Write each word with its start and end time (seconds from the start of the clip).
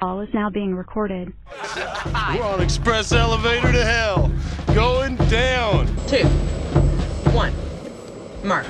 Call 0.00 0.22
is 0.22 0.32
now 0.32 0.48
being 0.48 0.74
recorded. 0.74 1.30
We're 1.76 2.42
on 2.42 2.62
express 2.62 3.12
elevator 3.12 3.70
to 3.70 3.84
hell. 3.84 4.32
Going 4.74 5.16
down. 5.28 5.88
Two. 6.06 6.24
One. 7.32 7.52
Mark. 8.42 8.64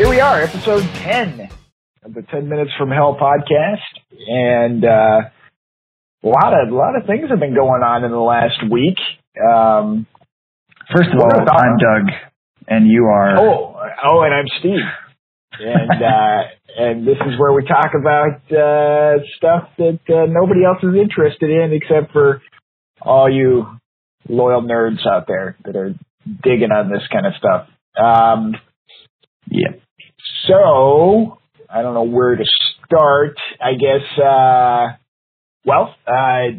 Here 0.00 0.08
we 0.08 0.18
are, 0.18 0.40
episode 0.40 0.82
10 0.94 1.50
of 2.04 2.14
the 2.14 2.22
10 2.22 2.48
Minutes 2.48 2.70
from 2.78 2.90
Hell 2.90 3.18
podcast. 3.20 3.84
And, 4.26 4.82
uh, 4.82 5.28
a 6.24 6.26
lot 6.26 6.54
of, 6.54 6.72
a 6.72 6.74
lot 6.74 6.96
of 6.96 7.06
things 7.06 7.28
have 7.28 7.38
been 7.38 7.54
going 7.54 7.82
on 7.82 8.04
in 8.04 8.10
the 8.10 8.16
last 8.16 8.62
week. 8.70 8.96
Um, 9.46 10.06
First 10.96 11.10
of 11.10 11.20
all, 11.20 11.30
I'm 11.38 11.76
Dug, 11.76 12.14
and 12.66 12.90
you 12.90 13.04
are. 13.12 13.40
oh, 13.40 13.76
oh, 14.02 14.22
and 14.22 14.32
I'm 14.32 14.46
Steve. 14.60 14.80
And, 15.60 15.90
uh, 16.02 16.42
and 16.78 17.06
this 17.06 17.18
is 17.26 17.38
where 17.38 17.52
we 17.52 17.66
talk 17.66 17.90
about, 17.94 18.40
uh, 18.50 19.22
stuff 19.36 19.68
that, 19.76 20.00
uh, 20.08 20.24
nobody 20.30 20.64
else 20.64 20.78
is 20.82 20.98
interested 20.98 21.50
in 21.50 21.74
except 21.74 22.10
for 22.14 22.40
all 23.02 23.30
you 23.30 23.66
loyal 24.30 24.62
nerds 24.62 25.06
out 25.06 25.26
there 25.28 25.58
that 25.66 25.76
are 25.76 25.92
digging 26.42 26.72
on 26.72 26.88
this 26.90 27.06
kind 27.12 27.26
of 27.26 27.34
stuff. 27.36 27.68
Um, 28.02 28.54
Yeah. 29.46 29.72
So, 30.48 31.38
I 31.68 31.82
don't 31.82 31.94
know 31.94 32.04
where 32.04 32.36
to 32.36 32.44
start. 32.86 33.36
I 33.60 33.72
guess, 33.74 34.18
uh, 34.18 34.96
well, 35.64 35.94
uh, 36.06 36.58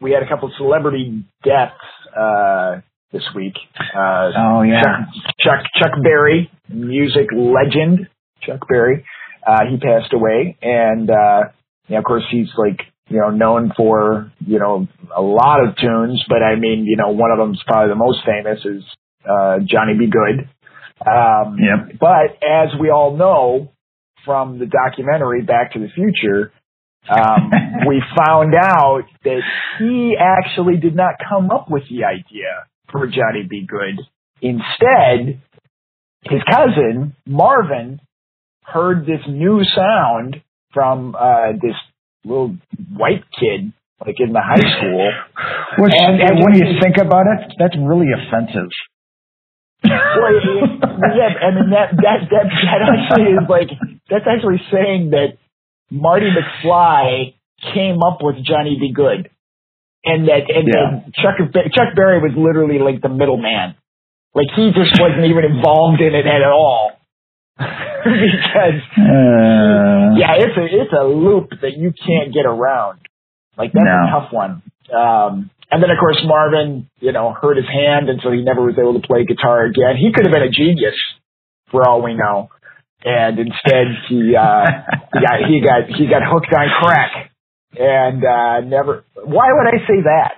we 0.00 0.12
had 0.12 0.22
a 0.22 0.28
couple 0.28 0.48
of 0.48 0.54
celebrity 0.58 1.24
deaths, 1.44 1.74
uh, 2.16 2.80
this 3.12 3.22
week. 3.34 3.54
Uh, 3.96 4.30
Oh 4.36 4.62
yeah. 4.62 4.82
Chuck, 4.82 5.08
Chuck, 5.40 5.64
Chuck 5.80 5.92
Berry, 6.02 6.50
music 6.68 7.26
legend, 7.32 8.08
Chuck 8.42 8.60
Berry, 8.68 9.04
uh, 9.46 9.60
he 9.70 9.76
passed 9.78 10.12
away. 10.12 10.56
And, 10.60 11.08
uh, 11.10 11.44
yeah, 11.88 11.98
of 11.98 12.04
course 12.04 12.24
he's 12.30 12.48
like, 12.58 12.80
you 13.08 13.20
know, 13.20 13.30
known 13.30 13.72
for, 13.76 14.32
you 14.44 14.58
know, 14.58 14.88
a 15.16 15.22
lot 15.22 15.64
of 15.64 15.76
tunes, 15.76 16.22
but 16.28 16.42
I 16.42 16.56
mean, 16.56 16.84
you 16.84 16.96
know, 16.96 17.10
one 17.10 17.30
of 17.30 17.38
them's 17.38 17.62
probably 17.66 17.88
the 17.90 17.94
most 17.94 18.18
famous 18.26 18.58
is, 18.64 18.82
uh, 19.24 19.58
Johnny 19.64 19.94
B. 19.98 20.06
Goode. 20.10 20.48
Um, 21.04 21.58
Yep. 21.58 21.98
but 22.00 22.38
as 22.46 22.68
we 22.80 22.90
all 22.90 23.16
know 23.16 23.70
from 24.24 24.58
the 24.58 24.66
documentary 24.66 25.42
Back 25.42 25.72
to 25.72 25.78
the 25.78 25.88
Future, 25.94 26.52
um, 27.08 27.50
we 27.86 28.02
found 28.16 28.54
out 28.54 29.02
that 29.24 29.40
he 29.78 30.16
actually 30.18 30.78
did 30.78 30.94
not 30.96 31.14
come 31.28 31.50
up 31.50 31.70
with 31.70 31.82
the 31.90 32.04
idea 32.04 32.64
for 32.90 33.06
Johnny 33.06 33.46
B. 33.48 33.66
Goode. 33.68 34.00
Instead, 34.42 35.40
his 36.24 36.40
cousin, 36.50 37.14
Marvin, 37.26 38.00
heard 38.64 39.06
this 39.06 39.20
new 39.28 39.62
sound 39.76 40.42
from 40.72 41.14
uh, 41.14 41.52
this 41.62 41.76
little 42.24 42.56
white 42.96 43.22
kid, 43.38 43.72
like 44.04 44.16
in 44.18 44.32
the 44.32 44.42
high 44.42 44.56
school. 44.78 45.12
Which, 45.78 45.92
And- 45.96 46.20
and- 46.20 46.40
when 46.44 46.54
you 46.54 46.80
think 46.82 46.96
about 46.98 47.26
it, 47.26 47.52
that's 47.58 47.76
really 47.78 48.08
offensive. 48.12 48.70
Well, 49.88 51.16
yeah, 51.16 51.30
I 51.42 51.50
mean 51.54 51.70
that 51.70 51.90
that 51.96 52.18
that 52.30 52.46
that 52.50 52.80
actually 52.82 53.32
is 53.32 53.48
like 53.48 53.70
that's 54.10 54.26
actually 54.26 54.60
saying 54.72 55.10
that 55.10 55.38
Marty 55.90 56.30
McFly 56.30 57.34
came 57.74 58.02
up 58.02 58.18
with 58.22 58.36
Johnny 58.44 58.76
B. 58.80 58.92
Goode, 58.94 59.30
and 60.04 60.28
that 60.28 60.50
and 60.50 60.66
Yeah. 60.68 61.00
that 61.06 61.14
Chuck 61.14 61.36
Chuck 61.72 61.94
Berry 61.94 62.18
was 62.20 62.32
literally 62.36 62.78
like 62.78 63.00
the 63.02 63.08
middleman, 63.08 63.74
like 64.34 64.48
he 64.56 64.72
just 64.72 64.98
wasn't 65.00 65.24
even 65.26 65.44
involved 65.44 66.00
in 66.00 66.14
it 66.14 66.26
at 66.26 66.42
all, 66.42 66.92
because 67.58 68.82
Uh, 68.98 70.16
yeah, 70.18 70.34
it's 70.38 70.56
a 70.56 70.64
it's 70.64 70.92
a 70.92 71.04
loop 71.04 71.50
that 71.62 71.76
you 71.76 71.92
can't 71.92 72.32
get 72.34 72.46
around. 72.46 73.00
Like 73.56 73.72
that's 73.72 73.86
a 73.86 74.10
tough 74.10 74.32
one. 74.32 74.62
Um, 74.94 75.50
and 75.70 75.82
then 75.82 75.90
of 75.90 75.98
course 75.98 76.20
Marvin, 76.24 76.88
you 77.00 77.12
know, 77.12 77.34
hurt 77.34 77.56
his 77.56 77.66
hand, 77.66 78.08
and 78.08 78.20
so 78.22 78.30
he 78.30 78.42
never 78.42 78.62
was 78.62 78.78
able 78.78 78.98
to 79.00 79.06
play 79.06 79.24
guitar 79.24 79.64
again. 79.64 79.96
He 79.98 80.12
could 80.14 80.26
have 80.26 80.32
been 80.32 80.46
a 80.46 80.50
genius, 80.50 80.94
for 81.70 81.88
all 81.88 82.02
we 82.02 82.14
know. 82.14 82.48
And 83.04 83.38
instead, 83.38 83.86
he 84.08 84.34
uh, 84.34 84.66
he 85.12 85.20
got 85.20 85.36
he 85.46 85.60
got 85.60 85.82
he 85.90 86.06
got 86.06 86.22
hooked 86.24 86.52
on 86.54 86.68
crack, 86.80 87.30
and 87.78 88.24
uh, 88.24 88.60
never. 88.66 89.04
Why 89.14 89.46
would 89.52 89.68
I 89.68 89.78
say 89.86 90.02
that? 90.04 90.34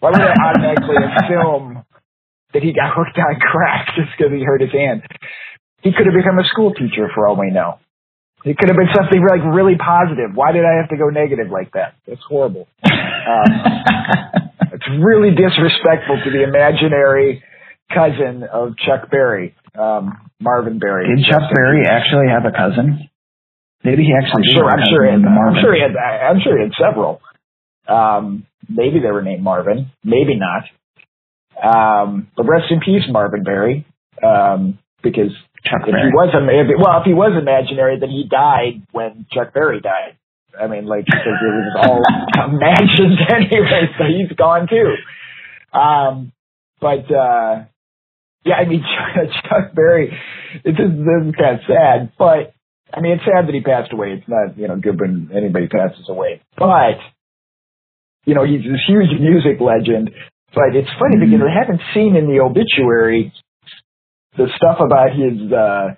Why 0.00 0.10
would 0.10 0.20
I 0.20 0.34
automatically 0.34 0.96
assume 1.20 1.84
that 2.52 2.62
he 2.62 2.72
got 2.72 2.92
hooked 2.94 3.16
on 3.16 3.40
crack 3.40 3.94
just 3.96 4.10
because 4.16 4.32
he 4.32 4.44
hurt 4.44 4.60
his 4.60 4.72
hand? 4.72 5.02
He 5.82 5.92
could 5.92 6.06
have 6.06 6.14
become 6.14 6.38
a 6.38 6.46
school 6.48 6.72
teacher, 6.74 7.08
for 7.14 7.26
all 7.26 7.36
we 7.36 7.50
know. 7.50 7.78
It 8.44 8.58
could 8.58 8.68
have 8.68 8.76
been 8.76 8.90
something 8.94 9.22
like 9.22 9.42
really 9.54 9.76
positive. 9.78 10.34
Why 10.34 10.52
did 10.52 10.64
I 10.64 10.80
have 10.80 10.88
to 10.90 10.96
go 10.96 11.08
negative 11.08 11.50
like 11.50 11.72
that? 11.72 11.94
That's 12.06 12.22
horrible. 12.28 12.68
Um, 13.22 13.46
it's 14.72 14.88
really 14.98 15.30
disrespectful 15.30 16.18
to 16.24 16.30
the 16.30 16.42
imaginary 16.42 17.40
cousin 17.94 18.42
of 18.42 18.76
Chuck 18.78 19.10
Berry, 19.12 19.54
um, 19.78 20.28
Marvin 20.40 20.80
Berry. 20.80 21.14
Did 21.14 21.24
Chuck 21.26 21.42
Berry 21.54 21.86
actually 21.86 22.26
have 22.28 22.44
a 22.44 22.50
cousin? 22.50 23.08
Maybe 23.84 24.02
he 24.02 24.12
I'm 24.12 24.24
actually 24.24 24.42
did 24.42 24.54
sure. 24.54 24.68
I'm 24.68 24.84
sure. 24.90 25.04
Had, 25.04 25.22
I'm 25.24 25.62
sure 25.62 25.74
he 25.74 25.80
had. 25.80 25.96
I'm 25.96 26.40
sure 26.40 26.56
he 26.58 26.64
had 26.64 26.72
several. 26.78 27.20
Um, 27.86 28.46
maybe 28.68 29.00
they 29.00 29.10
were 29.10 29.22
named 29.22 29.42
Marvin. 29.42 29.90
Maybe 30.04 30.34
not. 30.38 30.64
Um, 31.62 32.28
but 32.36 32.44
rest 32.48 32.70
in 32.70 32.80
peace, 32.80 33.04
Marvin 33.08 33.44
Berry. 33.44 33.86
Um, 34.22 34.78
because 35.02 35.32
Chuck 35.64 35.82
if 35.86 35.92
Berry. 35.92 36.10
he 36.10 36.14
was 36.14 36.30
if, 36.34 36.66
well, 36.78 37.00
if 37.00 37.04
he 37.06 37.14
was 37.14 37.38
imaginary, 37.38 37.98
then 37.98 38.10
he 38.10 38.26
died 38.28 38.82
when 38.92 39.26
Chuck 39.32 39.54
Berry 39.54 39.80
died. 39.80 40.18
I 40.58 40.66
mean, 40.66 40.86
like 40.86 41.06
because 41.06 41.38
it 41.40 41.52
was 41.54 41.72
all 41.80 42.02
imagined 42.50 43.18
anyway, 43.32 43.88
so 43.96 44.04
he's 44.04 44.36
gone 44.36 44.68
too. 44.68 44.94
Um, 45.72 46.32
but 46.80 47.08
uh, 47.08 47.64
yeah, 48.44 48.56
I 48.60 48.68
mean 48.68 48.82
Chuck, 48.82 49.30
Chuck 49.48 49.74
Berry. 49.74 50.12
It's 50.64 50.76
just 50.76 50.92
this 50.92 51.20
is 51.28 51.34
kind 51.38 51.56
of 51.56 51.64
sad, 51.66 52.12
but 52.18 52.52
I 52.92 53.00
mean 53.00 53.12
it's 53.16 53.24
sad 53.24 53.48
that 53.48 53.54
he 53.54 53.62
passed 53.62 53.92
away. 53.92 54.18
It's 54.18 54.28
not 54.28 54.58
you 54.58 54.68
know 54.68 54.76
good 54.76 55.00
when 55.00 55.30
anybody 55.34 55.68
passes 55.68 56.04
away, 56.08 56.42
but 56.58 57.00
you 58.26 58.34
know 58.34 58.44
he's 58.44 58.60
this 58.60 58.82
huge 58.86 59.14
music 59.20 59.60
legend. 59.60 60.10
But 60.54 60.76
it's 60.76 60.90
funny 61.00 61.16
because 61.16 61.40
I 61.40 61.48
haven't 61.56 61.80
seen 61.94 62.14
in 62.14 62.28
the 62.28 62.44
obituary 62.44 63.32
the 64.36 64.48
stuff 64.56 64.78
about 64.80 65.10
his 65.12 65.52
uh 65.52 65.94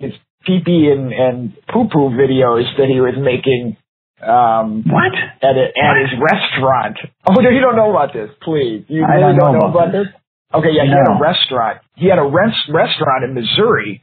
his 0.00 0.12
pee 0.46 0.60
pee 0.64 0.90
and, 0.92 1.12
and 1.12 1.52
poo 1.72 1.88
poo 1.92 2.10
videos 2.10 2.64
that 2.78 2.88
he 2.88 3.00
was 3.00 3.14
making 3.18 3.76
um 4.22 4.84
What? 4.88 5.12
at 5.42 5.56
a, 5.56 5.66
at 5.76 5.94
his 6.00 6.12
restaurant. 6.20 6.96
Oh 7.26 7.40
no, 7.40 7.48
you 7.50 7.60
don't 7.60 7.76
know 7.76 7.90
about 7.90 8.12
this, 8.12 8.30
please. 8.42 8.84
You 8.88 9.04
I 9.04 9.16
really 9.16 9.36
don't 9.38 9.52
know 9.54 9.58
know 9.60 9.68
about 9.72 9.88
about 9.88 9.92
this? 9.92 10.08
Okay, 10.52 10.70
yeah, 10.76 10.84
he 10.84 10.92
had 10.92 11.08
a 11.08 11.18
restaurant. 11.18 11.78
He 11.96 12.06
had 12.08 12.18
a 12.18 12.28
res- 12.28 12.68
restaurant 12.68 13.24
in 13.24 13.34
Missouri 13.34 14.02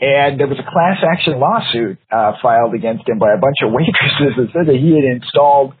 and 0.00 0.38
there 0.40 0.46
was 0.46 0.58
a 0.58 0.64
class 0.70 0.96
action 1.04 1.38
lawsuit 1.40 1.98
uh 2.12 2.32
filed 2.42 2.74
against 2.74 3.08
him 3.08 3.18
by 3.18 3.32
a 3.32 3.38
bunch 3.40 3.56
of 3.64 3.72
waitresses 3.72 4.32
that 4.36 4.48
said 4.52 4.66
that 4.68 4.76
he 4.80 4.92
had 4.96 5.04
installed 5.04 5.74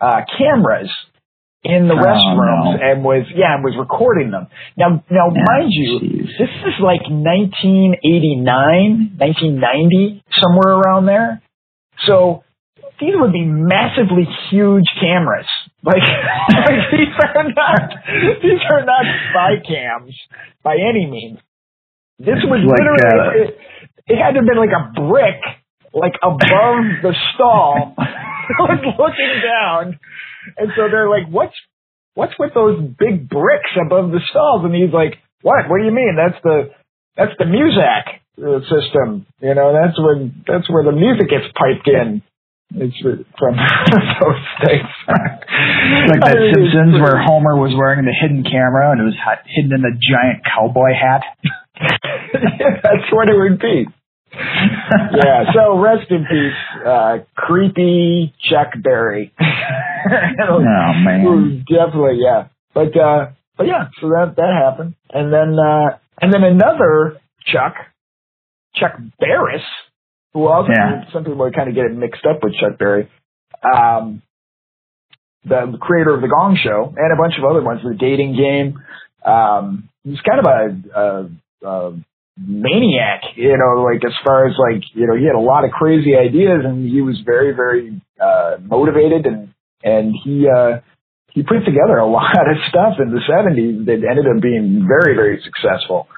uh 0.00 0.20
cameras 0.38 0.90
in 1.66 1.88
the 1.88 1.94
Oh, 1.98 2.06
restrooms 2.06 2.78
no. 2.78 2.86
and 2.86 3.02
was 3.04 3.26
yeah, 3.34 3.54
and 3.58 3.64
was 3.64 3.74
recording 3.78 4.30
them. 4.30 4.46
Now 4.78 5.02
now 5.10 5.30
Yeah, 5.34 5.42
mind 5.50 5.68
you, 5.70 5.98
this 6.38 6.50
is 6.64 6.78
like 6.78 7.02
1989, 7.10 9.18
1990, 9.18 10.22
somewhere 10.40 10.74
around 10.78 11.06
there. 11.06 11.42
So 12.06 12.44
these 13.00 13.14
would 13.14 13.32
be 13.32 13.44
massively 13.44 14.26
huge 14.50 14.84
cameras. 15.00 15.46
Like, 15.82 16.02
like 16.02 16.90
these 16.92 17.14
are 17.24 17.44
not 17.44 17.94
these 18.42 18.60
are 18.70 18.84
not 18.84 19.04
spy 19.30 19.56
cams 19.66 20.14
by 20.62 20.74
any 20.76 21.06
means. 21.06 21.38
This 22.18 22.40
was 22.44 22.60
Like, 22.64 22.80
literally 22.80 23.04
uh, 23.04 23.44
it, 23.44 23.58
it 24.08 24.16
had 24.16 24.32
to 24.32 24.40
have 24.40 24.46
been 24.48 24.56
like 24.56 24.72
a 24.72 24.88
brick, 24.96 25.36
like 25.92 26.16
above 26.22 26.84
the 27.02 27.12
stall, 27.34 27.92
looking 28.60 29.34
down. 29.44 29.98
And 30.56 30.70
so 30.76 30.88
they're 30.90 31.10
like, 31.10 31.28
"What's 31.28 31.56
what's 32.14 32.34
with 32.38 32.54
those 32.54 32.78
big 32.98 33.28
bricks 33.28 33.72
above 33.80 34.10
the 34.10 34.20
stalls?" 34.30 34.64
And 34.64 34.74
he's 34.74 34.92
like, 34.92 35.18
"What? 35.42 35.68
What 35.68 35.78
do 35.78 35.84
you 35.84 35.92
mean? 35.94 36.16
That's 36.16 36.40
the 36.42 36.70
that's 37.16 37.32
the 37.38 37.46
Muzak 37.46 38.22
uh, 38.38 38.60
system. 38.68 39.26
You 39.40 39.54
know, 39.54 39.72
that's 39.72 39.98
where 39.98 40.30
that's 40.46 40.68
where 40.70 40.84
the 40.84 40.92
music 40.92 41.30
gets 41.30 41.46
piped 41.54 41.88
in." 41.88 42.22
It's 42.74 42.98
from 43.38 43.54
those 44.20 44.42
things. 44.66 44.90
Like 45.06 46.20
that 46.20 46.38
Simpsons 46.54 46.98
where 46.98 47.22
Homer 47.22 47.54
was 47.56 47.72
wearing 47.78 48.04
the 48.04 48.12
hidden 48.12 48.42
camera 48.42 48.90
and 48.90 49.00
it 49.00 49.04
was 49.04 49.14
hi- 49.22 49.40
hidden 49.46 49.70
in 49.70 49.84
a 49.86 49.94
giant 49.94 50.42
cowboy 50.42 50.90
hat. 50.90 51.22
that's 52.82 53.06
what 53.12 53.30
it 53.30 53.38
would 53.38 53.60
be. 53.60 53.86
yeah. 55.24 55.44
So 55.54 55.78
rest 55.78 56.10
in 56.10 56.24
peace, 56.30 56.86
uh, 56.86 57.18
creepy 57.34 58.34
Chuck 58.50 58.68
Berry. 58.82 59.32
Oh 60.48 60.60
man. 60.60 61.64
Definitely, 61.68 62.20
yeah. 62.22 62.46
But 62.74 62.96
uh, 62.96 63.30
but 63.56 63.66
yeah. 63.66 63.88
So 64.00 64.08
that 64.10 64.34
that 64.36 64.52
happened, 64.64 64.94
and 65.10 65.32
then 65.32 65.58
uh, 65.58 65.98
and 66.22 66.32
then 66.32 66.44
another 66.44 67.18
Chuck, 67.44 67.74
Chuck 68.76 68.92
Barris, 69.18 69.62
who 70.32 70.46
also 70.46 70.68
Yeah. 70.70 71.10
some 71.12 71.24
people 71.24 71.42
are 71.42 71.50
kind 71.50 71.68
of 71.68 71.74
get 71.74 71.86
it 71.86 71.92
mixed 71.96 72.24
up 72.24 72.38
with 72.42 72.54
Chuck 72.54 72.78
Berry. 72.78 73.08
Um, 73.64 74.22
the 75.44 75.76
creator 75.80 76.14
of 76.14 76.20
the 76.20 76.28
Gong 76.28 76.56
Show 76.62 76.94
and 76.96 77.12
a 77.12 77.16
bunch 77.20 77.34
of 77.38 77.44
other 77.44 77.62
ones, 77.62 77.80
the 77.82 77.94
Dating 77.98 78.36
Game. 78.36 78.82
Um, 79.24 79.88
he's 80.04 80.20
kind 80.20 80.38
of 80.40 80.46
a, 80.46 81.00
a, 81.00 81.68
a 81.68 81.92
maniac, 82.36 83.22
you 83.34 83.56
know, 83.56 83.82
like 83.82 84.04
as 84.04 84.12
far 84.24 84.46
as 84.46 84.54
like, 84.58 84.82
you 84.94 85.06
know, 85.06 85.16
he 85.16 85.24
had 85.24 85.34
a 85.34 85.40
lot 85.40 85.64
of 85.64 85.70
crazy 85.70 86.14
ideas 86.16 86.60
and 86.64 86.88
he 86.88 87.00
was 87.00 87.20
very, 87.24 87.52
very, 87.54 88.00
uh, 88.20 88.56
motivated 88.60 89.26
and, 89.26 89.54
and 89.82 90.14
he, 90.24 90.46
uh, 90.48 90.80
he 91.32 91.42
put 91.42 91.64
together 91.64 91.96
a 91.98 92.06
lot 92.10 92.48
of 92.50 92.56
stuff 92.68 92.94
in 93.00 93.10
the 93.10 93.20
seventies 93.26 93.86
that 93.86 94.04
ended 94.08 94.26
up 94.26 94.42
being 94.42 94.86
very, 94.86 95.14
very 95.14 95.40
successful. 95.42 96.08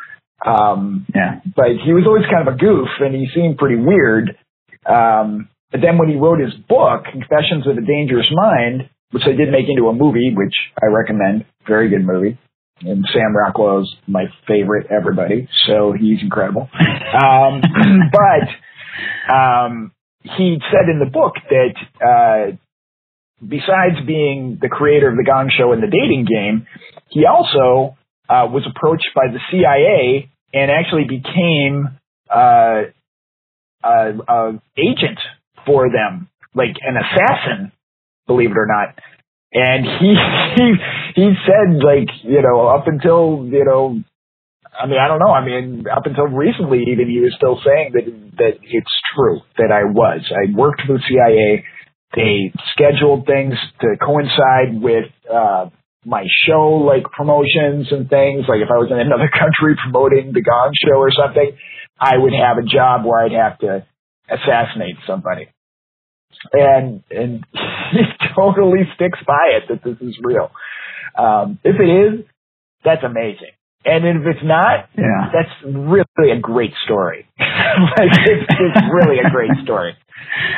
Um, 0.44 1.06
Yeah. 1.14 1.40
but 1.56 1.78
he 1.84 1.92
was 1.92 2.04
always 2.06 2.24
kind 2.30 2.46
of 2.46 2.54
a 2.54 2.56
goof 2.56 2.88
and 3.00 3.14
he 3.14 3.28
seemed 3.34 3.58
pretty 3.58 3.76
weird. 3.76 4.36
Um, 4.86 5.48
but 5.70 5.80
then 5.82 5.98
when 5.98 6.08
he 6.08 6.16
wrote 6.16 6.40
his 6.40 6.54
book, 6.68 7.04
Confessions 7.12 7.66
of 7.66 7.76
a 7.76 7.84
Dangerous 7.84 8.26
Mind, 8.32 8.88
which 9.10 9.24
I 9.26 9.32
did 9.32 9.50
make 9.50 9.68
into 9.68 9.88
a 9.88 9.92
movie, 9.92 10.32
which 10.34 10.54
I 10.80 10.86
recommend, 10.86 11.44
very 11.66 11.88
good 11.90 12.04
movie. 12.04 12.38
And 12.80 13.04
Sam 13.12 13.36
Rockwell 13.36 13.82
is 13.82 13.94
my 14.06 14.26
favorite, 14.46 14.86
everybody, 14.90 15.48
so 15.66 15.92
he's 15.98 16.22
incredible. 16.22 16.68
Um, 16.72 17.62
but 18.12 19.34
um, 19.34 19.92
he 20.22 20.58
said 20.70 20.88
in 20.88 21.00
the 21.00 21.10
book 21.10 21.34
that 21.50 21.74
uh, 22.04 22.56
besides 23.46 24.06
being 24.06 24.58
the 24.60 24.68
creator 24.68 25.08
of 25.08 25.16
the 25.16 25.24
Gong 25.24 25.50
Show 25.56 25.72
and 25.72 25.82
the 25.82 25.86
dating 25.86 26.26
game, 26.26 26.66
he 27.08 27.24
also 27.26 27.96
uh, 28.28 28.46
was 28.50 28.66
approached 28.68 29.08
by 29.14 29.26
the 29.32 29.40
CIA 29.50 30.30
and 30.52 30.70
actually 30.70 31.04
became 31.04 31.98
uh, 32.30 32.82
uh, 33.82 34.52
agent 34.76 35.18
for 35.66 35.90
them, 35.90 36.28
like 36.54 36.76
an 36.82 36.96
assassin, 36.96 37.72
believe 38.26 38.50
it 38.50 38.58
or 38.58 38.66
not. 38.66 38.98
And 39.52 39.84
he 39.84 40.14
he 40.56 40.74
he 41.14 41.32
said 41.46 41.82
like 41.82 42.08
you 42.22 42.42
know 42.42 42.68
up 42.68 42.86
until 42.86 43.46
you 43.46 43.64
know 43.64 44.00
I 44.78 44.86
mean 44.86 44.98
I 44.98 45.08
don't 45.08 45.18
know. 45.18 45.32
I 45.32 45.44
mean 45.44 45.84
up 45.88 46.06
until 46.06 46.26
recently 46.26 46.84
even 46.92 47.08
he 47.08 47.20
was 47.20 47.34
still 47.36 47.60
saying 47.64 47.92
that 47.94 48.04
that 48.38 48.54
it's 48.62 48.94
true 49.14 49.40
that 49.56 49.72
I 49.72 49.84
was. 49.84 50.20
I 50.30 50.54
worked 50.54 50.82
for 50.86 50.94
the 50.94 51.02
CIA 51.08 51.64
they 52.16 52.52
scheduled 52.72 53.26
things 53.26 53.54
to 53.80 53.96
coincide 54.00 54.80
with 54.80 55.12
uh 55.32 55.68
my 56.04 56.24
show 56.46 56.80
like 56.86 57.04
promotions 57.12 57.88
and 57.90 58.08
things. 58.08 58.46
Like 58.48 58.60
if 58.60 58.70
I 58.70 58.78
was 58.78 58.88
in 58.90 58.98
another 58.98 59.28
country 59.32 59.76
promoting 59.82 60.32
the 60.32 60.42
Gong 60.42 60.72
show 60.84 60.96
or 60.96 61.10
something 61.12 61.56
I 62.00 62.16
would 62.16 62.32
have 62.32 62.58
a 62.58 62.62
job 62.62 63.04
where 63.04 63.24
I'd 63.24 63.32
have 63.32 63.58
to 63.60 63.84
assassinate 64.30 64.96
somebody. 65.06 65.48
And 66.52 67.02
and 67.10 67.44
totally 68.38 68.84
sticks 68.94 69.18
by 69.26 69.58
it 69.58 69.64
that 69.68 69.82
this 69.84 69.96
is 70.06 70.16
real. 70.22 70.50
Um, 71.16 71.58
if 71.64 71.76
it 71.80 71.90
is, 71.90 72.24
that's 72.84 73.02
amazing. 73.04 73.52
And 73.84 74.04
if 74.04 74.26
it's 74.26 74.44
not, 74.44 74.88
Yeah. 74.96 75.30
that's 75.32 75.54
really 75.64 76.30
a 76.32 76.38
great 76.40 76.72
story. 76.84 77.26
like 77.38 78.12
it's, 78.26 78.46
it's 78.50 78.82
really 78.92 79.18
a 79.18 79.30
great 79.30 79.52
story. 79.64 79.96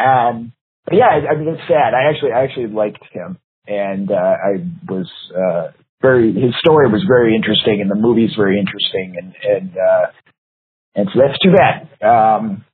Um, 0.05 0.53
but 0.87 0.95
yeah, 0.97 1.07
I, 1.09 1.33
I 1.33 1.37
mean 1.37 1.49
it's 1.49 1.69
sad. 1.69 1.95
I 1.95 2.11
actually 2.11 2.33
I 2.33 2.43
actually 2.45 2.69
liked 2.69 3.05
him, 3.13 3.39
and 3.69 4.11
uh, 4.11 4.15
I 4.15 4.65
was 4.89 5.09
uh, 5.37 5.69
very 6.03 6.33
his 6.33 6.55
story 6.59 6.89
was 6.91 7.05
very 7.07 7.37
interesting, 7.37 7.81
and 7.81 7.91
the 7.91 7.95
movie's 7.95 8.35
very 8.37 8.59
interesting, 8.59 9.15
and 9.21 9.35
and 9.45 9.77
uh, 9.77 10.07
and 10.97 11.09
so 11.13 11.21
that's 11.21 11.39
too 11.39 11.53
bad. 11.55 11.89
Um, 12.03 12.65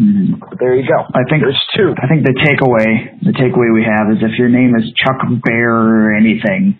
Mhm. 0.00 0.38
but 0.40 0.58
there 0.60 0.74
you 0.76 0.86
go. 0.86 1.04
I 1.14 1.24
think 1.30 1.42
There's 1.42 1.64
two. 1.76 1.94
I 1.96 2.06
think 2.08 2.24
the 2.24 2.34
takeaway 2.34 3.18
the 3.22 3.32
takeaway 3.32 3.72
we 3.72 3.82
have 3.84 4.10
is 4.16 4.22
if 4.22 4.38
your 4.38 4.48
name 4.48 4.74
is 4.76 4.92
Chuck 4.92 5.20
Bear 5.44 5.70
or 5.74 6.14
anything, 6.14 6.76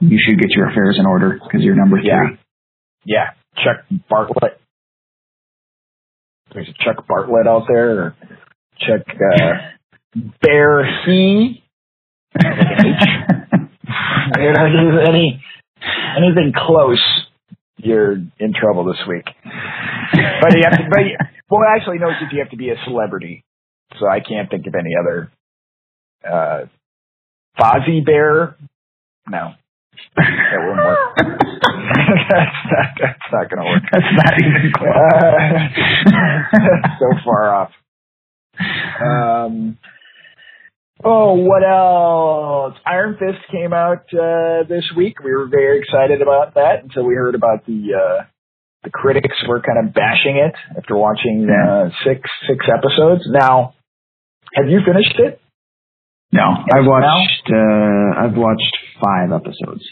you 0.00 0.18
should 0.18 0.38
get 0.40 0.50
your 0.50 0.68
affairs 0.70 0.96
in 0.98 1.06
order 1.06 1.38
because 1.42 1.62
you're 1.62 1.76
number 1.76 1.98
three. 2.00 2.08
Yeah. 2.08 2.36
Yeah, 3.04 3.26
Chuck 3.56 3.84
Bartlett. 4.08 4.60
There's 6.52 6.68
a 6.68 6.84
Chuck 6.84 7.06
Bartlett 7.06 7.46
out 7.46 7.64
there, 7.68 7.90
or 7.98 8.14
Chuck 8.78 9.06
uh, 9.08 10.20
Bear 10.42 10.84
He. 11.06 11.62
You 14.38 14.52
know, 14.52 14.98
any 15.06 15.42
anything 16.16 16.52
close, 16.56 17.02
you're 17.76 18.12
in 18.12 18.54
trouble 18.58 18.84
this 18.84 19.00
week. 19.08 19.24
But 19.44 20.56
you 20.56 20.62
have 20.64 20.78
to. 20.78 20.84
But 20.88 21.00
well, 21.52 21.68
actually, 21.76 21.98
no, 21.98 22.08
because 22.08 22.32
you 22.32 22.38
have 22.40 22.50
to 22.50 22.56
be 22.56 22.70
a 22.70 22.76
celebrity. 22.84 23.44
So 24.00 24.08
I 24.08 24.20
can't 24.20 24.48
think 24.50 24.66
of 24.66 24.74
any 24.74 24.96
other. 24.98 25.30
Uh, 26.24 26.66
Fozzie 27.58 28.04
Bear. 28.04 28.56
No, 29.28 29.52
that 30.16 30.58
won't 30.58 30.78
work. 30.78 31.16
that's 31.18 32.56
not. 32.70 32.86
That's 33.00 33.32
not 33.32 33.50
going 33.50 33.62
to 33.62 33.70
work. 33.70 33.82
That's 33.92 34.12
not 34.16 34.34
even 34.40 34.72
Uh, 36.12 36.88
so 36.98 37.06
far 37.24 37.54
off. 37.54 37.70
Um, 39.00 39.78
oh, 41.04 41.34
what 41.34 41.62
else? 41.62 42.78
Iron 42.86 43.16
Fist 43.18 43.44
came 43.50 43.72
out 43.72 44.04
uh, 44.14 44.64
this 44.68 44.84
week. 44.96 45.22
We 45.22 45.32
were 45.32 45.48
very 45.48 45.80
excited 45.80 46.22
about 46.22 46.54
that 46.54 46.82
until 46.82 47.04
we 47.04 47.14
heard 47.14 47.34
about 47.34 47.66
the 47.66 47.94
uh, 47.94 48.24
the 48.84 48.90
critics 48.90 49.36
were 49.48 49.60
kind 49.60 49.86
of 49.86 49.94
bashing 49.94 50.36
it 50.36 50.54
after 50.76 50.96
watching 50.96 51.46
uh, 51.48 51.90
six 52.04 52.20
six 52.48 52.66
episodes. 52.66 53.22
Now, 53.26 53.74
have 54.54 54.68
you 54.68 54.80
finished 54.84 55.18
it? 55.18 55.40
No, 56.32 56.42
I've 56.42 56.86
watched 56.86 57.46
uh, 57.50 58.24
I've 58.24 58.36
watched 58.36 58.76
five 59.02 59.32
episodes. 59.32 59.84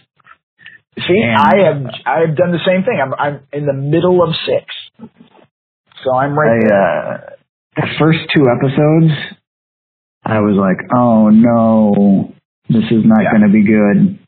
See, 1.06 1.22
And- 1.22 1.36
I 1.36 1.52
have 1.66 1.82
I 2.06 2.20
have 2.26 2.36
done 2.36 2.52
the 2.52 2.64
same 2.66 2.82
thing. 2.84 2.98
I'm 3.00 3.14
I'm 3.14 3.40
in 3.52 3.66
the 3.66 3.72
middle 3.74 4.22
of 4.22 4.34
six, 4.44 4.64
so 6.04 6.14
I'm 6.14 6.36
right 6.38 6.64
I 6.64 6.74
uh, 6.74 7.20
the 7.76 7.86
first 7.98 8.18
two 8.34 8.44
episodes, 8.50 9.12
I 10.24 10.40
was 10.40 10.56
like, 10.58 10.80
oh 10.96 11.28
no, 11.30 12.34
this 12.68 12.84
is 12.90 13.04
not 13.04 13.22
Yeah. 13.22 13.30
going 13.30 13.46
to 13.46 13.52
be 13.52 13.62
good. 13.64 14.18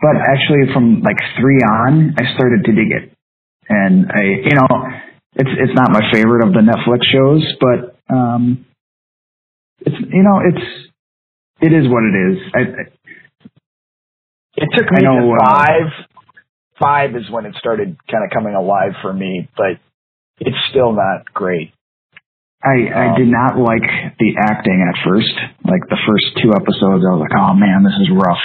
But 0.00 0.16
actually, 0.16 0.72
from 0.72 1.02
like 1.02 1.18
three 1.40 1.58
on, 1.58 2.14
I 2.18 2.34
started 2.34 2.64
to 2.64 2.72
dig 2.72 2.90
it, 2.90 3.12
and 3.68 4.06
I, 4.10 4.22
you 4.44 4.54
know, 4.54 4.68
it's 5.34 5.50
it's 5.58 5.74
not 5.74 5.90
my 5.92 6.02
favorite 6.12 6.46
of 6.46 6.52
the 6.52 6.60
Netflix 6.60 7.04
shows, 7.12 7.44
but 7.60 8.14
um, 8.14 8.66
it's 9.80 9.96
you 10.12 10.22
know, 10.22 10.40
it's 10.44 10.64
it 11.60 11.72
is 11.72 11.88
what 11.88 12.02
it 12.04 12.14
is. 12.32 12.38
I, 12.54 12.60
I- 12.60 12.92
It 14.56 14.68
took 14.76 14.86
I 14.90 14.96
me 14.98 15.02
know, 15.04 15.20
to 15.20 15.32
uh, 15.32 15.44
five. 15.44 15.88
Five 16.80 17.16
is 17.16 17.28
when 17.30 17.44
it 17.46 17.54
started 17.58 17.96
kind 18.10 18.22
of 18.24 18.30
coming 18.30 18.54
alive 18.54 18.92
for 19.02 19.12
me, 19.12 19.48
but 19.56 19.78
it's 20.38 20.56
still 20.70 20.92
not 20.92 21.26
great. 21.34 21.72
I, 22.62 22.86
I 22.94 23.06
Um, 23.10 23.16
did 23.18 23.28
not 23.28 23.58
like 23.58 23.82
the 24.18 24.34
acting 24.38 24.82
at 24.86 24.94
first. 25.06 25.30
Like 25.64 25.82
the 25.90 25.98
first 26.06 26.26
two 26.42 26.50
episodes, 26.54 27.02
I 27.06 27.14
was 27.14 27.22
like, 27.22 27.34
"Oh 27.38 27.54
man, 27.54 27.82
this 27.82 27.94
is 28.02 28.10
rough." 28.14 28.42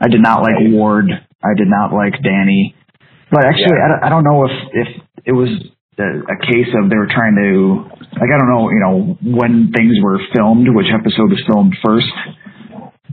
I 0.00 0.08
did 0.08 0.20
not 0.22 0.42
like 0.42 0.54
Ward. 0.70 1.06
I 1.42 1.54
did 1.56 1.68
not 1.68 1.92
like 1.92 2.14
Danny. 2.22 2.74
But 3.30 3.44
actually, 3.44 3.74
Yeah. 3.74 3.84
I, 3.84 3.88
don't, 3.88 4.02
I 4.04 4.08
don't 4.08 4.24
know 4.24 4.44
if 4.46 4.54
if 4.72 4.88
it 5.26 5.32
was 5.32 5.48
a, 5.98 6.08
a 6.30 6.36
case 6.46 6.70
of 6.78 6.88
they 6.90 6.96
were 6.96 7.10
trying 7.10 7.34
to 7.36 7.88
like 8.20 8.30
I 8.32 8.38
don't 8.38 8.50
know, 8.50 8.70
you 8.70 8.80
know, 8.80 8.96
when 9.22 9.72
things 9.74 9.94
were 10.02 10.18
filmed, 10.34 10.68
which 10.74 10.86
episode 10.92 11.30
was 11.30 11.42
filmed 11.46 11.74
first. 11.84 12.06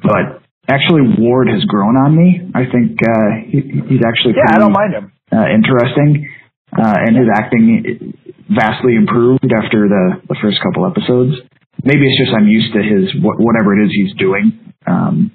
But 0.02 0.44
actually, 0.70 1.16
Ward 1.18 1.48
has 1.50 1.64
grown 1.66 1.96
on 1.98 2.16
me. 2.16 2.42
I 2.54 2.66
think 2.70 3.00
uh, 3.02 3.30
he, 3.48 3.62
he's 3.90 4.04
actually 4.06 4.36
Yeah, 4.38 4.52
I 4.54 4.60
don't 4.60 4.74
mind 4.74 4.94
him. 4.94 5.12
uh, 5.32 5.48
interesting, 5.50 6.30
uh, 6.78 6.96
and 7.08 7.16
his 7.18 7.28
acting 7.34 8.14
vastly 8.50 8.96
improved 8.96 9.50
after 9.50 9.88
the 9.88 10.22
the 10.28 10.36
first 10.42 10.60
couple 10.62 10.86
episodes. 10.86 11.36
Maybe 11.84 12.06
it's 12.06 12.20
just 12.22 12.36
I'm 12.36 12.48
used 12.48 12.74
to 12.74 12.82
his 12.84 13.12
wh- 13.18 13.40
whatever 13.40 13.74
it 13.80 13.86
is 13.86 13.92
he's 13.92 14.14
doing. 14.16 14.60
Um, 14.86 15.32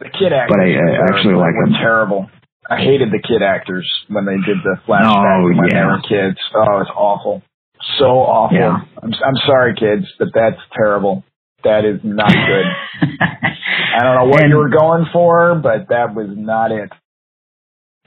The 0.00 0.10
kid 0.10 0.32
actors, 0.32 0.50
But 0.50 0.60
I- 0.60 0.74
I 0.74 1.06
actually 1.14 1.34
like 1.34 1.54
him. 1.54 1.72
terrible. 1.74 2.30
I 2.68 2.76
hated 2.76 3.08
the 3.10 3.22
kid 3.26 3.42
actors 3.42 3.88
when 4.08 4.26
they 4.26 4.36
did 4.46 4.58
the 4.62 4.76
flashback 4.86 5.40
Oh, 5.40 5.44
when 5.44 5.68
they 5.72 5.84
were 5.84 6.00
kids. 6.06 6.38
Oh, 6.54 6.80
it's 6.80 6.90
awful, 6.94 7.42
so 7.98 8.04
awful. 8.06 8.58
Yeah. 8.58 8.76
I'm 9.02 9.12
I'm 9.14 9.36
sorry, 9.46 9.74
kids, 9.74 10.04
but 10.18 10.28
that's 10.34 10.60
terrible. 10.76 11.24
That 11.64 11.84
is 11.84 12.00
not 12.04 12.28
good. 12.28 12.66
I 13.20 14.02
don't 14.04 14.14
know 14.16 14.26
what 14.30 14.42
And- 14.42 14.50
you 14.50 14.58
were 14.58 14.68
going 14.68 15.06
for, 15.12 15.54
but 15.56 15.88
that 15.88 16.14
was 16.14 16.28
not 16.30 16.70
it. 16.72 16.90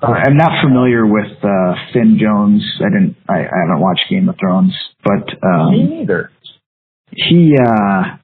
Uh, 0.02 0.08
I'm 0.14 0.36
not 0.38 0.64
familiar 0.64 1.06
with 1.06 1.32
uh, 1.44 1.74
Finn 1.94 2.18
Jones. 2.20 2.64
I 2.80 2.90
didn't. 2.90 3.18
I, 3.30 3.40
I 3.40 3.58
haven't 3.68 3.82
watched 3.82 4.06
Game 4.10 4.30
of 4.30 4.36
Thrones, 4.40 4.76
but 5.04 5.28
Me 5.28 5.84
um, 5.84 5.90
neither. 5.90 6.32
he 7.12 7.54
uh, 7.56 8.18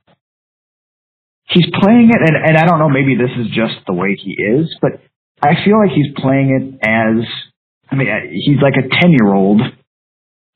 he's 1.49 1.67
playing 1.79 2.09
it, 2.09 2.21
and, 2.21 2.35
and 2.49 2.57
I 2.57 2.65
don't 2.65 2.79
know. 2.79 2.89
Maybe 2.89 3.15
this 3.15 3.29
is 3.39 3.47
just 3.47 3.85
the 3.85 3.93
way 3.93 4.15
he 4.15 4.31
is, 4.31 4.75
but 4.81 4.93
I 5.41 5.53
feel 5.63 5.77
like 5.79 5.91
he's 5.95 6.13
playing 6.17 6.49
it 6.81 6.87
as. 6.87 7.25
I 7.89 7.95
mean, 7.95 8.07
uh, 8.09 8.27
he's 8.31 8.61
like 8.61 8.73
a 8.75 8.87
ten 8.89 9.11
year 9.11 9.33
old 9.33 9.61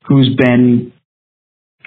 who's 0.06 0.34
been 0.36 0.92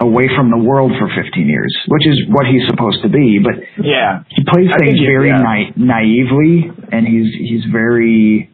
away 0.01 0.23
from 0.35 0.51
the 0.51 0.57
world 0.57 0.91
for 0.99 1.07
15 1.07 1.47
years, 1.47 1.71
which 1.87 2.05
is 2.07 2.19
what 2.27 2.45
he's 2.47 2.67
supposed 2.67 3.01
to 3.03 3.09
be. 3.09 3.39
But 3.39 3.63
Yeah. 3.83 4.23
he 4.27 4.43
plays 4.43 4.69
I 4.73 4.77
things 4.85 4.99
very 4.99 5.29
yeah. 5.29 5.37
na- 5.37 5.71
naively, 5.75 6.71
and 6.91 7.07
he's 7.07 7.33
he's 7.35 7.65
very. 7.71 8.49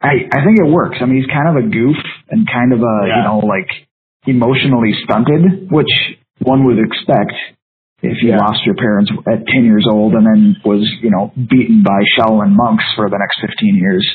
I 0.00 0.26
I 0.32 0.44
think 0.44 0.58
it 0.58 0.66
works. 0.66 0.98
I 1.00 1.06
mean, 1.06 1.16
he's 1.22 1.30
kind 1.30 1.48
of 1.48 1.64
a 1.64 1.68
goof 1.68 1.96
and 2.30 2.46
kind 2.50 2.72
of 2.72 2.80
a 2.80 2.96
you 3.06 3.22
know 3.24 3.38
like 3.44 3.68
emotionally 4.26 4.92
stunted, 5.04 5.70
which 5.70 5.90
one 6.40 6.64
would 6.66 6.78
expect 6.78 7.32
if 8.02 8.22
you 8.22 8.30
Yeah. 8.30 8.38
lost 8.38 8.64
your 8.64 8.74
parents 8.76 9.10
at 9.26 9.46
10 9.46 9.64
years 9.64 9.86
old 9.90 10.14
and 10.14 10.24
then 10.26 10.56
was 10.64 10.86
you 11.02 11.10
know 11.10 11.32
beaten 11.36 11.82
by 11.82 12.00
Shaolin 12.16 12.50
monks 12.54 12.84
for 12.96 13.08
the 13.10 13.18
next 13.18 13.40
15 13.40 13.74
years 13.76 14.06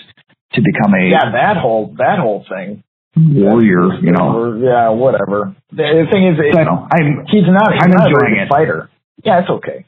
to 0.53 0.61
become 0.61 0.93
a 0.93 1.09
Yeah, 1.09 1.31
that 1.31 1.57
whole 1.57 1.93
that 1.97 2.19
whole 2.19 2.45
thing. 2.47 2.83
warrior. 3.15 3.99
You 4.01 4.11
know, 4.11 4.57
yeah, 4.63 4.89
whatever. 4.89 5.55
The, 5.71 6.07
thing 6.11 6.27
is, 6.27 6.39
it, 6.39 6.57
I 6.57 6.63
know. 6.63 6.87
I'm 6.91 7.25
he's 7.27 7.43
not. 7.45 7.73
He's 7.73 7.81
I'm 7.83 7.91
not 7.91 8.05
a 8.05 8.09
enjoying 8.09 8.33
good 8.35 8.41
it. 8.43 8.49
fighter. 8.49 8.89
Yeah, 9.23 9.39
it's 9.41 9.49
okay. 9.49 9.85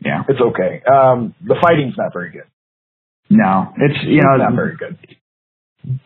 yeah. 0.00 0.22
It's 0.28 0.40
okay. 0.40 0.82
Um, 0.90 1.34
the 1.44 1.56
fighting's 1.60 1.94
not 1.98 2.12
very 2.14 2.30
good. 2.30 2.48
No, 3.28 3.72
it's 3.76 4.02
you 4.04 4.16
it's 4.18 4.24
know 4.24 4.36
not 4.36 4.54
very 4.54 4.76
good. 4.76 4.96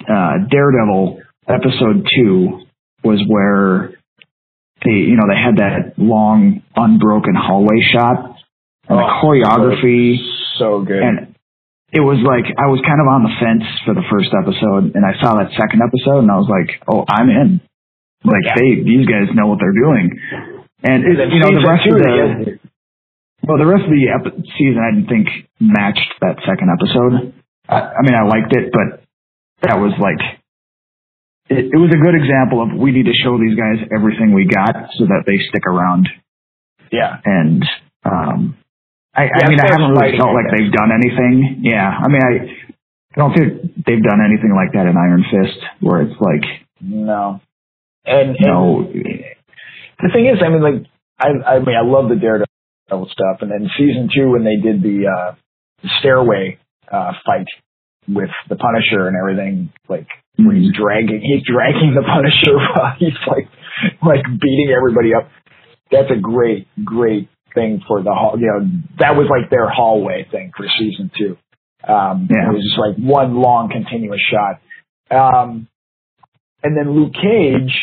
uh, 0.09 0.33
Daredevil 0.51 1.21
episode 1.49 2.07
two 2.17 2.63
was 3.03 3.23
where 3.29 3.94
they, 4.85 5.09
you 5.09 5.17
know, 5.17 5.27
they 5.29 5.41
had 5.41 5.57
that 5.59 5.99
long 5.99 6.63
unbroken 6.77 7.35
hallway 7.35 7.81
shot 7.93 8.37
and 8.89 8.99
the 8.99 9.03
Oh, 9.03 9.21
choreography 9.25 10.17
So 10.59 10.83
good. 10.85 11.01
and 11.03 11.35
it 11.93 12.01
was 12.01 12.19
like, 12.27 12.45
I 12.59 12.67
was 12.69 12.83
kind 12.85 13.01
of 13.01 13.07
on 13.09 13.23
the 13.25 13.35
fence 13.41 13.65
for 13.87 13.95
the 13.95 14.05
first 14.11 14.31
episode 14.35 14.93
and 14.95 15.03
I 15.07 15.15
saw 15.23 15.39
that 15.41 15.51
second 15.57 15.81
episode 15.81 16.27
and 16.27 16.31
I 16.31 16.37
was 16.37 16.51
like, 16.51 16.83
oh, 16.91 17.05
I'm 17.09 17.31
in. 17.31 17.61
Like 18.25 18.45
Yeah. 18.45 18.55
they, 18.59 18.83
these 18.83 19.07
guys 19.07 19.31
know 19.35 19.47
what 19.49 19.59
they're 19.63 19.73
doing. 19.77 20.11
And, 20.85 21.01
it, 21.07 21.17
you 21.33 21.41
know, 21.41 21.55
the 21.55 21.65
rest 21.65 21.87
of 21.89 21.97
the, 21.97 22.59
well, 23.47 23.59
the 23.59 23.67
rest 23.69 23.85
of 23.85 23.93
the 23.93 24.05
ep- 24.11 24.37
season 24.59 24.81
I 24.83 24.91
didn't 24.93 25.09
think 25.09 25.29
matched 25.61 26.13
that 26.21 26.41
second 26.45 26.69
episode. 26.73 27.33
I, 27.69 27.97
I 27.97 28.01
mean, 28.05 28.13
I 28.17 28.25
liked 28.29 28.53
it, 28.57 28.73
but 28.73 29.01
that 29.63 29.77
was 29.81 29.93
like, 30.01 30.21
it, 31.49 31.73
it 31.73 31.79
was 31.79 31.93
a 31.93 32.01
good 32.01 32.15
example 32.17 32.63
of 32.63 32.79
we 32.79 32.91
need 32.93 33.07
to 33.07 33.17
show 33.23 33.37
these 33.39 33.55
guys 33.55 33.85
everything 33.95 34.33
we 34.33 34.47
got 34.47 34.91
so 34.97 35.05
that 35.07 35.25
they 35.27 35.39
stick 35.49 35.67
around. 35.67 36.09
yeah. 36.91 37.21
And, 37.25 37.65
um, 38.05 38.57
I, 39.15 39.31
I 39.31 39.49
mean, 39.49 39.61
I 39.61 39.65
as 39.65 39.71
far 39.71 39.79
as 39.79 39.81
haven't 39.81 39.95
really 39.95 40.19
felt 40.19 40.35
like 40.35 40.51
they've 40.51 40.73
done 40.73 40.91
anything. 40.91 41.61
Yeah. 41.63 41.87
I 41.87 42.09
mean, 42.09 42.23
I, 42.23 42.33
I 43.15 43.17
don't 43.17 43.33
think 43.33 43.85
they've 43.87 44.03
done 44.03 44.21
anything 44.25 44.51
like 44.57 44.73
that 44.75 44.91
in 44.91 44.97
Iron 44.97 45.25
Fist 45.31 45.61
where 45.81 46.03
it's 46.03 46.19
like, 46.21 46.43
No. 46.81 47.41
And, 48.05 48.31
and 48.31 48.37
no, 48.41 48.91
the 48.93 50.11
thing 50.13 50.27
is, 50.27 50.43
I 50.45 50.49
mean, 50.51 50.63
like, 50.63 50.87
I, 51.19 51.29
I 51.55 51.59
mean, 51.61 51.77
I 51.77 51.87
love 51.87 52.09
the 52.11 52.17
Daredevil 52.17 53.09
stuff, 53.13 53.39
and 53.41 53.51
then 53.51 53.71
season 53.79 54.11
two 54.15 54.31
when 54.31 54.45
they 54.45 54.57
did 54.57 54.83
the 54.83 55.07
uh, 55.07 55.35
stairway 56.01 56.59
uh, 56.91 57.13
fight 57.25 57.47
with 58.09 58.31
the 58.49 58.57
Punisher 58.57 59.09
and 59.09 59.17
everything, 59.17 59.73
like 59.89 60.09
where 60.37 60.55
he's 60.57 60.73
dragging, 60.75 61.21
he's 61.23 61.43
dragging 61.47 61.95
the 61.95 62.03
Punisher 62.03 62.57
while 62.77 62.95
he's 62.99 63.19
like, 63.27 63.49
like 64.03 64.25
beating 64.41 64.75
everybody 64.77 65.15
up. 65.15 65.29
That's 65.91 66.11
a 66.11 66.21
great, 66.21 66.67
great 66.85 67.29
thing 67.55 67.83
for 67.87 68.03
the 68.03 68.11
hall. 68.11 68.37
You 68.39 68.47
know, 68.47 68.67
that 68.99 69.17
was 69.17 69.29
like 69.31 69.51
their 69.51 69.69
hallway 69.69 70.27
thing 70.31 70.53
for 70.57 70.67
season 70.79 71.11
two. 71.17 71.37
Um, 71.87 72.29
Yeah. 72.31 72.51
It 72.51 72.55
was 72.55 72.65
just 72.65 72.79
like 72.79 72.97
one 72.97 73.37
long 73.37 73.71
continuous 73.71 74.21
shot. 74.31 74.61
Um, 75.11 75.69
and 76.63 76.77
then 76.77 76.91
Luke 76.95 77.13
Cage, 77.13 77.75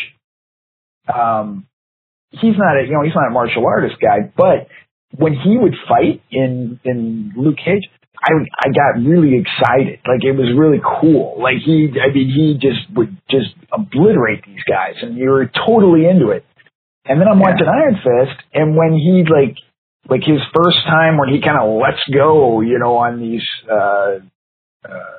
um, 1.12 1.66
he's 2.30 2.56
not 2.58 2.76
a 2.78 2.84
you 2.84 2.92
know 2.92 3.02
he's 3.02 3.14
not 3.14 3.28
a 3.28 3.30
martial 3.30 3.64
artist 3.66 3.96
guy, 4.00 4.30
but 4.36 4.66
when 5.14 5.34
he 5.34 5.56
would 5.56 5.74
fight 5.88 6.20
in 6.30 6.80
in 6.84 7.32
Luke 7.36 7.56
Cage, 7.64 7.88
I 8.24 8.32
I 8.64 8.68
got 8.70 9.02
really 9.02 9.38
excited. 9.38 10.00
Like 10.06 10.22
it 10.22 10.32
was 10.32 10.54
really 10.56 10.80
cool. 11.00 11.40
Like 11.42 11.56
he, 11.64 11.90
I 12.00 12.12
mean, 12.14 12.28
he 12.30 12.54
just 12.54 12.88
would 12.94 13.16
just 13.30 13.50
obliterate 13.72 14.44
these 14.46 14.62
guys, 14.68 14.94
and 15.02 15.16
you 15.16 15.30
were 15.30 15.50
totally 15.66 16.06
into 16.06 16.30
it. 16.30 16.44
And 17.04 17.20
then 17.20 17.26
I'm 17.28 17.38
Yeah. 17.40 17.50
watching 17.50 17.66
Iron 17.66 17.96
Fist, 17.96 18.38
and 18.54 18.76
when 18.76 18.92
he 18.94 19.24
like 19.28 19.56
like 20.08 20.22
his 20.24 20.40
first 20.54 20.78
time 20.86 21.18
when 21.18 21.28
he 21.30 21.40
kind 21.40 21.58
of 21.58 21.80
lets 21.80 22.02
go, 22.12 22.60
you 22.60 22.78
know, 22.78 22.96
on 22.98 23.20
these 23.20 23.42
uh, 23.70 24.18
uh, 24.88 25.18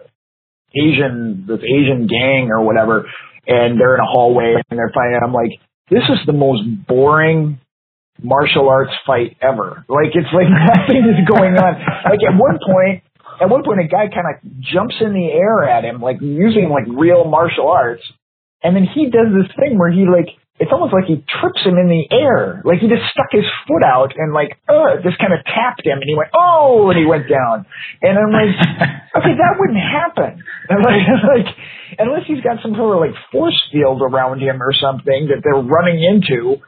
Asian 0.76 1.46
this 1.48 1.60
Asian 1.60 2.08
gang 2.08 2.50
or 2.52 2.64
whatever, 2.64 3.06
and 3.48 3.80
they're 3.80 3.96
in 3.96 4.02
a 4.02 4.08
hallway 4.10 4.56
and 4.70 4.80
they're 4.80 4.92
fighting. 4.94 5.20
I'm 5.22 5.34
like, 5.34 5.52
this 5.90 6.04
is 6.10 6.26
the 6.26 6.34
most 6.34 6.64
boring 6.88 7.60
martial 8.24 8.70
arts 8.70 8.94
fight 9.06 9.38
ever. 9.42 9.86
Like 9.88 10.16
it's 10.16 10.32
like 10.34 10.48
nothing 10.74 11.04
is 11.04 11.22
going 11.28 11.54
on. 11.60 11.74
Like 12.08 12.24
at 12.24 12.34
one 12.40 12.58
point, 12.64 13.04
at 13.42 13.50
one 13.50 13.64
point, 13.64 13.82
a 13.82 13.88
guy 13.88 14.08
kind 14.08 14.26
of 14.32 14.42
jumps 14.64 14.96
in 15.02 15.14
the 15.14 15.28
air 15.28 15.68
at 15.68 15.84
him, 15.84 16.02
like 16.02 16.18
using 16.22 16.70
like 16.70 16.88
real 16.88 17.26
martial 17.26 17.68
arts, 17.68 18.04
and 18.64 18.76
then 18.76 18.88
he 18.88 19.06
does 19.12 19.28
this 19.36 19.52
thing 19.60 19.78
where 19.78 19.92
he 19.92 20.08
like. 20.08 20.32
It's 20.62 20.70
almost 20.72 20.94
like 20.94 21.10
he 21.10 21.18
trips 21.42 21.66
him 21.66 21.82
in 21.82 21.90
the 21.90 22.06
air. 22.14 22.62
Like 22.64 22.78
he 22.78 22.88
just 22.88 23.02
stuck 23.10 23.34
his 23.34 23.44
foot 23.68 23.82
out 23.82 24.14
and 24.16 24.38
like, 24.38 24.54
uh, 24.70 25.02
just 25.02 25.18
kind 25.18 25.34
of 25.34 25.42
tapped 25.50 25.82
him 25.82 25.98
and 25.98 26.06
he 26.06 26.14
went, 26.14 26.30
oh, 26.38 26.94
and 26.94 26.98
he 26.98 27.10
went 27.10 27.26
down. 27.28 27.66
And 28.06 28.14
I'm 28.14 28.30
like, 28.30 28.54
okay, 29.18 29.34
that 29.34 29.58
wouldn't 29.58 29.82
happen. 29.82 30.46
And 30.70 30.80
like, 30.86 31.04
like, 31.26 31.50
unless 31.98 32.30
he's 32.30 32.40
got 32.46 32.62
some 32.62 32.78
sort 32.78 32.96
of 32.96 33.02
like 33.02 33.18
force 33.34 33.58
field 33.74 34.04
around 34.06 34.42
him 34.46 34.62
or 34.62 34.72
something 34.78 35.34
that 35.34 35.42
they're 35.44 35.58
running 35.60 36.06
into, 36.06 36.62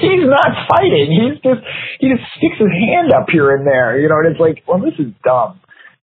he's 0.00 0.26
not 0.26 0.68
fighting. 0.68 1.08
He's 1.12 1.36
just 1.40 1.62
he 2.00 2.08
just 2.08 2.24
sticks 2.36 2.58
his 2.58 2.72
hand 2.72 3.12
up 3.12 3.28
here 3.30 3.54
and 3.54 3.66
there, 3.66 3.98
you 4.00 4.08
know. 4.08 4.18
And 4.24 4.32
it's 4.32 4.40
like, 4.40 4.64
well, 4.66 4.80
this 4.80 4.96
is 4.98 5.12
dumb. 5.22 5.60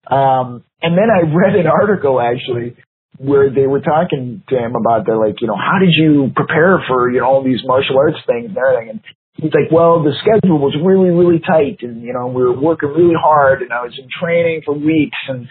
Um, 0.08 0.64
and 0.82 0.98
then 0.98 1.12
I 1.14 1.28
read 1.30 1.56
an 1.56 1.68
article 1.68 2.20
actually 2.20 2.76
where 3.22 3.54
they 3.54 3.68
were 3.68 3.82
talking 3.82 4.42
to 4.50 4.56
him 4.58 4.74
about 4.74 5.06
the 5.06 5.14
like, 5.14 5.42
you 5.42 5.48
know, 5.48 5.58
how 5.58 5.78
did 5.78 5.94
you 5.94 6.32
prepare 6.36 6.82
for 6.88 7.12
you 7.12 7.22
know 7.22 7.28
all 7.28 7.44
these 7.44 7.62
martial 7.66 7.98
arts 7.98 8.18
things 8.26 8.50
and 8.50 8.58
everything? 8.58 8.90
And 8.98 9.00
he's 9.38 9.54
like, 9.54 9.72
well, 9.72 10.02
the 10.02 10.14
schedule 10.20 10.58
was 10.58 10.74
really 10.82 11.14
really 11.14 11.40
tight, 11.40 11.86
and 11.86 12.02
you 12.02 12.14
know 12.14 12.28
we 12.28 12.44
were 12.44 12.58
working 12.58 12.90
really 12.90 13.18
hard, 13.18 13.62
and 13.62 13.72
I 13.72 13.84
was 13.84 13.94
in 13.98 14.08
training 14.10 14.64
for 14.66 14.74
weeks, 14.74 15.18
and 15.28 15.48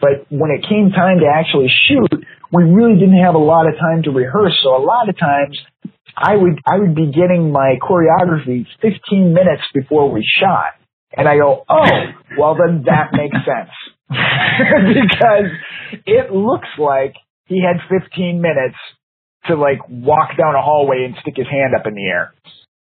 but 0.00 0.26
when 0.30 0.50
it 0.50 0.66
came 0.66 0.90
time 0.90 1.22
to 1.22 1.30
actually 1.30 1.70
shoot, 1.86 2.26
we 2.50 2.64
really 2.64 2.98
didn't 2.98 3.22
have 3.22 3.36
a 3.36 3.42
lot 3.42 3.70
of 3.70 3.78
time 3.78 4.02
to 4.02 4.10
rehearse. 4.10 4.58
So 4.62 4.74
a 4.74 4.82
lot 4.82 5.08
of 5.08 5.16
times 5.16 5.56
I 6.16 6.36
would 6.36 6.60
I 6.66 6.78
would 6.78 6.94
be 6.94 7.10
getting 7.12 7.52
my 7.52 7.76
choreography 7.82 8.66
15 8.80 9.32
minutes 9.34 9.62
before 9.74 10.10
we 10.10 10.24
shot, 10.40 10.72
and 11.16 11.28
I 11.28 11.36
go, 11.36 11.64
oh, 11.68 11.86
well 12.38 12.56
then 12.56 12.84
that 12.86 13.10
makes 13.12 13.36
sense 13.44 13.70
because 14.08 15.50
it 16.06 16.32
looks 16.32 16.68
like 16.78 17.14
he 17.46 17.62
had 17.62 17.80
15 17.88 18.40
minutes 18.40 18.76
to 19.46 19.56
like 19.56 19.78
walk 19.88 20.36
down 20.38 20.54
a 20.54 20.62
hallway 20.62 21.04
and 21.04 21.14
stick 21.20 21.34
his 21.36 21.46
hand 21.48 21.74
up 21.78 21.86
in 21.86 21.94
the 21.94 22.04
air 22.06 22.32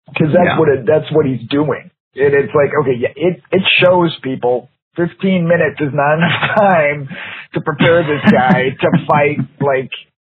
because 0.07 0.33
that's 0.33 0.55
Yeah. 0.55 0.59
what 0.59 0.69
it, 0.69 0.85
that's 0.87 1.11
what 1.11 1.25
he's 1.25 1.47
doing. 1.49 1.91
And 2.15 2.33
it's 2.33 2.53
like 2.55 2.71
okay, 2.81 2.97
yeah, 2.99 3.13
it 3.15 3.41
it 3.51 3.61
shows 3.83 4.17
people. 4.23 4.69
15 4.95 5.47
minutes 5.47 5.79
is 5.79 5.93
not 5.93 6.17
enough 6.17 6.57
time 6.59 7.07
to 7.53 7.61
prepare 7.61 8.03
this 8.03 8.19
guy 8.33 8.71
to 8.81 8.87
fight 9.07 9.37
like 9.61 9.89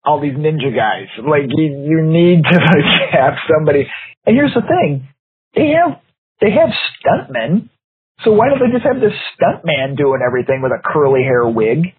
all 0.05 0.21
these 0.21 0.33
ninja 0.33 0.75
guys. 0.75 1.07
Like 1.17 1.49
you, 1.49 1.65
you 1.65 2.01
need 2.03 2.43
to 2.43 2.57
like, 2.57 3.09
have 3.11 3.33
somebody. 3.51 3.87
And 4.25 4.35
here's 4.35 4.53
the 4.53 4.61
thing: 4.61 5.07
they 5.55 5.73
have 5.77 5.99
they 6.41 6.51
have 6.51 6.69
stuntmen. 6.99 7.69
So 8.23 8.31
why 8.33 8.49
don't 8.49 8.59
they 8.59 8.71
just 8.75 8.85
have 8.85 8.99
this 8.99 9.15
stuntman 9.39 9.95
doing 9.97 10.19
everything 10.25 10.61
with 10.61 10.71
a 10.73 10.81
curly 10.83 11.23
hair 11.23 11.47
wig, 11.47 11.93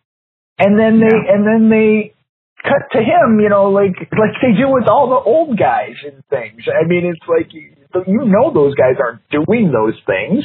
and 0.59 0.79
then 0.79 1.01
they 1.01 1.07
Yeah. 1.09 1.33
and 1.35 1.47
then 1.47 1.71
they 1.71 2.15
cut 2.63 2.93
to 2.93 2.99
him, 2.99 3.41
you 3.41 3.49
know, 3.49 3.71
like 3.71 3.97
like 4.13 4.37
they 4.43 4.53
do 4.53 4.69
with 4.69 4.87
all 4.89 5.09
the 5.09 5.17
old 5.31 5.59
guys 5.59 5.97
and 6.05 6.23
things. 6.29 6.63
I 6.69 6.87
mean, 6.87 7.07
it's 7.07 7.27
like 7.29 7.53
you, 7.55 7.73
you 8.07 8.25
know 8.27 8.53
those 8.53 8.75
guys 8.75 8.97
aren't 9.01 9.23
doing 9.31 9.73
those 9.73 9.97
things. 10.07 10.45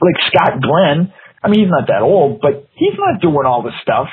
Like 0.00 0.16
Scott 0.32 0.60
Glenn, 0.62 1.12
I 1.42 1.48
mean, 1.48 1.60
he's 1.60 1.70
not 1.70 1.88
that 1.88 2.02
old, 2.02 2.40
but 2.40 2.68
he's 2.74 2.96
not 2.98 3.20
doing 3.20 3.44
all 3.46 3.62
the 3.62 3.72
stuff 3.82 4.08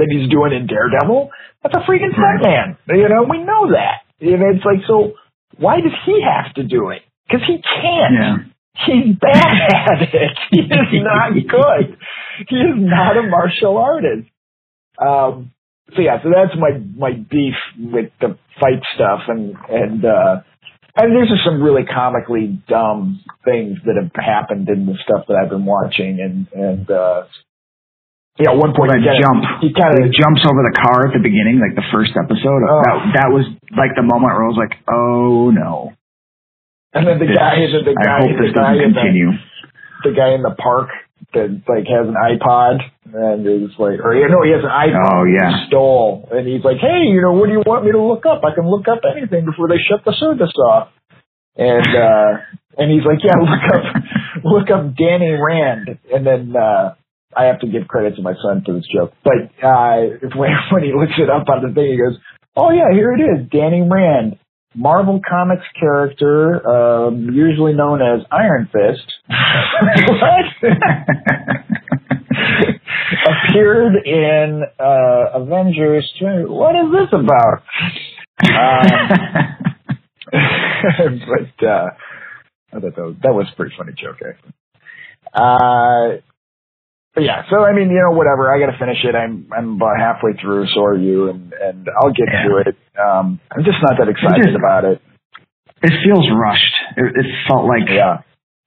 that 0.00 0.08
he's 0.08 0.28
doing 0.32 0.56
in 0.56 0.66
Daredevil. 0.66 1.28
That's 1.62 1.76
a 1.76 1.84
freaking 1.84 2.16
stuntman. 2.16 2.80
You 2.88 3.08
know, 3.08 3.28
we 3.28 3.44
know 3.44 3.70
that. 3.76 4.08
You 4.18 4.36
know, 4.36 4.48
it's 4.56 4.64
like, 4.64 4.80
so 4.88 5.12
why 5.60 5.76
does 5.80 5.92
he 6.06 6.24
have 6.24 6.54
to 6.54 6.64
do 6.64 6.90
it? 6.90 7.02
Because 7.28 7.46
he 7.46 7.60
can't. 7.60 8.16
yeah. 8.16 8.36
he's 8.86 9.16
bad 9.20 9.68
at 9.76 10.02
it. 10.02 10.36
He 10.50 10.60
is 10.60 11.04
not 11.04 11.32
good. 11.36 11.98
He 12.48 12.56
is 12.56 12.76
not 12.76 13.16
a 13.16 13.28
martial 13.28 13.76
artist. 13.76 14.28
Um, 15.00 15.52
so 15.94 16.02
yeah, 16.02 16.22
so 16.22 16.30
that's 16.30 16.58
my 16.58 16.78
my 16.96 17.12
beef 17.12 17.54
with 17.78 18.10
the 18.20 18.38
fight 18.60 18.82
stuff, 18.94 19.20
and 19.28 19.56
and 19.68 20.04
uh, 20.04 20.42
and 20.96 21.14
there's 21.14 21.28
just 21.28 21.44
some 21.44 21.62
really 21.62 21.82
comically 21.84 22.62
dumb 22.68 23.20
things 23.44 23.78
that 23.84 23.96
have 24.00 24.12
happened 24.14 24.68
in 24.68 24.86
the 24.86 24.94
stuff 25.04 25.26
that 25.28 25.36
I've 25.36 25.50
been 25.50 25.64
watching, 25.64 26.18
and 26.20 26.46
and 26.52 26.90
uh, 26.90 27.22
yeah, 28.38 28.52
at 28.52 28.56
one 28.56 28.72
point 28.76 28.92
that 28.94 29.00
he 29.02 29.08
kinda- 29.10 29.20
jump. 29.24 29.40
he 29.64 29.68
kind 29.74 29.92
of 29.98 30.12
jumps 30.14 30.42
over 30.46 30.62
the 30.62 30.76
car 30.76 31.08
at 31.08 31.12
the 31.16 31.22
beginning, 31.22 31.58
like 31.58 31.74
the 31.74 31.84
first 31.90 32.12
episode. 32.14 32.60
Oh. 32.68 32.80
That, 32.86 32.96
that 33.24 33.28
was 33.34 33.44
like 33.74 33.92
the 33.98 34.06
moment 34.06 34.32
where 34.36 34.44
I 34.44 34.50
was 34.52 34.60
like, 34.60 34.74
oh 34.88 35.50
no. 35.50 35.92
and 36.94 37.06
then 37.06 37.18
the 37.18 37.26
This- 37.26 37.36
guy, 37.36 37.58
the, 37.66 37.80
the 37.84 37.94
I 37.98 38.04
guy, 38.04 38.18
hope 38.22 38.36
the 38.38 38.42
this 38.46 38.54
guy 38.54 38.74
doesn't 38.78 38.96
in 38.96 39.36
the, 40.06 40.10
the 40.10 40.14
guy 40.16 40.30
in 40.34 40.42
the 40.42 40.54
park 40.56 40.88
that 41.34 41.46
like 41.68 41.86
has 41.86 42.08
an 42.08 42.16
iPod 42.16 42.80
and 43.12 43.46
is 43.46 43.70
like, 43.78 44.00
or 44.02 44.14
you 44.16 44.26
know, 44.32 44.42
he 44.42 44.50
has 44.56 44.64
an 44.64 44.72
iPod 44.72 45.04
Oh, 45.12 45.24
yeah. 45.28 45.66
stole, 45.68 46.26
and 46.32 46.46
he's 46.48 46.64
like, 46.64 46.78
hey, 46.80 47.06
you 47.12 47.20
know, 47.20 47.32
what 47.36 47.46
do 47.46 47.52
you 47.52 47.62
want 47.66 47.84
me 47.84 47.92
to 47.92 48.00
look 48.02 48.24
up? 48.26 48.42
I 48.42 48.54
can 48.54 48.66
look 48.66 48.88
up 48.88 49.02
anything 49.04 49.44
before 49.44 49.68
they 49.68 49.78
shut 49.78 50.00
the 50.06 50.14
service 50.18 50.50
off. 50.58 50.88
And 51.56 51.86
uh 52.06 52.30
and 52.78 52.90
he's 52.90 53.04
like, 53.04 53.20
yeah, 53.22 53.36
look 53.36 53.66
up, 53.68 53.84
look 54.42 54.68
up 54.70 54.96
Danny 54.96 55.36
Rand, 55.36 55.98
and 56.08 56.24
then 56.26 56.54
uh 56.56 56.94
I 57.36 57.44
have 57.44 57.60
to 57.60 57.66
give 57.66 57.88
credit 57.88 58.16
to 58.16 58.22
my 58.22 58.34
son 58.42 58.62
for 58.64 58.74
this 58.74 58.86
joke, 58.92 59.12
but 59.24 59.50
uh 59.64 59.96
when 60.36 60.50
when 60.72 60.82
he 60.82 60.92
looks 60.92 61.12
it 61.18 61.30
up 61.30 61.48
on 61.48 61.62
the 61.66 61.74
thing, 61.74 61.92
he 61.92 61.98
goes, 61.98 62.18
oh 62.56 62.70
yeah, 62.70 62.92
here 62.92 63.12
it 63.12 63.20
is, 63.20 63.48
Danny 63.50 63.82
Rand. 63.82 64.38
Marvel 64.72 65.20
Comics 65.28 65.64
character, 65.80 66.64
um, 66.64 67.28
usually 67.32 67.72
known 67.72 68.00
as 68.00 68.24
Iron 68.30 68.68
Fist, 68.72 69.02
what? 69.28 70.44
appeared 73.26 73.94
in 74.04 74.62
uh, 74.78 75.24
Avengers. 75.34 76.08
What 76.20 76.76
is 76.76 76.92
this 76.92 77.08
about? 77.12 77.62
Um, 78.42 78.86
but 81.26 81.66
uh, 81.66 81.90
I 82.72 82.80
thought 82.80 82.94
that 82.94 83.02
was, 83.02 83.16
that 83.22 83.34
was 83.34 83.46
a 83.52 83.56
pretty 83.56 83.74
funny 83.76 83.92
joke, 83.96 84.16
actually. 84.26 84.52
Uh, 85.34 86.20
but 87.14 87.24
yeah, 87.24 87.42
so 87.50 87.64
I 87.64 87.72
mean, 87.72 87.90
you 87.90 87.98
know, 88.00 88.16
whatever. 88.16 88.52
I 88.52 88.58
got 88.60 88.70
to 88.72 88.78
finish 88.78 89.02
it. 89.04 89.14
I'm 89.14 89.48
I'm 89.52 89.76
about 89.76 89.98
halfway 89.98 90.34
through. 90.40 90.66
So 90.74 90.84
are 90.84 90.96
you, 90.96 91.28
and 91.30 91.52
and 91.52 91.88
I'll 92.00 92.12
get 92.14 92.28
Yeah. 92.32 92.44
to 92.48 92.50
it. 92.68 92.76
Um, 92.98 93.40
I'm 93.50 93.64
just 93.64 93.78
not 93.82 93.98
that 93.98 94.08
excited 94.08 94.44
just- 94.44 94.56
about 94.56 94.84
it. 94.84 95.02
it 95.82 95.92
feels 96.04 96.28
rushed. 96.30 96.74
It, 96.96 97.06
it 97.16 97.26
felt 97.48 97.66
like 97.66 97.88
Yeah, 97.88 98.20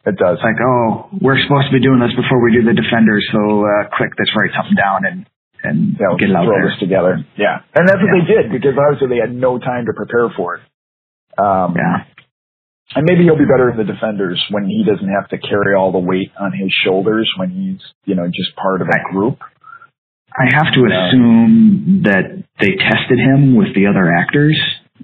it 0.05 0.17
does. 0.17 0.39
like, 0.43 0.57
oh, 0.59 1.09
we're 1.21 1.39
supposed 1.39 1.67
to 1.67 1.73
be 1.73 1.79
doing 1.79 1.99
this 1.99 2.13
before 2.15 2.41
we 2.43 2.51
do 2.51 2.63
the 2.65 2.73
defenders, 2.73 3.23
so 3.31 3.63
uh, 3.63 3.87
quick, 3.95 4.11
let's 4.17 4.33
write 4.35 4.51
something 4.57 4.75
down 4.75 5.05
and 5.05 5.25
and 5.63 5.95
Yeah, 5.95 6.11
get 6.19 6.29
it 6.29 6.35
out 6.35 6.43
throw 6.43 6.59
there. 6.59 6.69
this 6.71 6.79
together. 6.79 7.23
Yeah, 7.37 7.63
and 7.75 7.87
that's 7.87 8.01
what 8.01 8.11
Yeah. 8.11 8.19
they 8.19 8.25
did 8.27 8.51
because 8.51 8.75
obviously 8.75 9.07
they 9.15 9.21
had 9.21 9.31
no 9.33 9.59
time 9.59 9.85
to 9.85 9.93
prepare 9.93 10.27
for 10.35 10.55
it. 10.59 10.61
Um, 11.39 11.75
Yeah. 11.77 12.03
And 12.95 13.05
maybe 13.07 13.23
he'll 13.23 13.37
be 13.37 13.45
better 13.49 13.71
in 13.71 13.77
the 13.77 13.83
defenders 13.87 14.37
when 14.51 14.65
he 14.67 14.83
doesn't 14.85 15.07
have 15.09 15.27
to 15.29 15.37
carry 15.39 15.73
all 15.75 15.91
the 15.91 15.99
weight 16.03 16.29
on 16.39 16.51
his 16.53 16.69
shoulders 16.85 17.31
when 17.37 17.49
he's, 17.49 17.81
you 18.05 18.13
know, 18.15 18.27
just 18.27 18.55
part 18.55 18.81
of 18.81 18.87
a 18.87 18.99
group. 19.13 19.39
I 20.35 20.45
have 20.53 20.73
to 20.73 20.81
assume 20.85 22.01
that 22.03 22.43
they 22.59 22.73
tested 22.77 23.17
him 23.19 23.55
with 23.55 23.73
the 23.75 23.87
other 23.87 24.11
actors. 24.13 24.59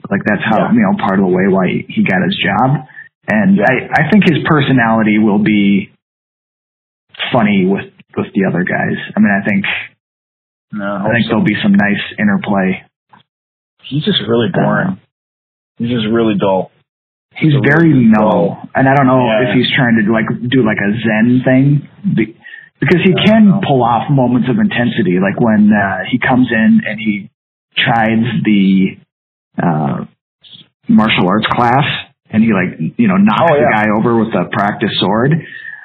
Like 0.09 0.21
that's 0.25 0.41
how 0.45 0.69
Yeah. 0.69 0.74
you 0.74 0.81
know 0.81 0.98
part 0.98 1.19
of 1.19 1.25
the 1.25 1.31
way 1.33 1.48
why 1.50 1.65
he 1.88 2.03
got 2.03 2.21
his 2.25 2.38
job. 2.38 2.86
And 3.31 3.57
Yeah. 3.57 3.65
I, 3.69 4.05
I 4.05 4.09
think 4.12 4.24
his 4.25 4.41
personality 4.45 5.17
will 5.17 5.39
be 5.43 5.91
funny 7.31 7.65
with 7.67 7.91
with 8.17 8.27
the 8.33 8.45
other 8.50 8.63
guys. 8.63 8.98
I 9.15 9.19
mean, 9.19 9.31
I 9.33 9.45
think 9.48 9.65
No, 10.74 10.86
I 10.86 11.12
think 11.13 11.25
there'll 11.27 11.43
be 11.43 11.57
some 11.62 11.74
nice 11.74 12.01
interplay. 12.17 12.83
he's 13.83 14.03
just 14.05 14.19
really 14.27 14.50
boring. 14.53 15.00
He's 15.77 15.89
just 15.89 16.07
really 16.12 16.36
dull. 16.39 16.71
He's 17.38 17.53
So 17.53 17.62
very 17.63 17.93
mellow, 17.93 18.57
and 18.75 18.88
I 18.89 18.95
don't 18.95 19.07
know 19.07 19.25
Yeah. 19.27 19.50
if 19.50 19.55
he's 19.55 19.69
trying 19.75 19.95
to 19.98 20.03
do 20.03 20.11
like 20.11 20.27
do 20.50 20.63
like 20.65 20.77
a 20.81 20.92
Zen 21.00 21.42
thing, 21.46 21.87
be- 22.15 22.35
because 22.79 23.01
he 23.03 23.13
can 23.13 23.61
pull 23.65 23.83
off 23.83 24.09
moments 24.09 24.50
of 24.50 24.57
intensity, 24.57 25.20
like 25.22 25.39
when 25.39 25.72
uh, 25.72 26.00
he 26.09 26.18
comes 26.20 26.48
in 26.51 26.81
and 26.85 27.00
he 27.00 27.29
chides 27.75 28.44
the 28.44 28.98
uh, 29.61 30.05
martial 30.87 31.27
arts 31.29 31.46
class, 31.51 31.85
and 32.29 32.44
he 32.44 32.51
like 32.51 32.79
you 32.98 33.07
know 33.07 33.18
knocks 33.18 33.51
Oh, 33.51 33.55
the 33.55 33.72
guy 33.72 33.85
over 33.98 34.18
with 34.20 34.33
a 34.35 34.50
practice 34.51 34.92
sword. 35.00 35.31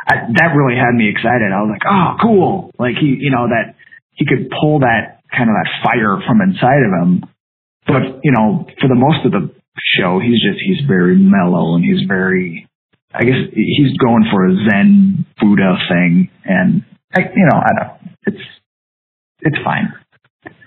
I, 0.06 0.16
that 0.36 0.52
really 0.56 0.76
had 0.76 0.92
me 0.94 1.08
excited. 1.08 1.48
I 1.52 1.60
was 1.62 1.70
like, 1.72 1.86
oh, 1.88 2.16
cool! 2.20 2.70
Like 2.78 2.96
he, 3.00 3.16
you 3.20 3.30
know, 3.30 3.48
that 3.48 3.74
he 4.12 4.26
could 4.26 4.50
pull 4.50 4.80
that 4.80 5.20
kind 5.30 5.48
of 5.50 5.54
that 5.56 5.70
fire 5.82 6.18
from 6.26 6.40
inside 6.42 6.82
of 6.84 6.92
him. 7.02 7.24
But 7.86 8.20
you 8.24 8.32
know, 8.32 8.66
for 8.80 8.88
the 8.88 8.94
most 8.96 9.24
of 9.24 9.32
the 9.32 9.50
show, 9.98 10.20
he's 10.20 10.40
just 10.42 10.60
he's 10.64 10.86
very 10.86 11.16
mellow 11.16 11.74
and 11.74 11.84
he's 11.84 12.06
very. 12.06 12.68
I 13.12 13.22
guess 13.22 13.46
he's 13.54 13.96
going 13.98 14.26
for 14.32 14.44
a 14.46 14.54
Zen 14.68 15.24
Buddha 15.40 15.76
thing, 15.88 16.30
and 16.44 16.84
I, 17.14 17.20
you 17.20 17.46
know, 17.50 17.58
I 17.58 17.70
don't. 17.78 18.10
It's 18.26 18.44
it's 19.40 19.56
fine. 19.62 19.92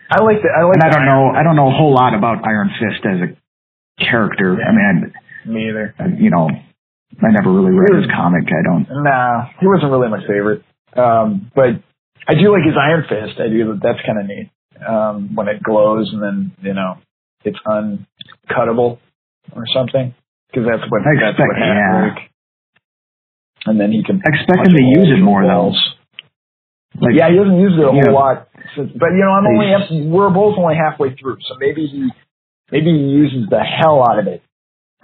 I 0.09 0.23
like 0.23 0.39
the. 0.41 0.49
I 0.55 0.63
like. 0.63 0.75
And 0.75 0.83
I 0.83 0.89
don't 0.89 1.05
know. 1.05 1.31
I 1.35 1.43
don't 1.43 1.57
know 1.57 1.67
a 1.67 1.75
whole 1.75 1.93
lot 1.93 2.13
about 2.13 2.47
Iron 2.47 2.69
Fist 2.79 3.05
as 3.05 3.19
a 3.19 4.03
character. 4.03 4.55
I 4.63 4.71
mean, 4.71 5.13
Me 5.45 5.69
either. 5.69 5.93
I, 5.99 6.05
you 6.17 6.29
know, 6.29 6.47
I 6.47 7.31
never 7.31 7.51
really 7.51 7.71
read 7.71 7.95
his 8.01 8.09
comic. 8.15 8.47
I 8.47 8.63
don't. 8.63 8.87
Nah, 9.03 9.49
he 9.59 9.67
wasn't 9.67 9.91
really 9.91 10.09
my 10.09 10.21
favorite. 10.21 10.63
Um, 10.95 11.51
but 11.53 11.83
I 12.27 12.35
do 12.35 12.51
like 12.51 12.63
his 12.63 12.75
Iron 12.79 13.03
Fist. 13.09 13.39
I 13.39 13.49
do. 13.49 13.77
That's 13.81 13.99
kind 14.05 14.19
of 14.19 14.25
neat. 14.25 14.49
Um, 14.87 15.35
when 15.35 15.47
it 15.49 15.61
glows 15.63 16.11
and 16.13 16.21
then 16.21 16.51
you 16.61 16.73
know 16.73 16.95
it's 17.47 17.60
uncuttable 17.65 18.99
or 19.55 19.63
something 19.73 20.13
because 20.51 20.67
that's 20.69 20.83
what 20.91 21.01
I 21.01 21.15
that's 21.19 21.39
expect- 21.39 21.47
what 21.47 21.57
happened. 21.57 22.17
yeah. 22.17 22.23
And 23.71 23.79
then 23.79 23.91
he 23.91 24.03
can 24.03 24.21
expect 24.23 24.67
him 24.67 24.73
to 24.75 24.83
use 24.83 25.10
it 25.12 25.21
more 25.21 25.43
though. 25.45 25.73
Like, 26.99 27.15
yeah, 27.15 27.29
he 27.29 27.38
hasn't 27.38 27.60
used 27.60 27.77
it 27.77 27.83
a 27.83 27.91
whole 27.91 27.99
Yeah. 28.05 28.12
lot 28.12 28.47
since. 28.75 28.91
But 28.95 29.12
you 29.12 29.21
know, 29.25 29.31
I'm 29.31 29.45
only 29.45 30.07
we're 30.10 30.29
both 30.29 30.57
only 30.57 30.75
halfway 30.75 31.15
through, 31.15 31.38
so 31.41 31.55
maybe 31.60 31.86
he 31.88 32.10
maybe 32.71 32.91
he 32.91 33.05
uses 33.12 33.49
the 33.49 33.60
hell 33.60 34.01
out 34.07 34.19
of 34.19 34.27
it 34.27 34.41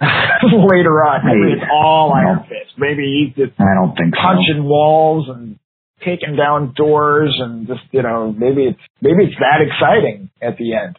later 0.00 1.04
on. 1.04 1.26
Maybe 1.26 1.52
it's 1.60 1.66
all 1.70 2.08
no. 2.08 2.14
Iron 2.14 2.40
Fist. 2.48 2.74
Maybe 2.78 3.04
he's 3.04 3.36
just 3.36 3.60
I 3.60 3.74
don't 3.74 3.94
think 3.96 4.14
so. 4.14 4.20
punching 4.22 4.64
walls 4.64 5.28
and 5.28 5.58
taking 6.04 6.36
down 6.36 6.72
doors 6.76 7.36
and 7.38 7.66
just 7.66 7.82
you 7.92 8.02
know 8.02 8.32
maybe 8.36 8.64
it's 8.66 8.80
maybe 9.00 9.24
it's 9.24 9.38
that 9.38 9.60
exciting 9.62 10.30
at 10.42 10.56
the 10.58 10.74
end. 10.74 10.98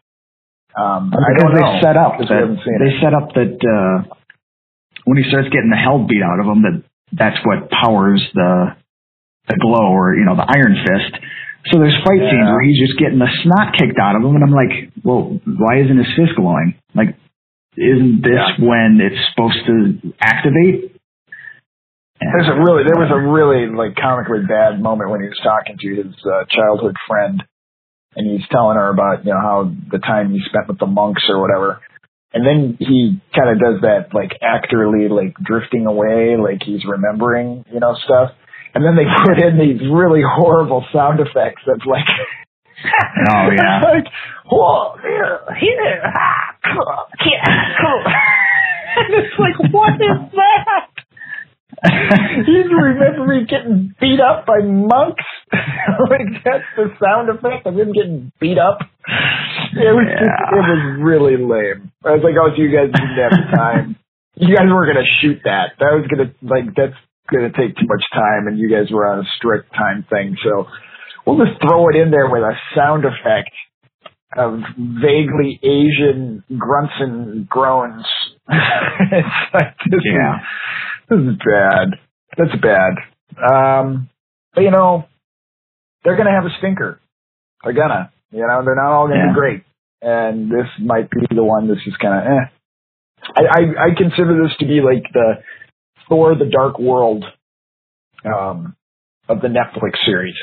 Um, 0.76 1.14
I 1.16 1.32
because 1.36 1.54
they 1.56 1.62
know 1.64 1.80
set 1.82 1.96
up 1.98 2.20
that 2.20 2.28
they 2.28 2.92
it. 2.92 3.02
set 3.02 3.14
up 3.16 3.32
that 3.36 3.56
uh, 3.64 4.16
when 5.06 5.18
he 5.18 5.24
starts 5.30 5.48
getting 5.50 5.70
the 5.72 5.80
hell 5.80 6.04
beat 6.04 6.22
out 6.24 6.40
of 6.40 6.46
him, 6.46 6.62
that 6.64 6.84
that's 7.14 7.40
what 7.46 7.70
powers 7.72 8.20
the 8.34 8.76
the 9.48 9.58
glow 9.62 9.88
or 9.94 10.16
you 10.16 10.26
know 10.26 10.36
the 10.36 10.44
Iron 10.48 10.76
Fist. 10.84 11.16
So 11.72 11.80
there's 11.80 11.96
fight 12.06 12.20
Yeah. 12.22 12.30
scenes 12.30 12.50
where 12.52 12.62
he's 12.62 12.78
just 12.80 13.00
getting 13.00 13.20
the 13.20 13.32
snot 13.44 13.74
kicked 13.80 13.98
out 13.98 14.16
of 14.16 14.22
him, 14.22 14.36
and 14.36 14.44
I'm 14.44 14.52
like, 14.54 14.92
well, 15.04 15.40
why 15.48 15.80
isn't 15.82 15.98
his 15.98 16.12
fist 16.16 16.36
glowing? 16.36 16.76
Like, 16.94 17.16
isn't 17.78 18.22
this 18.22 18.44
Yeah. 18.60 18.66
when 18.66 19.00
it's 19.02 19.18
supposed 19.32 19.66
to 19.66 20.14
activate? 20.20 20.92
And- 22.22 22.32
There's 22.36 22.48
a 22.52 22.60
really 22.60 22.84
there 22.84 23.00
was 23.00 23.12
a 23.12 23.20
really 23.20 23.68
like 23.72 23.96
comically 23.96 24.44
bad 24.48 24.82
moment 24.82 25.10
when 25.10 25.22
he 25.22 25.28
was 25.28 25.40
talking 25.44 25.78
to 25.80 25.90
his 25.96 26.14
uh, 26.26 26.44
childhood 26.50 26.96
friend, 27.08 27.44
and 28.16 28.26
he's 28.30 28.48
telling 28.50 28.78
her 28.78 28.90
about 28.90 29.26
you 29.26 29.32
know 29.32 29.40
how 29.40 29.72
the 29.92 30.00
time 30.00 30.32
he 30.32 30.40
spent 30.46 30.68
with 30.68 30.80
the 30.80 30.88
monks 30.88 31.24
or 31.30 31.40
whatever. 31.42 31.82
And 32.34 32.46
then 32.46 32.76
he 32.80 33.22
kind 33.34 33.50
of 33.50 33.60
does 33.60 33.82
that 33.82 34.14
like 34.14 34.36
actorly 34.44 35.10
like 35.10 35.36
drifting 35.36 35.86
away, 35.86 36.36
like 36.36 36.64
he's 36.64 36.84
remembering 36.86 37.64
you 37.72 37.80
know 37.80 37.96
stuff. 38.04 38.32
And 38.74 38.84
then 38.84 38.96
they 38.96 39.08
put 39.26 39.40
in 39.40 39.58
these 39.58 39.82
really 39.88 40.22
horrible 40.22 40.86
sound 40.92 41.20
effects 41.20 41.64
of 41.68 41.82
like 41.86 42.06
Oh, 43.30 43.50
yeah. 43.56 43.82
like, 43.96 44.08
whoa, 44.52 44.96
here, 45.02 45.40
here, 45.60 46.02
ah, 46.06 46.56
cool, 46.64 47.06
yeah, 47.26 47.76
cool. 47.82 48.04
and 48.98 49.14
it's 49.24 49.36
like, 49.40 49.74
what 49.74 49.94
is 49.94 50.32
that? 50.36 50.95
He's 52.46 52.70
remembering 52.72 53.46
getting 53.50 53.94
beat 54.00 54.20
up 54.20 54.46
by 54.46 54.60
monks. 54.64 55.24
like 55.52 56.44
that's 56.44 56.66
the 56.76 56.90
sound 57.02 57.30
effect 57.30 57.66
of 57.66 57.76
him 57.76 57.94
getting 57.94 58.32
beat 58.40 58.58
up. 58.58 58.80
It 59.76 59.94
was 59.94 60.08
just, 60.08 60.40
it 60.52 60.64
was 60.66 60.82
really 61.04 61.38
lame. 61.38 61.92
I 62.04 62.12
was 62.12 62.24
like, 62.24 62.36
oh, 62.40 62.50
so 62.56 62.62
you 62.62 62.72
guys 62.72 62.92
didn't 62.94 63.18
have 63.18 63.56
time. 63.56 63.96
You 64.38 64.54
guys 64.54 64.68
were 64.68 64.86
gonna 64.86 65.08
shoot 65.22 65.40
that. 65.46 65.80
That 65.80 65.96
was 65.96 66.12
gonna 66.12 66.36
like 66.44 66.76
that's 66.76 67.00
gonna 67.32 67.56
take 67.56 67.78
too 67.78 67.88
much 67.88 68.04
time, 68.12 68.48
and 68.48 68.60
you 68.60 68.70
guys 68.70 68.92
were 68.92 69.08
on 69.08 69.20
a 69.20 69.28
strict 69.38 69.72
time 69.72 70.06
thing. 70.10 70.36
So 70.44 70.66
we'll 71.26 71.40
just 71.40 71.58
throw 71.62 71.88
it 71.88 71.96
in 71.96 72.12
there 72.12 72.28
with 72.30 72.44
a 72.44 72.52
sound 72.76 73.06
effect 73.06 73.56
of 74.36 74.60
vaguely 74.78 75.58
Asian 75.64 76.44
grunts 76.58 76.96
and 77.00 77.48
groans. 77.48 78.06
It's 78.50 79.54
like 79.54 79.76
this 79.90 80.02
Yeah. 80.06 80.36
is 80.36 80.42
this 81.10 81.20
is 81.20 81.38
bad. 81.46 81.88
That's 82.38 82.56
bad. 82.62 82.94
Um, 83.38 84.10
but 84.54 84.62
you 84.62 84.72
know, 84.72 85.06
they're 86.04 86.16
gonna 86.18 86.32
have 86.36 86.46
a 86.46 86.56
stinker. 86.60 87.00
They're 87.64 87.74
gonna. 87.74 88.12
You 88.32 88.46
know, 88.48 88.64
they're 88.64 88.76
not 88.76 88.92
all 88.92 89.08
gonna 89.08 89.20
Yeah. 89.20 89.30
be 89.30 89.34
great. 89.34 89.64
And 90.02 90.52
this 90.52 90.68
might 90.80 91.10
be 91.10 91.26
the 91.34 91.44
one 91.44 91.68
that's 91.68 91.84
just 91.84 92.00
kind 92.00 92.14
of 92.14 92.32
eh. 92.32 92.46
I, 93.36 93.42
I 93.42 93.86
I 93.86 93.96
consider 93.98 94.44
this 94.44 94.56
to 94.60 94.66
be 94.68 94.82
like 94.82 95.04
the 95.14 95.42
Thor: 96.08 96.36
The 96.36 96.46
Dark 96.46 96.78
World 96.78 97.26
um, 98.24 98.76
of 99.28 99.42
the 99.42 99.48
Netflix 99.48 99.98
series 100.06 100.36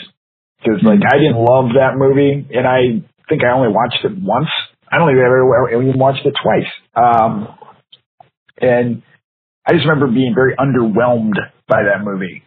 because 0.59 0.83
like 0.83 1.01
I 1.07 1.19
didn't 1.19 1.37
love 1.37 1.75
that 1.75 1.95
movie, 1.97 2.47
and 2.53 2.67
I 2.67 3.03
think 3.29 3.45
I 3.45 3.53
only 3.53 3.69
watched 3.69 4.05
it 4.05 4.12
once. 4.21 4.49
I 4.91 4.99
don't 4.99 5.11
even 5.11 5.23
ever 5.23 5.71
even 5.83 5.99
watched 5.99 6.27
it 6.27 6.35
twice. 6.43 6.71
Um, 6.97 7.49
and 8.62 9.03
I 9.66 9.72
just 9.75 9.87
remember 9.87 10.09
being 10.09 10.35
very 10.35 10.55
underwhelmed 10.57 11.37
by 11.68 11.83
that 11.87 12.03
movie. 12.03 12.42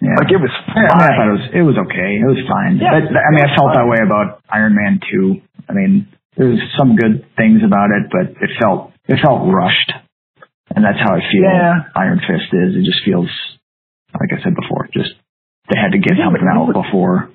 Yeah. 0.00 0.18
Like 0.18 0.30
it 0.32 0.40
was 0.40 0.50
Yeah, 0.74 0.90
I, 0.90 0.98
mean, 0.98 1.06
I 1.06 1.10
thought 1.14 1.28
it 1.30 1.36
was 1.38 1.46
it 1.54 1.64
was 1.64 1.78
okay. 1.86 2.10
It 2.18 2.26
was 2.26 2.42
fine. 2.50 2.78
Yeah. 2.82 2.90
But, 2.98 3.14
I 3.14 3.30
mean, 3.30 3.44
I 3.46 3.50
felt 3.54 3.70
that 3.74 3.86
way 3.86 4.02
about 4.02 4.42
Iron 4.50 4.74
Man 4.74 4.98
two. 4.98 5.40
I 5.68 5.72
mean, 5.72 6.08
there's 6.36 6.58
some 6.76 6.96
good 6.96 7.26
things 7.36 7.62
about 7.62 7.90
it, 7.94 8.10
but 8.10 8.34
it 8.42 8.50
felt 8.58 8.90
it 9.06 9.18
felt 9.22 9.46
rushed, 9.46 9.92
and 10.74 10.82
that's 10.84 10.98
how 10.98 11.14
I 11.14 11.22
feel. 11.30 11.46
Yeah. 11.46 11.86
Iron 11.94 12.18
Fist 12.18 12.50
is. 12.50 12.74
It 12.74 12.84
just 12.84 13.04
feels 13.04 13.30
like 14.10 14.30
I 14.34 14.42
said 14.42 14.54
before. 14.58 14.88
Just 14.92 15.14
they 15.70 15.78
had 15.78 15.92
to 15.94 16.02
get 16.02 16.18
Yeah, 16.18 16.26
something 16.26 16.42
out 16.50 16.66
before. 16.74 17.30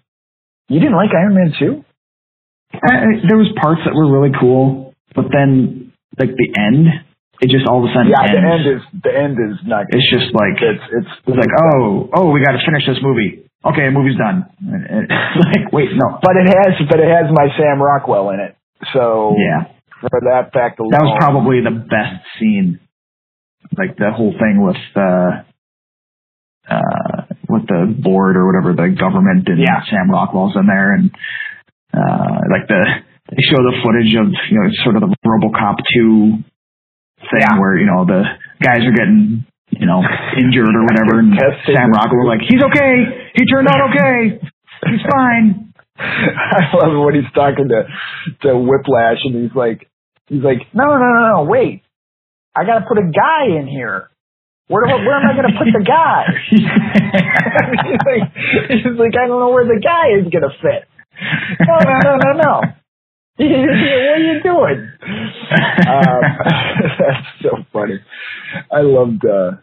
You 0.67 0.79
didn't 0.83 0.99
like 0.99 1.15
Iron 1.15 1.35
Man 1.35 1.53
two? 1.57 1.73
Uh, 2.75 3.23
there 3.31 3.39
was 3.39 3.47
parts 3.61 3.79
that 3.87 3.95
were 3.95 4.11
really 4.11 4.35
cool, 4.37 4.93
but 5.15 5.31
then 5.31 5.93
like 6.19 6.35
the 6.35 6.51
end, 6.59 6.87
it 7.41 7.49
just 7.53 7.67
all 7.69 7.83
of 7.83 7.89
a 7.89 7.93
sudden 7.93 8.09
Yeah, 8.09 8.25
the 8.25 8.41
end 8.41 8.63
is 8.65 8.81
the 9.03 9.13
end 9.13 9.35
is 9.37 9.57
not. 9.65 9.85
it's 9.89 10.09
just 10.09 10.33
like 10.33 10.57
It's 10.57 10.85
it's 11.03 11.11
it's 11.27 11.37
like 11.37 11.53
oh 11.53 12.09
oh 12.13 12.31
we 12.31 12.41
got 12.43 12.53
to 12.57 12.63
finish 12.65 12.85
this 12.87 12.97
movie. 13.01 13.45
Okay, 13.65 13.85
the 13.89 13.93
movie's 13.93 14.17
done. 14.17 14.45
And 14.61 15.05
like 15.45 15.71
wait 15.73 15.89
no 15.93 16.17
But 16.21 16.37
it 16.41 16.47
has 16.49 16.73
but 16.89 16.99
it 16.99 17.09
has 17.09 17.29
my 17.33 17.49
Sam 17.57 17.81
Rockwell 17.81 18.31
in 18.31 18.39
it. 18.41 18.55
So 18.93 19.35
yeah 19.37 19.73
for 20.01 20.21
that 20.29 20.53
fact 20.53 20.77
alone, 20.79 20.93
that 20.93 21.01
was 21.01 21.17
probably 21.17 21.61
the 21.65 21.73
best 21.73 22.21
scene. 22.37 22.79
Like 23.77 23.97
the 23.97 24.11
whole 24.13 24.31
thing 24.37 24.61
with 24.61 24.77
uh 24.95 25.41
uh 26.69 27.17
with 27.49 27.65
the 27.67 27.95
board 28.01 28.35
or 28.35 28.45
whatever 28.45 28.73
the 28.75 28.93
government 28.97 29.47
and 29.47 29.59
Yeah. 29.59 29.81
Sam 29.89 30.11
Rockwell's 30.11 30.55
in 30.55 30.67
there 30.67 30.93
and 30.93 31.11
uh 31.93 32.39
like 32.51 32.67
the 32.67 32.81
they 33.29 33.43
show 33.43 33.59
the 33.59 33.75
footage 33.83 34.13
of 34.15 34.27
you 34.51 34.57
know 34.59 34.69
sort 34.83 34.95
of 34.95 35.01
the 35.03 35.15
RoboCop 35.25 35.77
two 35.93 36.43
thing 37.19 37.41
Yeah. 37.41 37.59
where 37.59 37.77
you 37.77 37.85
know 37.85 38.05
the 38.05 38.23
guys 38.61 38.81
are 38.85 38.93
getting 38.95 39.45
you 39.69 39.85
know 39.85 40.01
injured 40.37 40.73
or 40.73 40.83
whatever 40.83 41.19
and. 41.19 41.33
Sam 41.65 41.91
Rockwell 41.91 42.27
like 42.27 42.41
he's 42.47 42.61
okay 42.63 43.29
he 43.35 43.45
turned 43.45 43.67
out 43.67 43.89
okay 43.89 44.39
he's 44.85 45.03
fine 45.11 45.73
I 45.97 46.75
love 46.77 46.93
it 46.93 46.99
when 47.05 47.15
he's 47.15 47.31
talking 47.33 47.67
to 47.69 47.83
to 48.47 48.57
Whiplash 48.57 49.17
and 49.25 49.35
he's 49.35 49.55
like 49.55 49.89
he's 50.27 50.43
like 50.43 50.59
no 50.73 50.85
no 50.85 50.97
no 50.97 51.21
no 51.33 51.43
wait 51.49 51.83
I 52.55 52.65
got 52.65 52.79
to 52.79 52.85
put 52.89 52.97
a 52.97 53.05
guy 53.05 53.53
in 53.59 53.67
here. 53.67 54.09
Where 54.67 54.81
do, 54.83 54.89
where 55.05 55.15
am 55.21 55.29
I 55.29 55.33
going 55.37 55.53
to 55.53 55.57
put 55.61 55.69
the 55.71 55.85
guy? 55.85 56.25
he's 56.49 58.01
like 58.01 58.25
he's 58.67 58.97
like 58.97 59.13
I 59.13 59.27
don't 59.27 59.39
know 59.39 59.49
where 59.53 59.65
the 59.65 59.79
guy 59.79 60.17
is 60.17 60.25
going 60.33 60.41
to 60.41 60.49
fit. 60.57 60.89
No 61.61 61.77
no 61.85 61.95
no 62.01 62.13
no 62.17 62.31
no. 62.33 62.61
what 63.45 63.47
are 63.47 64.17
you 64.17 64.41
doing? 64.43 64.91
um, 65.87 66.21
that's 66.99 67.27
so 67.41 67.49
funny. 67.71 67.99
I 68.71 68.81
loved, 68.81 69.23
uh, 69.25 69.57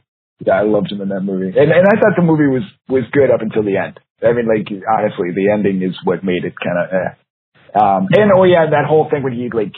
yeah, 0.47 0.55
I 0.55 0.63
loved 0.63 0.93
him 0.93 1.01
in 1.01 1.09
that 1.09 1.21
movie, 1.23 1.49
and 1.59 1.71
and 1.73 1.87
I 1.87 1.97
thought 2.01 2.17
the 2.17 2.23
movie 2.23 2.47
was 2.47 2.63
was 2.89 3.05
good 3.13 3.31
up 3.31 3.41
until 3.41 3.63
the 3.65 3.77
end. 3.77 3.99
I 4.23 4.33
mean, 4.33 4.47
like 4.47 4.67
honestly, 4.89 5.31
the 5.35 5.51
ending 5.53 5.83
is 5.83 5.97
what 6.05 6.25
made 6.25 6.45
it 6.45 6.55
kind 6.63 6.79
of. 6.79 6.89
Eh. 6.93 7.79
Um, 7.79 8.09
and 8.17 8.31
oh 8.35 8.45
yeah, 8.45 8.67
that 8.71 8.87
whole 8.87 9.09
thing 9.11 9.23
when 9.23 9.33
he 9.35 9.49
like 9.53 9.75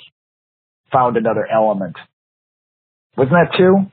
found 0.93 1.17
another 1.17 1.47
element. 1.51 1.97
Wasn't 3.17 3.33
that 3.33 3.57
two? 3.57 3.91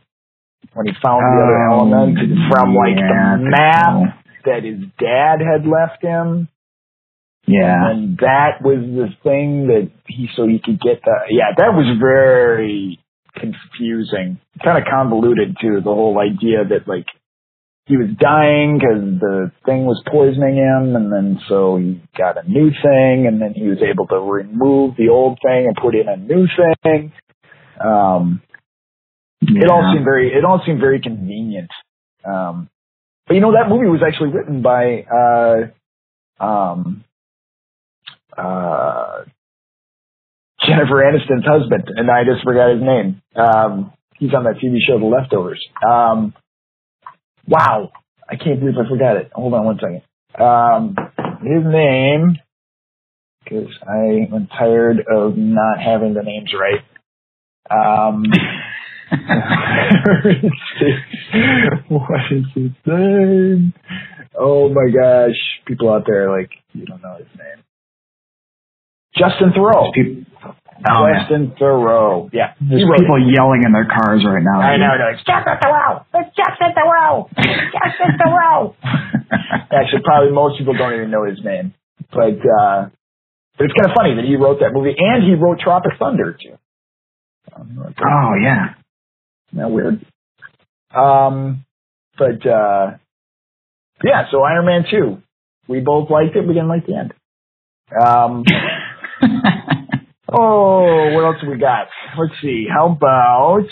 When 0.73 0.85
he 0.87 0.93
found 1.03 1.21
the 1.23 1.43
other 1.43 1.69
Um, 1.69 1.93
element 1.93 2.17
from 2.51 2.75
like 2.75 2.95
yeah, 2.97 3.37
the 3.37 3.43
map 3.49 3.93
so. 3.93 4.51
that 4.51 4.63
his 4.63 4.79
dad 4.99 5.39
had 5.39 5.65
left 5.67 6.01
him. 6.03 6.47
Yeah 7.59 7.91
And 7.91 8.17
that 8.17 8.61
was 8.61 8.79
the 8.79 9.09
thing 9.23 9.67
that 9.67 9.91
he, 10.07 10.27
so 10.35 10.47
he 10.47 10.59
could 10.63 10.79
get 10.79 11.01
the, 11.03 11.13
yeah, 11.29 11.53
that 11.57 11.73
was 11.73 11.97
very 11.99 12.99
confusing, 13.35 14.39
kind 14.63 14.77
of 14.77 14.83
convoluted 14.89 15.57
too. 15.61 15.77
The 15.77 15.93
whole 15.93 16.19
idea 16.19 16.63
that 16.69 16.87
like 16.87 17.07
he 17.85 17.97
was 17.97 18.07
dying 18.17 18.79
because 18.79 19.19
the 19.19 19.51
thing 19.65 19.85
was 19.85 20.01
poisoning 20.09 20.55
him, 20.55 20.95
and 20.95 21.11
then 21.11 21.41
so 21.49 21.77
he 21.77 22.01
got 22.17 22.37
a 22.37 22.49
new 22.49 22.69
thing, 22.69 23.27
and 23.27 23.41
then 23.41 23.53
he 23.53 23.67
was 23.67 23.79
able 23.81 24.07
to 24.07 24.19
remove 24.19 24.95
the 24.95 25.09
old 25.09 25.37
thing 25.43 25.67
and 25.67 25.75
put 25.75 25.95
in 25.95 26.07
a 26.07 26.15
new 26.15 26.47
thing. 26.83 27.11
Um, 27.83 28.41
it 29.41 29.69
all 29.69 29.91
seemed 29.93 30.05
very, 30.05 30.31
it 30.31 30.45
all 30.45 30.61
seemed 30.65 30.79
very 30.79 31.01
convenient. 31.01 31.69
Um, 32.25 32.69
but 33.27 33.33
you 33.33 33.41
know 33.41 33.51
that 33.51 33.67
movie 33.67 33.87
was 33.87 34.01
actually 34.05 34.29
written 34.29 34.61
by, 34.61 35.03
uh, 35.11 36.43
um, 36.43 37.03
uh, 38.37 39.23
Jennifer 40.65 41.03
Aniston's 41.03 41.45
husband, 41.45 41.89
and 41.95 42.09
I 42.09 42.23
just 42.23 42.43
forgot 42.43 42.71
his 42.71 42.81
name. 42.81 43.21
Um, 43.35 43.93
he's 44.17 44.33
on 44.33 44.45
that 44.45 44.55
TV 44.63 44.77
show, 44.87 44.97
The 44.99 45.05
Leftovers. 45.05 45.63
Um, 45.87 46.33
wow, 47.47 47.91
I 48.29 48.35
can't 48.35 48.59
believe 48.59 48.75
I 48.77 48.87
forgot 48.89 49.17
it. 49.17 49.31
Hold 49.33 49.53
on 49.53 49.65
one 49.65 49.79
second. 49.79 50.01
Um, 50.39 50.95
his 51.43 51.63
name, 51.65 52.37
because 53.43 53.69
I 53.87 54.27
am 54.33 54.47
tired 54.47 55.03
of 55.13 55.37
not 55.37 55.79
having 55.79 56.13
the 56.13 56.23
names 56.23 56.51
right. 56.53 56.81
Um, 57.69 58.23
what 61.89 62.31
is 62.31 62.45
his 62.55 62.71
name? 62.85 63.73
Oh 64.37 64.69
my 64.69 64.89
gosh, 64.89 65.35
people 65.67 65.93
out 65.93 66.05
there 66.07 66.31
like 66.31 66.49
you 66.73 66.85
don't 66.85 67.01
know 67.01 67.17
his 67.17 67.27
name. 67.37 67.62
Justin 69.15 69.51
Theroux. 69.51 69.93
Peop- 69.93 70.27
Oh. 70.85 71.07
Justin 71.13 71.53
Theroux. 71.57 72.29
Yeah, 72.33 72.55
There's 72.59 72.83
people 72.83 73.15
yelling 73.31 73.63
in 73.65 73.71
their 73.71 73.85
cars 73.85 74.25
right 74.25 74.43
now. 74.43 74.59
I 74.59 74.75
know, 74.75 74.91
no, 74.99 75.07
it's 75.13 75.23
Justin 75.23 75.55
Theroux. 75.63 76.03
It's 76.13 76.35
Justin 76.35 76.73
Theroux. 76.75 77.29
Justin 77.37 78.17
Theroux. 78.19 78.75
Actually, 79.71 80.01
probably 80.03 80.31
most 80.33 80.57
people 80.59 80.73
don't 80.73 80.93
even 80.93 81.09
know 81.09 81.23
his 81.23 81.39
name, 81.41 81.73
but 82.11 82.35
uh, 82.35 82.89
but 83.57 83.63
it's 83.63 83.73
kind 83.79 83.85
of 83.89 83.95
funny 83.95 84.15
that 84.15 84.25
he 84.25 84.35
wrote 84.35 84.59
that 84.59 84.71
movie 84.73 84.93
and 84.97 85.23
he 85.23 85.35
wrote 85.35 85.59
Tropic 85.59 85.93
Thunder 85.97 86.33
too. 86.41 86.57
Um, 87.55 87.77
oh 87.79 88.33
yeah. 88.43 88.73
Isn't 89.53 89.59
that 89.63 89.71
weird? 89.71 90.05
Um, 90.93 91.63
but 92.17 92.45
uh, 92.45 92.97
yeah, 94.03 94.25
so 94.31 94.41
Iron 94.43 94.65
Man 94.65 94.85
two, 94.91 95.21
we 95.69 95.79
both 95.79 96.09
liked 96.09 96.35
it. 96.35 96.41
We 96.45 96.53
didn't 96.55 96.67
like 96.67 96.85
the 96.87 96.95
end. 96.97 97.13
Um, 98.05 98.43
oh, 100.33 101.11
what 101.13 101.23
else 101.25 101.37
have 101.41 101.49
we 101.49 101.57
got? 101.57 101.87
Let's 102.17 102.33
see. 102.41 102.65
How 102.71 102.89
about 102.91 103.65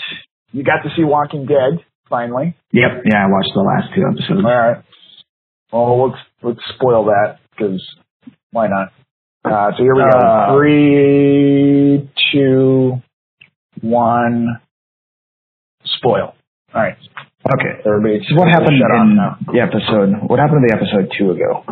you 0.52 0.62
got 0.64 0.82
to 0.82 0.90
see 0.96 1.04
Walking 1.04 1.46
Dead 1.46 1.84
finally? 2.08 2.56
yep. 2.72 3.02
Yeah, 3.04 3.24
I 3.24 3.28
watched 3.28 3.50
the 3.54 3.60
last 3.62 3.94
two 3.94 4.02
episodes. 4.10 4.44
All 4.44 4.50
right. 4.50 4.84
Well, 5.72 6.08
let's 6.08 6.18
let's 6.42 6.60
spoil 6.74 7.06
that 7.06 7.38
because 7.50 7.82
why 8.50 8.68
not? 8.68 8.92
Uh, 9.44 9.70
so 9.76 9.82
here 9.82 9.94
we 9.94 10.02
go. 10.02 10.18
Uh, 10.18 10.54
Three, 10.56 12.10
two, 12.32 13.02
one. 13.80 14.60
Spoil. 15.84 16.34
All 16.74 16.80
right. 16.82 16.96
Okay. 17.42 17.82
What 17.84 18.48
happened 18.48 18.78
in 18.78 19.18
the 19.52 19.60
episode? 19.60 20.14
What 20.30 20.38
happened 20.38 20.62
in 20.62 20.68
the 20.68 20.74
episode 20.76 21.12
two 21.18 21.32
ago? 21.32 21.64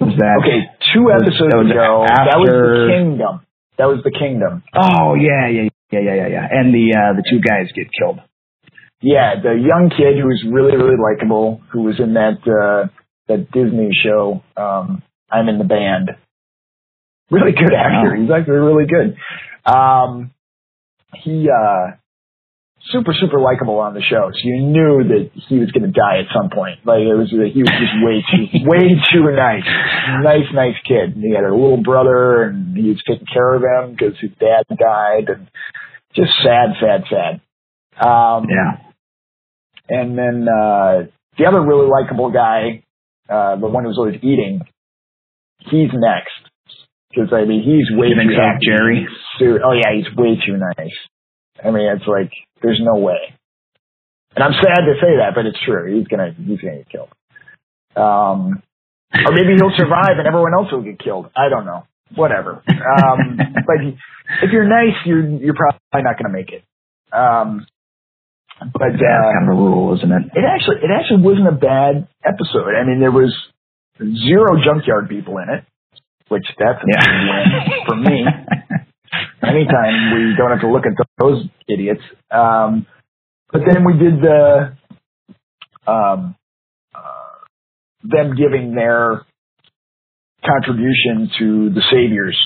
Was 0.00 0.14
that 0.18 0.38
Okay, 0.40 0.64
two 0.94 1.02
was- 1.04 1.20
episodes 1.22 1.50
that 1.50 1.58
was 1.58 1.70
ago, 1.70 2.04
that 2.06 2.38
was 2.38 2.48
the 2.48 2.56
after- 2.56 2.88
kingdom. 2.88 3.40
That 3.80 3.88
was 3.88 4.04
the 4.04 4.12
kingdom. 4.12 4.62
Oh 4.76 5.14
yeah, 5.16 5.48
yeah, 5.48 5.70
yeah, 5.90 6.00
yeah, 6.04 6.14
yeah, 6.14 6.28
yeah. 6.28 6.46
And 6.50 6.68
the 6.68 6.92
uh, 6.92 7.16
the 7.16 7.24
two 7.24 7.40
guys 7.40 7.72
get 7.74 7.88
killed. 7.98 8.20
Yeah, 9.00 9.40
the 9.42 9.56
young 9.56 9.88
kid 9.88 10.20
who's 10.20 10.44
really, 10.46 10.76
really 10.76 11.00
likable, 11.00 11.62
who 11.72 11.84
was 11.88 11.98
in 11.98 12.12
that 12.12 12.44
uh 12.44 12.92
that 13.28 13.50
Disney 13.52 13.88
show, 14.04 14.42
um, 14.54 15.02
I'm 15.30 15.48
in 15.48 15.56
the 15.56 15.64
band. 15.64 16.10
Really 17.30 17.52
good 17.52 17.72
actor. 17.72 18.10
Wow. 18.12 18.20
He's 18.20 18.30
actually 18.30 18.60
really 18.60 18.84
good. 18.84 19.16
Um 19.64 20.30
he 21.14 21.48
uh 21.48 21.96
super, 22.92 23.12
super 23.12 23.40
likable 23.40 23.78
on 23.78 23.94
the 23.94 24.00
show. 24.02 24.30
So 24.32 24.40
you 24.44 24.62
knew 24.62 25.04
that 25.08 25.30
he 25.48 25.58
was 25.58 25.70
gonna 25.70 25.92
die 25.92 26.20
at 26.20 26.26
some 26.34 26.50
point. 26.50 26.80
Like 26.84 27.00
it 27.00 27.14
was 27.14 27.30
he 27.30 27.62
was 27.62 27.70
just 27.76 27.94
way 28.02 28.24
too 28.30 28.64
way 28.66 28.96
too 29.12 29.30
nice. 29.36 29.64
Nice, 30.22 30.48
nice 30.54 30.76
kid. 30.86 31.14
And 31.16 31.22
he 31.24 31.34
had 31.34 31.44
a 31.44 31.50
little 31.54 31.82
brother 31.82 32.42
and 32.44 32.76
he 32.76 32.88
was 32.88 33.02
taking 33.06 33.26
care 33.32 33.54
of 33.54 33.62
him 33.62 33.92
because 33.92 34.18
his 34.20 34.30
dad 34.40 34.64
died 34.76 35.28
and 35.28 35.48
just 36.14 36.32
sad, 36.42 36.70
sad, 36.80 37.04
sad. 37.10 37.40
Um 38.00 38.46
Yeah. 38.48 38.80
and 39.88 40.16
then 40.18 40.48
uh 40.48 41.06
the 41.38 41.46
other 41.46 41.60
really 41.62 41.86
likable 41.88 42.30
guy, 42.30 42.82
uh, 43.28 43.56
the 43.56 43.66
one 43.68 43.84
who's 43.84 43.96
always 43.96 44.16
eating, 44.22 44.60
he's 45.60 45.90
next. 45.92 46.32
Because 47.10 47.32
I 47.32 47.44
mean, 47.44 47.62
he's 47.62 47.96
way 47.96 48.08
too 48.08 48.34
happy. 48.36 48.66
Jerry? 48.66 49.06
Oh 49.64 49.72
yeah, 49.72 49.94
he's 49.96 50.14
way 50.16 50.36
too 50.44 50.56
nice. 50.58 50.94
I 51.64 51.70
mean, 51.70 51.86
it's 51.96 52.06
like 52.06 52.32
there's 52.62 52.80
no 52.82 53.00
way. 53.00 53.34
And 54.36 54.44
I'm 54.44 54.52
sad 54.52 54.80
to 54.86 54.94
say 55.00 55.16
that, 55.18 55.34
but 55.34 55.46
it's 55.46 55.58
true. 55.64 55.98
He's 55.98 56.06
gonna 56.08 56.32
he's 56.36 56.60
gonna 56.60 56.78
get 56.78 56.88
killed. 56.90 57.08
Um, 57.96 58.62
or 59.12 59.32
maybe 59.32 59.54
he'll 59.56 59.74
survive 59.76 60.18
and 60.18 60.26
everyone 60.26 60.54
else 60.54 60.70
will 60.72 60.82
get 60.82 60.98
killed. 61.02 61.26
I 61.36 61.48
don't 61.48 61.66
know. 61.66 61.84
Whatever. 62.14 62.62
Um, 62.68 63.36
but 63.66 63.76
if 64.42 64.50
you're 64.52 64.68
nice, 64.68 64.94
you're 65.04 65.26
you're 65.28 65.54
probably 65.54 66.02
not 66.04 66.16
gonna 66.18 66.32
make 66.32 66.50
it. 66.50 66.62
Um, 67.12 67.66
but 68.60 68.92
Yeah, 69.00 69.18
uh, 69.18 69.22
that's 69.22 69.34
kind 69.38 69.50
of 69.50 69.58
a 69.58 69.60
rule, 69.60 69.96
isn't 69.96 70.10
it? 70.12 70.22
it 70.34 70.44
actually 70.46 70.76
it 70.84 70.90
actually 70.94 71.22
wasn't 71.22 71.48
a 71.48 71.52
bad 71.58 72.06
episode. 72.24 72.74
I 72.78 72.84
mean, 72.86 73.00
there 73.00 73.10
was 73.12 73.34
zero 73.98 74.62
junkyard 74.64 75.08
people 75.08 75.38
in 75.38 75.48
it, 75.50 75.64
which 76.28 76.44
that's 76.58 76.78
a 76.82 76.86
Yeah. 76.86 77.66
win 77.66 77.86
for 77.86 77.96
me. 77.96 78.24
Anytime 79.42 80.14
we 80.14 80.34
don't 80.36 80.50
have 80.50 80.60
to 80.60 80.70
look 80.70 80.84
at 80.86 80.92
those 81.18 81.44
idiots. 81.68 82.02
Um, 82.30 82.86
but 83.52 83.62
then 83.66 83.84
we 83.84 83.94
did 83.98 84.20
the 84.20 84.76
um, 85.86 86.36
uh, 86.94 87.00
them 88.04 88.36
giving 88.36 88.74
their 88.74 89.24
contribution 90.44 91.30
to 91.38 91.70
the 91.70 91.82
saviors, 91.90 92.38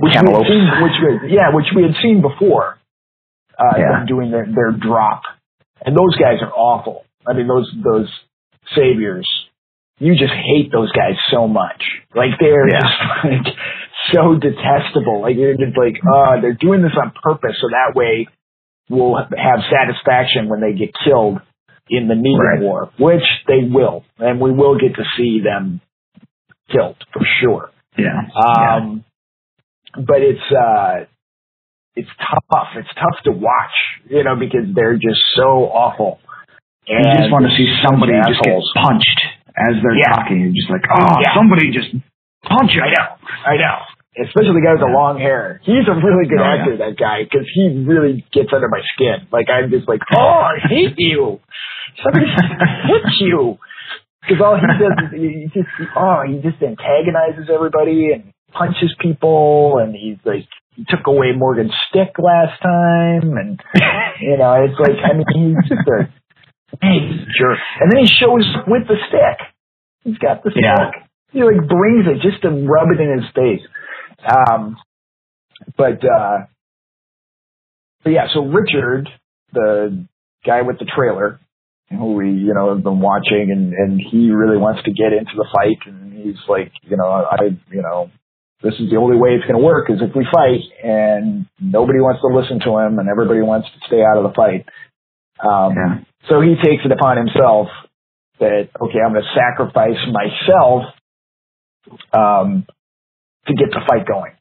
which 0.00 0.12
we 0.12 0.32
had 0.32 0.46
seen, 0.48 0.82
which 0.82 0.92
we, 1.22 1.32
yeah, 1.34 1.54
which 1.54 1.66
we 1.74 1.82
had 1.82 1.94
seen 2.02 2.22
before. 2.22 2.78
Uh, 3.58 3.78
Yeah. 3.78 3.98
them 3.98 4.06
doing 4.06 4.30
their, 4.30 4.44
their 4.46 4.70
drop, 4.72 5.22
and 5.84 5.96
those 5.96 6.14
guys 6.20 6.42
are 6.42 6.52
awful. 6.52 7.04
I 7.26 7.32
mean, 7.32 7.48
those 7.48 7.72
those 7.82 8.08
saviors, 8.74 9.26
you 9.98 10.12
just 10.14 10.32
hate 10.34 10.70
those 10.70 10.92
guys 10.92 11.14
so 11.30 11.48
much. 11.48 11.82
Like 12.14 12.32
they're 12.38 12.68
Yeah. 12.68 12.80
just 12.80 12.94
like 13.24 13.54
so 14.12 14.34
detestable. 14.38 15.22
Like 15.22 15.36
you're 15.36 15.54
just 15.56 15.76
like, 15.76 15.94
uh, 16.02 16.40
they're 16.40 16.54
doing 16.58 16.82
this 16.82 16.92
on 17.00 17.12
purpose, 17.22 17.56
so 17.60 17.68
that 17.70 17.94
way 17.96 18.28
we'll 18.88 19.16
have 19.16 19.60
satisfaction 19.70 20.48
when 20.48 20.60
they 20.60 20.72
get 20.72 20.90
killed 21.04 21.40
in 21.88 22.08
the 22.08 22.14
Negan 22.14 22.38
Right. 22.38 22.60
War, 22.62 22.90
which 22.98 23.24
they 23.46 23.62
will, 23.70 24.04
and 24.18 24.40
we 24.40 24.52
will 24.52 24.78
get 24.78 24.94
to 24.96 25.04
see 25.16 25.40
them 25.42 25.80
killed 26.70 26.96
for 27.12 27.22
sure. 27.40 27.70
Yeah. 27.96 28.26
Um, 28.36 29.04
but 29.94 30.20
it's 30.20 30.42
uh, 30.52 31.06
it's 31.94 32.10
tough. 32.18 32.68
It's 32.76 32.92
tough 32.94 33.22
to 33.24 33.32
watch, 33.32 33.72
you 34.10 34.22
know, 34.24 34.36
because 34.36 34.68
they're 34.74 34.96
just 34.98 35.22
so 35.34 35.64
awful. 35.72 36.18
You 36.86 36.98
just 37.02 37.32
want 37.32 37.46
to 37.50 37.54
see 37.56 37.66
somebody 37.82 38.12
just 38.28 38.42
get 38.42 38.54
punched 38.78 39.20
as 39.56 39.74
they're 39.82 39.96
Yeah. 39.98 40.14
talking. 40.14 40.38
You're 40.40 40.54
just 40.54 40.70
like, 40.70 40.84
oh, 40.86 41.18
Yeah. 41.22 41.34
somebody 41.34 41.72
just 41.72 41.90
punch 42.44 42.72
him. 42.76 42.82
I 42.84 42.90
know, 42.94 43.08
I 43.46 43.56
know. 43.56 43.76
Especially 44.16 44.56
the 44.56 44.64
guy 44.64 44.72
with 44.72 44.80
the 44.80 44.88
long 44.96 45.18
hair. 45.20 45.60
He's 45.64 45.84
a 45.84 45.92
really 45.92 46.24
good 46.24 46.40
Oh, 46.40 46.48
actor, 46.48 46.76
that 46.80 46.96
guy, 46.96 47.24
because 47.28 47.44
he 47.52 47.84
really 47.86 48.24
gets 48.32 48.48
under 48.52 48.68
my 48.68 48.80
skin. 48.96 49.28
Like 49.30 49.48
I'm 49.52 49.68
just 49.70 49.86
like, 49.86 50.00
oh, 50.16 50.40
I 50.40 50.56
hate 50.68 50.94
you. 50.96 51.40
Somebody 52.02 52.26
hit 52.26 53.04
you. 53.20 53.58
Because 54.22 54.42
all 54.42 54.56
he 54.56 54.66
does 54.66 54.96
is 55.04 55.12
he 55.12 55.46
just 55.54 55.68
oh 55.94 56.22
he 56.26 56.40
just 56.42 56.58
antagonizes 56.62 57.46
everybody 57.52 58.10
and 58.12 58.32
punches 58.52 58.90
people 58.98 59.78
and 59.78 59.94
he's 59.94 60.16
like 60.24 60.48
he 60.74 60.84
took 60.88 61.06
away 61.06 61.30
Morgan's 61.36 61.70
stick 61.88 62.16
last 62.18 62.60
time 62.60 63.36
and 63.36 63.60
you 64.20 64.36
know 64.36 64.54
it's 64.64 64.74
like 64.80 64.98
I 64.98 65.14
mean 65.14 65.26
he's 65.30 65.68
just 65.68 65.86
a 65.86 66.08
jerk 67.38 67.58
and 67.80 67.92
then 67.92 68.00
he 68.04 68.06
shows 68.06 68.44
with 68.66 68.88
the 68.88 68.96
stick 69.08 69.46
he's 70.02 70.18
got 70.18 70.42
the 70.42 70.50
stick 70.50 70.62
Yeah. 70.64 70.90
he 71.30 71.42
like 71.44 71.68
brings 71.68 72.06
it 72.10 72.20
just 72.22 72.42
to 72.42 72.50
rub 72.50 72.88
it 72.90 73.00
in 73.00 73.22
his 73.22 73.30
face 73.34 73.62
um 74.24 74.76
but 75.76 76.04
uh 76.04 76.46
but 78.04 78.10
yeah 78.10 78.26
so 78.32 78.44
Richard 78.44 79.08
the 79.52 80.06
guy 80.44 80.62
with 80.62 80.78
the 80.78 80.86
trailer 80.86 81.40
who 81.90 82.14
we 82.14 82.30
you 82.30 82.52
know 82.54 82.74
have 82.74 82.82
been 82.82 83.00
watching 83.00 83.48
and 83.50 83.72
and 83.72 84.00
he 84.00 84.30
really 84.30 84.58
wants 84.58 84.82
to 84.84 84.90
get 84.92 85.12
into 85.12 85.32
the 85.36 85.46
fight 85.52 85.78
and 85.86 86.12
he's 86.12 86.36
like 86.48 86.72
you 86.82 86.96
know 86.96 87.06
I 87.08 87.36
you 87.70 87.82
know 87.82 88.10
this 88.62 88.74
is 88.80 88.90
the 88.90 88.96
only 88.96 89.16
way 89.16 89.30
it's 89.34 89.44
going 89.44 89.60
to 89.60 89.64
work 89.64 89.90
is 89.90 89.98
if 90.00 90.16
we 90.16 90.26
fight 90.32 90.64
and 90.82 91.46
nobody 91.60 92.00
wants 92.00 92.22
to 92.22 92.28
listen 92.28 92.58
to 92.60 92.78
him 92.78 92.98
and 92.98 93.08
everybody 93.08 93.40
wants 93.42 93.68
to 93.68 93.86
stay 93.86 94.02
out 94.02 94.16
of 94.16 94.24
the 94.24 94.34
fight 94.34 94.66
um 95.46 95.74
Yeah. 95.76 95.98
so 96.28 96.40
he 96.40 96.54
takes 96.56 96.84
it 96.84 96.90
upon 96.92 97.16
himself 97.18 97.68
that 98.40 98.68
okay 98.80 98.98
I'm 99.04 99.12
going 99.12 99.22
to 99.22 99.34
sacrifice 99.38 100.00
myself 100.10 100.84
um 102.12 102.66
to 103.46 103.54
get 103.54 103.70
the 103.70 103.80
fight 103.88 104.06
going 104.06 104.32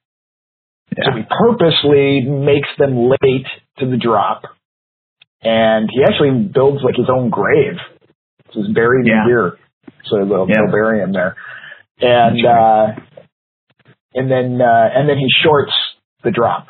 so 1.04 1.12
he 1.12 1.24
purposely 1.24 2.22
makes 2.22 2.70
them 2.78 3.10
late 3.10 3.48
to 3.80 3.86
the 3.90 3.98
drop. 3.98 4.44
And 5.42 5.90
he 5.92 6.04
actually 6.04 6.32
builds 6.54 6.84
like 6.84 6.96
his 6.96 7.10
own 7.10 7.30
grave. 7.30 7.76
Just 8.54 8.74
buried 8.74 9.06
Yeah. 9.06 9.24
in 9.24 9.28
here. 9.28 9.58
So 10.06 10.24
they'll, 10.26 10.48
Yeah. 10.48 10.56
they'll 10.62 10.72
bury 10.72 11.02
him 11.02 11.12
there. 11.12 11.36
And 12.02 12.44
right. 12.44 12.52
uh 12.52 12.96
and 14.14 14.32
then 14.32 14.62
uh 14.62 14.90
and 14.94 15.10
then 15.10 15.18
he 15.18 15.28
shorts 15.44 15.74
the 16.24 16.32
drop. 16.32 16.68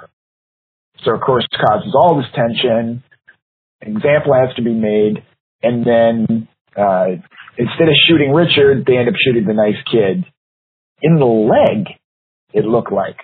So 1.04 1.14
of 1.14 1.22
course 1.22 1.46
causes 1.54 1.94
all 1.96 2.18
this 2.18 2.32
tension. 2.34 3.04
An 3.82 3.96
example 3.98 4.34
has 4.34 4.56
to 4.56 4.62
be 4.64 4.74
made, 4.74 5.24
and 5.62 5.86
then 5.86 6.48
uh 6.76 7.08
instead 7.58 7.90
of 7.90 7.96
shooting 8.08 8.34
Richard, 8.34 8.86
they 8.86 8.98
end 8.98 9.08
up 9.10 9.16
shooting 9.24 9.46
the 9.46 9.54
nice 9.54 9.82
kid 9.92 10.26
in 11.02 11.16
the 11.18 11.26
leg, 11.26 11.88
it 12.56 12.64
looked 12.66 12.92
like. 12.92 13.20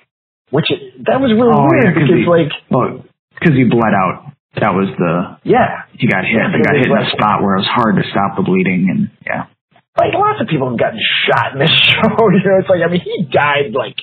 Which 0.52 0.68
it, 0.70 1.08
that 1.08 1.24
was 1.24 1.32
really 1.32 1.56
Oh, 1.56 1.64
weird 1.72 1.88
yeah, 1.88 1.94
'cause 1.96 2.04
because 2.12 2.22
he- 2.22 2.28
like 2.28 2.52
Well, 2.70 3.06
because 3.40 3.56
he 3.56 3.64
bled 3.64 3.96
out. 3.96 4.36
That 4.60 4.76
was 4.76 4.92
the 5.00 5.40
yeah, 5.48 5.88
he 5.96 6.12
got 6.12 6.28
hit. 6.28 6.36
Yeah, 6.36 6.52
he 6.52 6.60
got 6.60 6.76
hit 6.76 6.92
in 6.92 6.98
a 7.08 7.10
spot 7.16 7.40
where 7.40 7.56
it 7.56 7.64
was 7.64 7.72
hard 7.72 7.96
to 7.96 8.04
stop 8.12 8.36
the 8.36 8.44
bleeding, 8.44 8.92
and 8.92 9.08
yeah, 9.26 9.48
like 9.96 10.12
lots 10.12 10.44
of 10.44 10.52
people 10.52 10.68
have 10.68 10.76
gotten 10.78 11.00
shot 11.24 11.56
in 11.56 11.60
this 11.64 11.72
show. 11.88 12.12
You 12.36 12.44
know, 12.44 12.60
it's 12.60 12.68
like 12.68 12.84
I 12.84 12.92
mean 12.92 13.00
he 13.00 13.24
died 13.32 13.72
like 13.72 13.96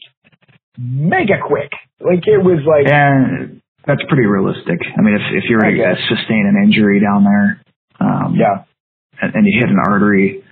mega 0.81 1.37
quick. 1.45 1.73
Like 2.01 2.25
it 2.27 2.41
was 2.41 2.65
like 2.65 2.89
and 2.91 3.61
that's 3.87 4.01
pretty 4.09 4.25
realistic. 4.25 4.81
I 4.97 5.01
mean, 5.05 5.21
if 5.21 5.45
if 5.45 5.51
you're 5.51 5.61
to 5.61 5.77
guess. 5.77 6.01
sustain 6.09 6.49
an 6.49 6.57
injury 6.65 7.01
down 7.01 7.25
there, 7.25 7.61
um, 8.01 8.35
yeah. 8.37 8.65
and, 9.21 9.35
and 9.35 9.45
you 9.47 9.61
hit 9.61 9.69
an 9.69 9.77
artery, 9.85 10.45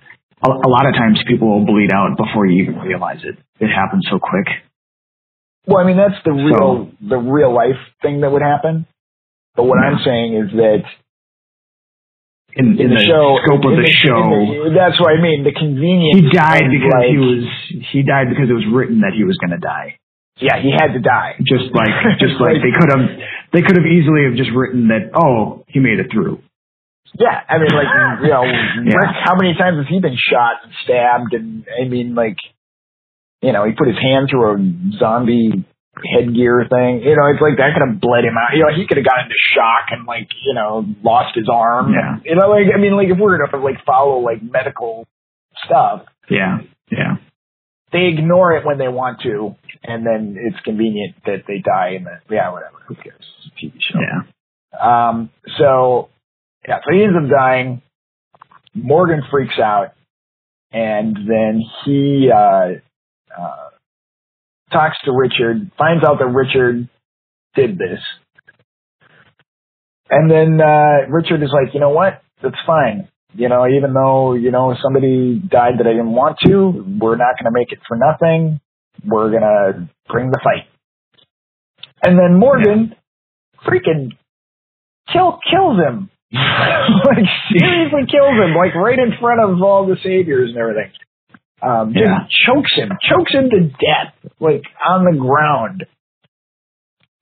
a, 0.43 0.49
a 0.49 0.69
lot 0.69 0.85
of 0.85 0.93
times 0.93 1.17
people 1.27 1.47
will 1.49 1.65
bleed 1.65 1.89
out 1.93 2.17
before 2.17 2.45
you 2.45 2.61
even 2.63 2.77
realize 2.85 3.25
it. 3.25 3.37
It 3.59 3.69
happens 3.73 4.05
so 4.09 4.19
quick. 4.21 4.45
Well, 5.67 5.77
I 5.77 5.85
mean 5.85 5.97
that's 5.97 6.17
the 6.23 6.31
real 6.31 6.89
the 7.03 7.17
real 7.17 7.53
life 7.53 7.77
thing 8.01 8.21
that 8.21 8.31
would 8.31 8.41
happen. 8.41 8.87
But 9.55 9.65
what 9.65 9.79
I'm 9.79 9.99
saying 10.05 10.33
is 10.37 10.49
that 10.55 10.83
In, 12.55 12.77
in, 12.79 12.87
in 12.87 12.89
the, 12.89 12.95
the, 12.97 13.05
show, 13.05 13.37
scope 13.45 13.65
of 13.65 13.73
in 13.77 13.83
the, 13.83 13.91
show, 14.01 14.21
the- 14.65 14.73
that's 14.73 14.97
what 15.01 15.11
I 15.13 15.21
mean. 15.21 15.43
The 15.43 15.53
convenience. 15.53 16.17
he 16.17 16.29
died 16.31 16.71
because 16.71 16.93
like, 16.97 17.11
he 17.11 17.17
was 17.19 17.43
he 17.91 17.99
died 18.01 18.29
because 18.31 18.49
it 18.49 18.57
was 18.57 18.65
written 18.71 19.01
that 19.01 19.13
he 19.13 19.23
was 19.27 19.35
going 19.37 19.51
to 19.53 19.61
die. 19.61 19.99
Yeah, 20.39 20.61
he 20.61 20.69
had 20.71 20.93
to 20.93 21.01
die. 21.01 21.35
Just 21.43 21.73
like 21.73 21.93
just 22.23 22.37
like 22.39 22.61
they 22.63 22.71
could 22.73 22.89
have 22.93 23.05
they 23.53 23.61
could 23.65 23.75
have 23.77 23.85
easily 23.89 24.23
have 24.29 24.37
just 24.37 24.53
written 24.55 24.87
that 24.93 25.11
oh 25.17 25.65
he 25.67 25.81
made 25.81 25.99
it 25.99 26.07
through. 26.13 26.39
Yeah, 27.17 27.33
I 27.49 27.57
mean, 27.57 27.73
like 27.73 27.89
you 28.21 28.29
know, 28.29 28.45
Rick. 28.85 29.09
How 29.25 29.33
many 29.35 29.57
times 29.57 29.81
has 29.81 29.87
he 29.89 29.99
been 29.99 30.17
shot 30.17 30.61
and 30.63 30.71
stabbed? 30.85 31.33
And 31.33 31.65
I 31.65 31.87
mean, 31.87 32.13
like, 32.13 32.37
you 33.41 33.51
know, 33.51 33.65
he 33.65 33.71
put 33.73 33.87
his 33.87 33.97
hand 34.01 34.27
through 34.29 34.55
a 34.55 34.57
zombie 34.99 35.65
headgear 36.13 36.65
thing. 36.69 37.01
You 37.01 37.15
know, 37.17 37.25
it's 37.33 37.41
like 37.41 37.57
that 37.57 37.73
could 37.73 37.85
have 37.87 37.99
bled 38.01 38.23
him 38.25 38.37
out. 38.37 38.53
You 38.55 38.63
know, 38.65 38.73
he 38.75 38.85
could 38.87 38.97
have 38.97 39.05
gotten 39.05 39.25
into 39.25 39.35
shock 39.55 39.89
and 39.91 40.05
like, 40.05 40.29
you 40.45 40.53
know, 40.53 40.85
lost 41.03 41.35
his 41.35 41.49
arm. 41.51 41.93
Yeah. 41.93 42.17
You 42.23 42.35
know, 42.35 42.49
like 42.49 42.65
I 42.73 42.79
mean, 42.79 42.95
like 42.95 43.07
if 43.09 43.17
we're 43.17 43.37
gonna 43.37 43.63
like 43.63 43.83
follow 43.85 44.19
like 44.19 44.41
medical 44.43 45.07
stuff, 45.65 46.03
Yeah, 46.29 46.59
yeah, 46.91 47.17
they 47.91 48.05
ignore 48.13 48.53
it 48.53 48.65
when 48.65 48.77
they 48.77 48.87
want 48.89 49.21
to, 49.21 49.55
and 49.83 50.05
then 50.05 50.35
it's 50.37 50.59
convenient 50.63 51.15
that 51.25 51.43
they 51.47 51.59
die 51.59 51.95
in 51.97 52.03
the 52.03 52.19
yeah, 52.29 52.51
whatever. 52.51 52.77
Who 52.87 52.95
cares? 52.95 53.25
It's 53.45 53.47
a 53.47 53.65
TV 53.65 53.73
show. 53.81 53.99
yeah. 53.99 54.21
Um, 54.79 55.31
so, 55.57 56.09
yeah, 56.67 56.77
so 56.85 56.93
he 56.93 57.03
ends 57.03 57.15
up 57.17 57.29
dying. 57.29 57.81
Morgan 58.75 59.23
freaks 59.31 59.57
out, 59.57 59.93
and 60.71 61.15
then 61.15 61.63
he 61.83 62.29
uh, 62.31 62.79
uh, 63.37 63.69
talks 64.71 64.97
to 65.05 65.11
Richard, 65.11 65.71
finds 65.77 66.03
out 66.03 66.19
that 66.19 66.27
Richard 66.27 66.89
did 67.55 67.77
this. 67.77 67.99
And 70.09 70.31
then 70.31 70.61
uh, 70.61 71.09
Richard 71.09 71.43
is 71.43 71.49
like, 71.51 71.73
you 71.73 71.79
know 71.79 71.89
what? 71.89 72.21
That's 72.41 72.55
fine. 72.65 73.09
You 73.33 73.49
know, 73.49 73.67
even 73.67 73.93
though, 73.93 74.33
you 74.33 74.51
know, 74.51 74.75
somebody 74.81 75.39
died 75.39 75.73
that 75.79 75.87
I 75.87 75.91
didn't 75.91 76.13
want 76.13 76.37
to, 76.45 76.97
we're 76.99 77.17
not 77.17 77.35
going 77.37 77.45
to 77.45 77.51
make 77.51 77.71
it 77.71 77.79
for 77.87 77.97
nothing. 77.97 78.59
We're 79.05 79.29
going 79.29 79.41
to 79.41 79.89
bring 80.09 80.31
the 80.31 80.39
fight. 80.43 80.67
And 82.03 82.17
then 82.17 82.39
Morgan 82.39 82.95
freaking 83.65 84.11
kill 85.11 85.39
kills 85.49 85.77
him 85.77 86.09
like 86.33 87.25
seriously 87.57 88.03
kills 88.11 88.35
him, 88.35 88.53
like 88.55 88.75
right 88.75 88.99
in 88.99 89.13
front 89.19 89.39
of 89.41 89.61
all 89.61 89.87
the 89.87 89.95
saviors 90.03 90.49
and 90.49 90.57
everything. 90.57 90.91
Um, 91.61 91.93
just 91.93 92.05
Yeah. 92.05 92.27
chokes 92.45 92.73
him, 92.75 92.91
chokes 93.01 93.33
him 93.33 93.49
to 93.49 93.59
death, 93.61 94.13
like 94.39 94.63
on 94.85 95.05
the 95.05 95.17
ground. 95.17 95.85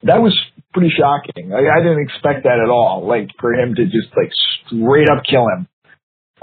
That 0.02 0.20
was 0.22 0.38
pretty 0.74 0.90
shocking. 0.96 1.52
I, 1.54 1.58
I 1.78 1.82
didn't 1.82 2.00
expect 2.02 2.44
that 2.44 2.60
at 2.62 2.68
all. 2.68 3.06
Like 3.06 3.30
for 3.40 3.54
him 3.54 3.74
to 3.74 3.84
just 3.86 4.08
like 4.16 4.30
straight 4.66 5.08
up 5.08 5.24
kill 5.24 5.46
him. 5.48 5.68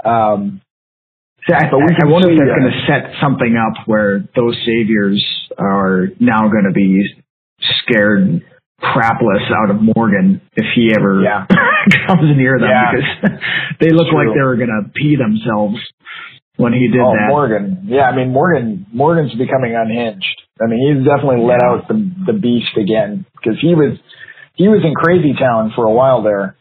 Um, 0.04 0.60
See, 1.46 1.52
I, 1.54 1.70
But 1.70 1.78
we 1.78 1.84
I 1.94 2.00
can 2.00 2.10
wonder 2.10 2.30
if 2.32 2.38
that's 2.38 2.50
uh, 2.50 2.58
going 2.58 2.72
to 2.72 2.86
set 2.86 3.20
something 3.20 3.54
up 3.56 3.86
where 3.86 4.24
those 4.34 4.56
saviors 4.64 5.22
are 5.58 6.08
now 6.18 6.48
going 6.48 6.64
to 6.64 6.72
be 6.72 7.04
scared 7.84 8.40
crapless 8.80 9.52
out 9.54 9.70
of 9.70 9.76
Morgan 9.80 10.40
if 10.56 10.64
he 10.74 10.92
ever 10.98 11.22
Yeah. 11.22 11.46
comes 12.06 12.34
near 12.36 12.58
them 12.58 12.68
Yeah. 12.70 12.92
because 12.92 13.40
they 13.80 13.90
look 13.90 14.08
True. 14.08 14.18
like 14.26 14.34
they 14.34 14.42
were 14.42 14.56
going 14.56 14.72
to 14.72 14.90
pee 14.94 15.16
themselves 15.16 15.76
when 16.56 16.72
he 16.72 16.88
did 16.88 17.00
oh, 17.00 17.12
that. 17.12 17.28
Morgan. 17.28 17.84
Yeah, 17.86 18.02
I 18.02 18.16
mean 18.16 18.32
Morgan. 18.32 18.86
Morgan's 18.92 19.34
becoming 19.34 19.74
unhinged. 19.76 20.42
I 20.60 20.66
mean 20.66 20.80
he's 20.82 21.06
definitely 21.06 21.44
let 21.44 21.62
out 21.62 21.88
the 21.88 21.98
the 22.26 22.38
beast 22.38 22.76
again 22.76 23.26
because 23.34 23.58
he 23.60 23.74
was 23.74 23.98
he 24.54 24.68
was 24.68 24.82
in 24.84 24.94
Crazy 24.94 25.34
Town 25.38 25.72
for 25.74 25.84
a 25.84 25.90
while 25.92 26.22
there, 26.22 26.56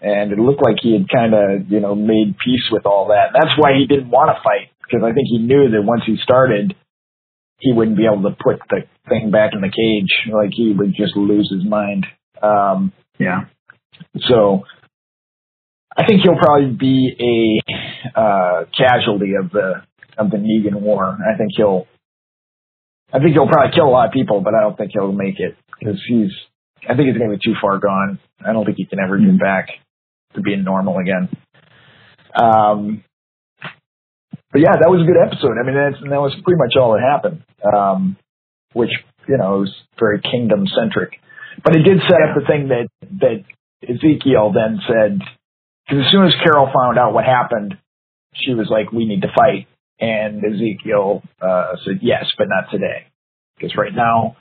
and 0.00 0.32
it 0.32 0.38
looked 0.38 0.62
like 0.62 0.76
he 0.80 0.92
had 0.92 1.08
kind 1.08 1.34
of 1.34 1.70
you 1.70 1.80
know 1.80 1.94
made 1.94 2.36
peace 2.44 2.68
with 2.70 2.86
all 2.86 3.08
that. 3.08 3.30
That's 3.34 3.54
why 3.58 3.74
he 3.78 3.86
didn't 3.86 4.10
want 4.10 4.30
to 4.36 4.42
fight 4.42 4.70
because 4.82 5.04
I 5.04 5.12
think 5.12 5.26
he 5.28 5.38
knew 5.38 5.70
that 5.70 5.82
once 5.82 6.02
he 6.06 6.16
started, 6.22 6.74
he 7.58 7.72
wouldn't 7.72 7.96
be 7.96 8.06
able 8.06 8.22
to 8.30 8.36
put 8.36 8.60
the 8.70 8.82
thing 9.08 9.30
back 9.30 9.52
in 9.52 9.60
the 9.60 9.68
cage. 9.72 10.32
Like 10.32 10.50
he 10.52 10.72
would 10.72 10.94
just 10.94 11.16
lose 11.16 11.50
his 11.50 11.68
mind. 11.68 12.06
Um, 12.42 12.92
Yeah. 13.18 13.46
so 14.28 14.64
I 15.96 16.04
think 16.06 16.22
he'll 16.22 16.36
probably 16.36 16.72
be 16.72 17.14
a 17.18 17.72
uh, 18.14 18.64
casualty 18.76 19.34
of 19.34 19.50
the 19.50 19.82
of 20.16 20.30
the 20.30 20.36
Negan 20.36 20.80
war. 20.80 21.18
I 21.20 21.36
think 21.36 21.52
he'll 21.56 21.86
I 23.12 23.18
think 23.18 23.32
he'll 23.32 23.48
probably 23.48 23.74
kill 23.74 23.86
a 23.86 23.94
lot 23.94 24.06
of 24.06 24.12
people, 24.12 24.40
but 24.40 24.54
I 24.54 24.60
don't 24.60 24.76
think 24.76 24.92
he'll 24.92 25.12
make 25.12 25.38
it 25.38 25.56
because 25.78 26.00
he's 26.08 26.30
I 26.88 26.94
think 26.94 27.08
he's 27.08 27.18
going 27.18 27.30
to 27.30 27.36
be 27.36 27.42
too 27.44 27.56
far 27.60 27.78
gone. 27.78 28.18
I 28.44 28.52
don't 28.52 28.64
think 28.64 28.76
he 28.76 28.86
can 28.86 28.98
ever 28.98 29.18
get 29.18 29.38
back 29.38 29.68
to 30.34 30.40
being 30.40 30.64
normal 30.64 30.98
again. 30.98 31.28
Um, 32.34 33.04
but 34.52 34.60
yeah, 34.60 34.74
that 34.78 34.90
was 34.90 35.02
a 35.02 35.06
good 35.06 35.18
episode. 35.18 35.58
I 35.58 35.66
mean, 35.66 35.74
that's, 35.74 36.02
that 36.02 36.20
was 36.20 36.34
pretty 36.44 36.58
much 36.58 36.74
all 36.78 36.92
that 36.92 37.02
happened, 37.02 37.42
um, 37.62 38.16
which 38.72 38.90
you 39.28 39.38
know 39.38 39.66
was 39.66 39.72
very 39.98 40.20
kingdom 40.20 40.66
centric. 40.66 41.18
But 41.62 41.76
it 41.76 41.82
did 41.82 41.98
set 42.02 42.22
up 42.22 42.34
the 42.34 42.46
thing 42.46 42.68
that 42.68 42.88
that 43.18 43.44
Ezekiel 43.82 44.52
then 44.54 44.80
said, 44.86 45.18
because 45.86 46.04
as 46.06 46.10
soon 46.10 46.26
as 46.26 46.34
Carol 46.42 46.70
found 46.74 46.98
out 46.98 47.14
what 47.14 47.24
happened, 47.24 47.78
she 48.36 48.54
was 48.54 48.68
like, 48.70 48.92
"We 48.92 49.06
need 49.06 49.22
to 49.22 49.32
fight." 49.34 49.66
And 50.00 50.42
Ezekiel 50.44 51.22
uh, 51.40 51.76
said, 51.84 51.98
"Yes, 52.02 52.26
but 52.36 52.48
not 52.48 52.70
today, 52.70 53.06
because 53.56 53.76
right 53.76 53.94
now 53.94 54.36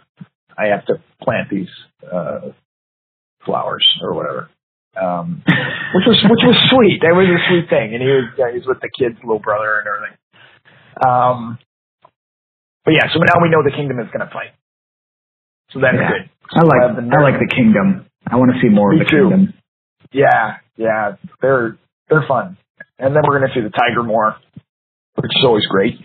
I 0.57 0.67
have 0.67 0.85
to 0.87 0.95
plant 1.21 1.49
these 1.49 1.69
uh, 2.11 2.51
flowers 3.45 3.85
or 4.01 4.13
whatever." 4.13 4.49
Um, 4.95 5.41
which 5.47 6.05
was 6.07 6.17
which 6.29 6.43
was 6.45 6.57
sweet. 6.69 7.01
That 7.01 7.15
was 7.15 7.27
a 7.27 7.39
sweet 7.49 7.69
thing, 7.69 7.93
and 7.93 8.01
he 8.01 8.09
was 8.09 8.25
yeah, 8.37 8.51
he 8.51 8.57
was 8.59 8.67
with 8.67 8.79
the 8.81 8.89
kid's 8.97 9.17
little 9.23 9.39
brother 9.39 9.79
and 9.79 9.87
everything. 9.87 10.17
Um, 11.05 11.57
but 12.85 12.91
yeah, 12.91 13.07
so 13.13 13.19
now 13.19 13.41
we 13.41 13.49
know 13.49 13.63
the 13.63 13.75
kingdom 13.75 13.99
is 13.99 14.07
going 14.13 14.25
to 14.27 14.31
fight. 14.33 14.53
So 15.71 15.79
that's 15.79 15.97
Yeah. 15.97 16.09
good. 16.09 16.29
I 16.53 16.61
like 16.63 16.97
We'll 16.97 17.17
I 17.17 17.21
like 17.21 17.39
the 17.39 17.49
kingdom. 17.55 18.05
I 18.29 18.35
want 18.35 18.51
to 18.53 18.61
see 18.61 18.69
more 18.69 18.91
Me 18.93 19.01
of 19.01 19.05
the 19.07 19.11
too. 19.11 19.29
kingdom. 19.29 19.53
Yeah, 20.11 20.57
yeah, 20.77 21.15
they're 21.41 21.77
they're 22.09 22.25
fun, 22.27 22.57
and 23.03 23.15
then 23.15 23.21
we're 23.27 23.39
gonna 23.39 23.53
see 23.53 23.61
the 23.61 23.69
tiger 23.69 24.03
more, 24.03 24.35
which 25.15 25.31
is 25.35 25.43
always 25.43 25.65
great. 25.67 25.95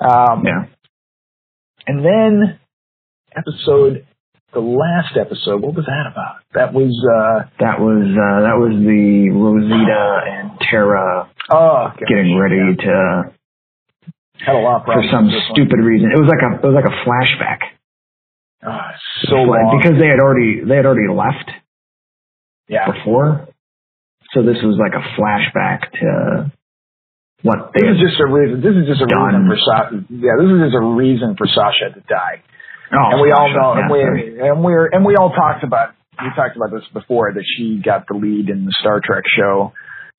Um, 0.00 0.44
Yeah. 0.44 0.64
And 1.86 2.04
then 2.04 2.58
episode, 3.36 4.06
the 4.52 4.60
last 4.60 5.16
episode, 5.16 5.62
what 5.62 5.74
was 5.74 5.86
that 5.86 6.06
about? 6.10 6.36
That 6.54 6.72
was 6.72 6.92
uh 6.92 7.48
That 7.60 7.80
was 7.80 8.06
uh 8.06 8.38
that 8.48 8.56
was 8.56 8.72
the 8.72 9.30
Rosita 9.30 10.04
and 10.30 10.60
Tara 10.70 11.28
oh 11.50 11.92
getting 11.98 12.38
ready 12.38 12.76
to 12.76 12.86
yeah. 12.86 14.46
had 14.46 14.56
a 14.56 14.60
lot 14.60 14.84
for 14.84 15.02
some 15.10 15.26
this 15.26 15.36
one. 15.36 15.52
stupid 15.52 15.80
reason. 15.84 16.10
It 16.12 16.20
was 16.20 16.30
like 16.30 16.42
a 16.44 16.64
it 16.64 16.68
was 16.68 16.76
like 16.76 16.88
a 16.88 16.96
flashback. 17.04 17.60
Ah, 18.64 18.92
so 19.28 19.36
long 19.36 19.80
because 19.82 19.98
they 20.00 20.06
had 20.06 20.20
already 20.20 20.62
they 20.64 20.76
had 20.76 20.86
already 20.86 21.12
left 21.12 21.50
yeah. 22.68 22.92
before. 22.92 23.48
So 24.34 24.42
this 24.42 24.56
was 24.64 24.80
like 24.80 24.96
a 24.96 25.04
flashback 25.18 25.92
to 26.00 26.52
what 27.42 27.72
they 27.74 27.82
This 27.84 27.96
is 27.96 28.00
just 28.00 28.20
a 28.20 28.28
reason. 28.30 28.60
This 28.62 28.76
is 28.78 28.86
just 28.88 29.02
a 29.02 29.08
reason 29.10 29.44
for 29.50 29.58
Sasha. 29.60 29.96
Yeah, 30.08 30.34
this 30.40 30.48
is 30.48 30.58
just 30.70 30.76
a 30.78 30.84
reason 30.94 31.34
for 31.36 31.46
Sasha 31.50 31.92
to 31.94 32.00
die. 32.08 32.40
oh, 32.92 33.12
and 33.12 33.20
we 33.20 33.32
all 33.32 33.50
know, 33.52 33.74
yeah, 33.76 33.82
and 33.82 33.90
we 33.92 34.00
and 34.40 34.56
we're 34.64 34.86
and 34.88 35.04
we 35.04 35.16
all 35.16 35.30
talked 35.34 35.64
about 35.64 35.92
we 36.22 36.28
talked 36.36 36.56
about 36.56 36.70
this 36.70 36.86
before 36.92 37.32
that 37.34 37.44
she 37.56 37.80
got 37.84 38.06
the 38.08 38.14
lead 38.14 38.48
in 38.48 38.64
the 38.64 38.72
Star 38.80 39.00
Trek 39.04 39.24
show, 39.36 39.72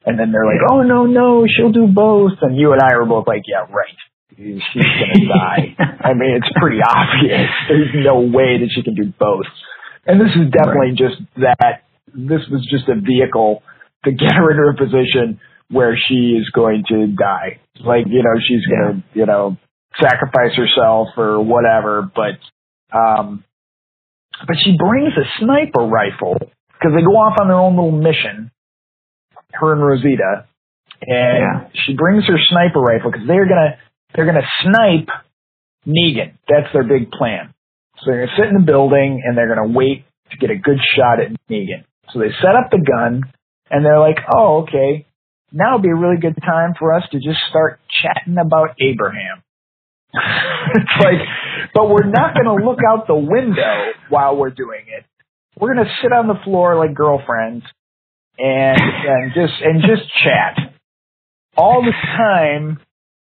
and 0.05 0.19
then 0.19 0.31
they're 0.31 0.45
like, 0.45 0.59
Yeah. 0.61 0.75
oh 0.77 0.81
no 0.83 1.05
no, 1.05 1.45
she'll 1.47 1.71
do 1.71 1.87
both, 1.87 2.33
and 2.41 2.57
you 2.57 2.73
and 2.73 2.81
I 2.81 2.97
were 2.97 3.05
both 3.05 3.25
like, 3.25 3.43
yeah 3.47 3.65
right, 3.71 3.97
she's 4.35 4.83
gonna 4.83 5.25
die. 5.33 5.73
I 6.03 6.13
mean, 6.13 6.37
it's 6.37 6.51
pretty 6.59 6.81
obvious. 6.85 7.49
There's 7.69 7.93
no 8.05 8.19
way 8.19 8.59
that 8.61 8.69
she 8.75 8.83
can 8.83 8.95
do 8.95 9.13
both, 9.17 9.47
and 10.05 10.19
this 10.19 10.33
is 10.35 10.51
definitely 10.51 10.91
just 10.97 11.17
that. 11.39 11.87
This 12.13 12.45
was 12.51 12.61
just 12.69 12.85
a 12.89 12.95
vehicle 12.99 13.63
to 14.05 14.11
get 14.11 14.33
her 14.33 14.51
into 14.51 14.69
a 14.73 14.85
position 14.85 15.39
where 15.69 15.97
she 15.97 16.35
is 16.39 16.49
going 16.53 16.83
to 16.89 17.07
die. 17.07 17.59
Like 17.79 18.05
you 18.07 18.21
know, 18.23 18.39
she's 18.45 18.65
gonna 18.67 19.03
you 19.13 19.25
know 19.25 19.57
sacrifice 19.99 20.55
herself 20.55 21.09
or 21.17 21.41
whatever, 21.43 22.09
but 22.15 22.37
um, 22.97 23.43
but 24.47 24.55
she 24.63 24.75
brings 24.77 25.13
a 25.17 25.25
sniper 25.39 25.85
rifle 25.85 26.37
because 26.39 26.93
they 26.95 27.01
go 27.03 27.15
off 27.17 27.37
on 27.39 27.47
their 27.47 27.57
own 27.57 27.75
little 27.75 27.91
mission, 27.91 28.51
her 29.53 29.73
and 29.73 29.81
Rosita, 29.83 30.45
and 31.01 31.43
Yeah. 31.43 31.67
she 31.85 31.95
brings 31.95 32.25
her 32.27 32.37
sniper 32.49 32.79
rifle 32.79 33.11
because 33.11 33.27
they're 33.27 33.47
gonna 33.47 33.77
they're 34.15 34.25
gonna 34.25 34.47
snipe 34.61 35.09
Negan. 35.87 36.33
That's 36.47 36.71
their 36.73 36.83
big 36.83 37.11
plan. 37.11 37.53
So 37.99 38.11
they're 38.11 38.25
gonna 38.25 38.37
sit 38.37 38.47
in 38.47 38.55
the 38.55 38.65
building 38.65 39.21
and 39.25 39.37
they're 39.37 39.53
gonna 39.53 39.71
wait 39.73 40.05
to 40.31 40.37
get 40.37 40.49
a 40.49 40.55
good 40.55 40.79
shot 40.95 41.19
at 41.19 41.31
Negan. 41.49 41.83
So 42.11 42.19
they 42.19 42.29
set 42.41 42.55
up 42.55 42.69
the 42.71 42.79
gun 42.83 43.23
and 43.69 43.85
they're 43.85 43.99
like, 43.99 44.17
oh 44.33 44.63
okay, 44.63 45.05
now 45.51 45.73
would 45.73 45.83
be 45.83 45.89
a 45.89 45.95
really 45.95 46.19
good 46.19 46.35
time 46.41 46.73
for 46.77 46.93
us 46.93 47.03
to 47.11 47.17
just 47.17 47.39
start 47.49 47.79
chatting 48.01 48.37
about 48.37 48.75
Abraham. 48.81 49.43
it's 50.13 50.97
like, 50.99 51.21
but 51.73 51.89
we're 51.89 52.09
not 52.09 52.35
going 52.35 52.45
to 52.45 52.65
look 52.65 52.79
out 52.87 53.07
the 53.07 53.15
window 53.15 53.93
while 54.09 54.35
we're 54.35 54.51
doing 54.51 54.85
it. 54.87 55.05
We're 55.59 55.73
going 55.73 55.85
to 55.85 55.93
sit 56.01 56.11
on 56.11 56.27
the 56.27 56.37
floor 56.43 56.75
like 56.75 56.95
girlfriends 56.95 57.63
and 58.37 58.79
and 58.79 59.33
just 59.33 59.53
and 59.61 59.81
just 59.81 60.09
chat 60.23 60.73
all 61.55 61.83
the 61.83 61.91
time. 61.91 62.79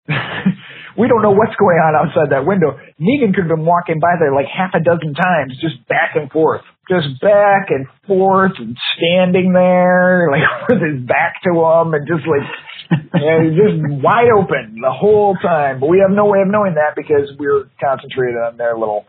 we 0.98 1.08
don't 1.08 1.22
know 1.22 1.32
what's 1.32 1.56
going 1.56 1.78
on 1.78 1.96
outside 1.96 2.32
that 2.32 2.46
window. 2.46 2.80
Negan 3.00 3.34
could 3.34 3.48
have 3.48 3.56
been 3.56 3.66
walking 3.66 4.00
by 4.00 4.16
there 4.20 4.34
like 4.34 4.48
half 4.48 4.72
a 4.74 4.84
dozen 4.84 5.14
times, 5.14 5.58
just 5.60 5.86
back 5.88 6.16
and 6.16 6.32
forth, 6.32 6.64
just 6.90 7.20
back 7.22 7.70
and 7.70 7.88
forth, 8.08 8.54
and 8.58 8.78
standing 8.98 9.54
there 9.54 10.30
like 10.32 10.70
with 10.70 10.82
his 10.82 11.06
back 11.08 11.42
to 11.44 11.52
him, 11.52 11.94
and 11.94 12.08
just 12.08 12.28
like 12.28 12.48
yeah, 13.14 13.40
just 13.50 14.04
wide 14.04 14.30
open 14.36 14.80
the 14.82 14.92
whole 14.92 15.36
time. 15.36 15.80
But 15.80 15.88
we 15.88 16.00
have 16.00 16.16
no 16.16 16.26
way 16.26 16.42
of 16.42 16.48
knowing 16.48 16.76
that 16.76 16.96
because 16.96 17.32
we're 17.40 17.70
concentrated 17.82 18.36
on 18.36 18.58
their 18.58 18.78
little 18.78 19.06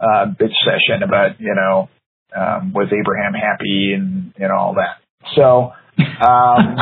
uh, 0.00 0.26
bitch 0.26 0.54
session 0.64 1.02
about 1.02 1.40
you 1.40 1.54
know 1.54 1.88
um, 2.34 2.72
was 2.72 2.88
Abraham 2.92 3.34
happy 3.34 3.92
and 3.94 4.32
and 4.38 4.52
all 4.52 4.74
that. 4.74 5.00
So. 5.34 5.72
Um, 5.98 6.76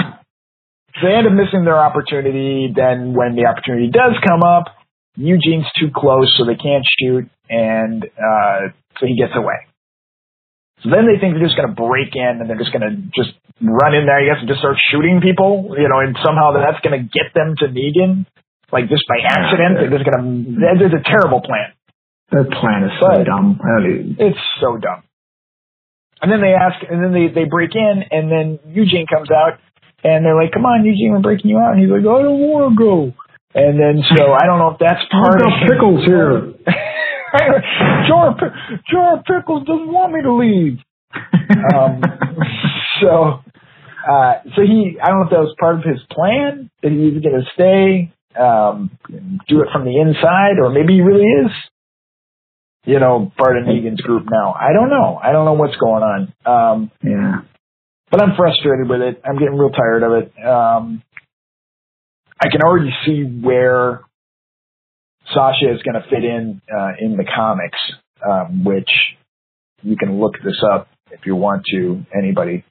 they 1.03 1.13
end 1.13 1.27
up 1.27 1.33
missing 1.33 1.65
their 1.65 1.79
opportunity. 1.79 2.73
Then 2.75 3.15
when 3.15 3.37
the 3.37 3.47
opportunity 3.47 3.91
does 3.91 4.13
come 4.27 4.43
up, 4.43 4.67
Eugene's 5.17 5.67
too 5.79 5.89
close, 5.95 6.35
so 6.39 6.45
they 6.45 6.57
can't 6.57 6.85
shoot, 7.01 7.29
and 7.49 8.05
uh, 8.05 8.73
so 8.99 9.07
he 9.07 9.17
gets 9.17 9.33
away. 9.35 9.66
So 10.85 10.91
then 10.93 11.09
they 11.09 11.17
think 11.19 11.35
they're 11.35 11.47
just 11.49 11.57
going 11.57 11.69
to 11.73 11.75
break 11.79 12.13
in, 12.15 12.41
and 12.41 12.47
they're 12.51 12.61
just 12.61 12.73
going 12.73 12.85
to 12.85 12.95
just 13.17 13.33
run 13.65 13.97
in 13.97 14.05
there, 14.05 14.21
I 14.21 14.29
guess, 14.29 14.41
and 14.41 14.49
just 14.49 14.61
start 14.61 14.77
shooting 14.93 15.21
people, 15.25 15.73
you 15.79 15.89
know, 15.89 16.01
and 16.05 16.13
somehow 16.21 16.53
that's 16.53 16.81
going 16.85 16.97
to 17.01 17.05
get 17.09 17.33
them 17.33 17.57
to 17.65 17.67
Negan, 17.73 18.29
like 18.71 18.89
just 18.93 19.09
by 19.09 19.17
accident. 19.25 19.81
They're 19.81 19.93
just 19.97 20.05
going 20.05 20.21
to. 20.61 20.85
It's 20.85 20.95
a 21.01 21.05
terrible 21.09 21.41
plan. 21.41 21.73
Their 22.31 22.45
plan 22.45 22.85
is 22.85 22.93
so 23.01 23.09
But- 23.09 23.25
dumb. 23.25 23.57
It's 24.21 24.43
so 24.61 24.77
dumb. 24.77 25.03
And 26.21 26.33
then 26.33 26.41
they 26.41 26.53
ask, 26.57 26.81
and 26.89 27.03
then 27.05 27.13
they, 27.13 27.29
they 27.29 27.45
break 27.45 27.75
in, 27.77 28.05
and 28.11 28.33
then 28.33 28.59
Eugene 28.73 29.07
comes 29.07 29.29
out, 29.31 29.61
and 30.03 30.25
they're 30.25 30.35
like, 30.37 30.53
come 30.53 30.65
on, 30.65 30.85
Eugene, 30.85 31.13
we're 31.13 31.21
breaking 31.21 31.51
you 31.51 31.59
out. 31.59 31.73
And 31.73 31.81
he's 31.81 31.91
like, 31.91 32.01
I 32.01 32.23
don't 32.25 32.41
want 32.41 32.73
to 32.73 32.77
go. 32.77 33.13
And 33.55 33.79
then, 33.81 34.05
so 34.17 34.33
I 34.33 34.45
don't 34.45 34.59
know 34.59 34.73
if 34.73 34.79
that's 34.81 35.05
part 35.13 35.41
of 35.41 35.49
pickles 35.69 36.05
here. 36.05 36.53
Jar, 38.09 38.37
Jar 38.91 39.23
Pickles 39.27 39.67
doesn't 39.67 39.93
want 39.93 40.13
me 40.13 40.23
to 40.23 40.35
leave. 40.35 40.79
Um, 41.75 42.03
so, 43.01 43.43
uh, 44.11 44.35
so 44.55 44.63
he, 44.63 44.97
I 45.03 45.09
don't 45.09 45.21
know 45.21 45.25
if 45.25 45.31
that 45.31 45.41
was 45.41 45.55
part 45.59 45.77
of 45.77 45.83
his 45.85 46.01
plan 46.11 46.71
that 46.83 46.93
he 46.93 47.11
was 47.11 47.23
going 47.23 47.41
to 47.41 47.47
stay, 47.55 48.13
um, 48.41 48.91
do 49.49 49.61
it 49.63 49.69
from 49.73 49.85
the 49.85 50.01
inside, 50.01 50.59
or 50.63 50.71
maybe 50.71 50.95
he 50.95 51.01
really 51.01 51.25
is, 51.27 51.51
you 52.85 53.01
know, 53.01 53.33
part 53.37 53.57
of 53.59 53.65
Negan's 53.65 54.01
group 54.01 54.27
now. 54.31 54.55
I 54.55 54.73
don't 54.73 54.91
know. 54.91 55.19
I 55.23 55.33
don't 55.33 55.45
know 55.45 55.55
what's 55.55 55.77
going 55.77 56.03
on. 56.03 56.33
Um, 56.47 56.91
Yeah. 57.03 57.41
but 58.11 58.23
I'm 58.23 58.37
frustrated 58.37 58.89
with 58.89 59.01
it. 59.03 59.21
I'm 59.25 59.39
getting 59.39 59.57
real 59.59 59.71
tired 59.71 60.03
of 60.05 60.13
it. 60.13 60.45
Um, 60.45 61.03
I 62.41 62.49
can 62.51 62.61
already 62.63 62.91
see 63.05 63.23
where 63.25 64.03
Sasha 65.35 65.73
is 65.73 65.83
going 65.83 66.01
to 66.01 66.09
fit 66.09 66.25
in 66.25 66.61
uh, 66.73 66.93
in 67.01 67.17
the 67.17 67.25
comics, 67.25 67.79
um, 68.25 68.65
which 68.65 68.91
you 69.83 69.97
can 69.97 70.21
look 70.21 70.35
this 70.45 70.63
up 70.73 70.89
if 71.11 71.21
you 71.27 71.37
want 71.37 71.65
to. 71.73 72.05
Anybody, 72.17 72.65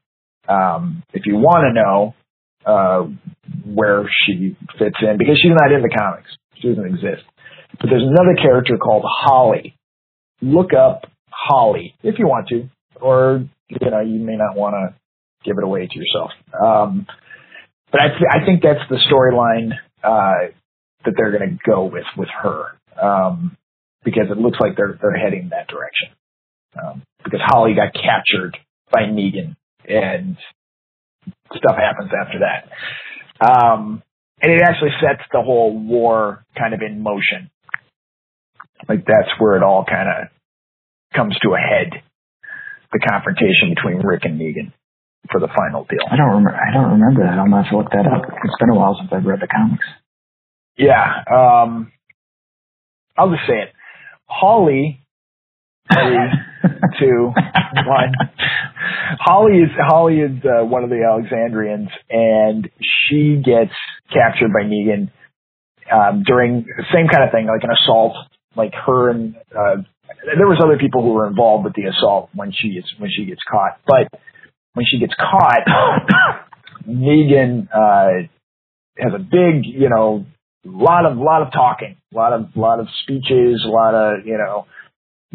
um, 0.47 1.03
if 1.14 1.26
you 1.26 1.36
want 1.36 1.66
to 1.66 1.74
know 1.74 2.16
uh, 2.66 3.08
where 3.66 4.10
she 4.26 4.56
fits 4.80 4.97
in, 5.01 5.18
because 5.18 5.39
she's 5.41 5.51
not 5.51 5.72
in 5.72 5.82
the 5.82 5.89
comics, 5.89 6.30
she 6.60 6.70
doesn't 6.70 6.86
exist. 6.86 7.24
But 7.80 7.89
there's 7.89 8.03
another 8.03 8.36
character 8.41 8.78
called 8.78 9.03
Holly. 9.06 9.76
Look 10.41 10.72
up 10.74 11.06
Holly 11.30 11.95
if 12.03 12.20
you 12.20 12.28
want 12.28 12.47
to, 12.49 12.70
or 13.01 13.45
you 13.70 13.89
know 13.89 14.01
you 14.01 14.20
may 14.20 14.36
not 14.36 14.56
want 14.56 14.76
to 14.76 14.95
give 15.43 15.58
it 15.58 15.64
away 15.64 15.88
to 15.88 15.97
yourself. 15.97 16.32
Um, 16.53 17.06
but 17.91 18.01
I, 18.01 18.08
th- 18.10 18.30
I 18.30 18.45
think 18.45 18.62
that's 18.62 18.84
the 18.89 18.97
storyline 19.10 19.72
uh, 20.03 20.51
that 21.06 21.14
they're 21.18 21.38
going 21.38 21.58
to 21.58 21.58
go 21.66 21.86
with 21.86 22.06
with 22.18 22.30
her 22.41 22.78
um, 23.01 23.58
because 24.03 24.30
it 24.30 24.38
looks 24.38 24.58
like 24.60 24.76
they're 24.76 24.97
they're 25.01 25.18
heading 25.18 25.49
that 25.51 25.68
direction. 25.68 26.10
Um, 26.82 27.03
because 27.24 27.39
Holly 27.43 27.74
got 27.74 27.93
captured 27.93 28.58
by 28.91 29.03
Negan 29.03 29.56
and 29.88 30.38
stuff 31.56 31.76
happens 31.78 32.12
after 32.14 32.39
that. 32.39 32.70
Um, 33.45 34.03
and 34.41 34.51
it 34.51 34.62
actually 34.62 34.91
sets 35.01 35.24
the 35.32 35.41
whole 35.41 35.78
war 35.78 36.43
kind 36.58 36.74
of 36.74 36.82
in 36.82 37.01
motion. 37.01 37.49
Like 38.88 39.06
that's 39.06 39.32
where 39.39 39.58
it 39.58 39.64
all 39.64 39.86
kind 39.86 40.10
of 40.10 40.28
comes 41.16 41.38
to 41.43 41.56
a 41.56 41.58
head. 41.58 42.01
The 42.91 42.99
confrontation 42.99 43.74
between 43.76 44.06
Rick 44.06 44.24
and 44.24 44.39
Negan 44.39 44.72
for 45.32 45.39
the 45.39 45.49
final 45.56 45.84
deal. 45.89 46.06
I 46.10 46.16
don't 46.16 46.39
remember. 46.39 46.56
I 46.56 46.72
don't 46.74 46.91
remember 46.99 47.24
that. 47.24 47.39
I'll 47.39 47.49
have 47.49 47.72
to 47.72 47.78
look 47.78 47.91
that 47.91 48.06
up. 48.08 48.24
It's 48.30 48.60
been 48.60 48.70
a 48.70 48.76
while 48.76 48.95
since 48.99 49.10
I've 49.12 49.26
read 49.26 49.41
the 49.41 49.47
comics. 49.47 49.84
Yeah. 50.78 51.23
Um, 51.32 51.91
I'll 53.17 53.30
just 53.30 53.47
say 53.47 53.55
it. 53.61 53.69
Holly, 54.28 55.01
three, 55.91 56.17
two, 56.99 57.32
one. 57.86 58.13
Holly 59.19 59.59
is 59.59 59.69
Holly 59.78 60.19
is 60.19 60.43
uh, 60.43 60.65
one 60.65 60.84
of 60.84 60.89
the 60.89 61.03
Alexandrians, 61.07 61.89
and 62.09 62.69
she 63.07 63.41
gets 63.43 63.71
captured 64.11 64.51
by 64.51 64.63
Negan 64.67 65.11
um, 65.91 66.23
during 66.26 66.65
same 66.93 67.07
kind 67.07 67.23
of 67.23 67.32
thing, 67.32 67.47
like 67.47 67.63
an 67.63 67.71
assault. 67.71 68.13
Like 68.55 68.73
her 68.86 69.09
and 69.09 69.36
uh, 69.51 69.84
there 70.38 70.47
was 70.47 70.61
other 70.63 70.78
people 70.78 71.01
who 71.01 71.13
were 71.13 71.28
involved 71.28 71.65
with 71.65 71.73
the 71.73 71.89
assault 71.89 72.30
when 72.34 72.51
she 72.53 72.73
gets 72.73 72.88
when 72.97 73.09
she 73.15 73.26
gets 73.26 73.41
caught, 73.49 73.80
but 73.86 74.19
when 74.73 74.86
she 74.89 74.99
gets 74.99 75.13
caught, 75.15 75.65
Negan 76.88 77.67
uh, 77.73 78.28
has 78.97 79.13
a 79.13 79.19
big, 79.19 79.65
you 79.65 79.89
know, 79.89 80.26
lot 80.66 81.05
of 81.05 81.18
lot 81.18 81.41
of 81.41 81.53
talking, 81.53 81.97
a 82.13 82.16
lot 82.16 82.34
of 82.34 82.55
lot 82.55 82.80
of 82.80 82.88
speeches, 83.03 83.63
a 83.66 83.70
lot 83.70 83.93
of 83.93 84.26
you 84.26 84.38
know, 84.38 84.66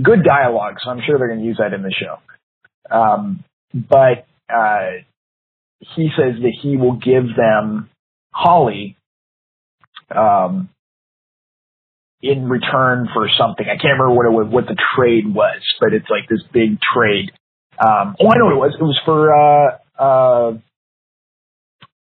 good 0.02 0.24
dialogue. 0.24 0.76
So 0.82 0.90
I'm 0.90 1.00
sure 1.06 1.18
they're 1.18 1.28
going 1.28 1.40
to 1.40 1.46
use 1.46 1.58
that 1.58 1.72
in 1.72 1.82
the 1.82 1.92
show. 1.92 2.94
Um, 2.94 3.44
but 3.72 4.26
uh, 4.52 5.02
he 5.94 6.10
says 6.16 6.40
that 6.42 6.52
he 6.60 6.76
will 6.76 6.96
give 6.96 7.36
them 7.36 7.88
Holly 8.32 8.96
um, 10.14 10.68
in 12.22 12.48
return 12.48 13.08
for 13.14 13.28
something. 13.38 13.64
I 13.66 13.80
can't 13.80 13.98
remember 13.98 14.14
what 14.14 14.26
it 14.26 14.32
was, 14.32 14.52
what 14.52 14.66
the 14.66 14.76
trade 14.96 15.32
was, 15.32 15.62
but 15.80 15.92
it's 15.92 16.10
like 16.10 16.28
this 16.28 16.42
big 16.52 16.78
trade. 16.94 17.30
Um, 17.78 18.16
oh, 18.20 18.28
I 18.28 18.36
know 18.36 18.46
what 18.46 18.52
it 18.52 18.56
was. 18.56 18.76
It 18.78 18.82
was 18.82 19.00
for 19.04 19.34
uh, 19.34 19.78
uh, 19.98 20.58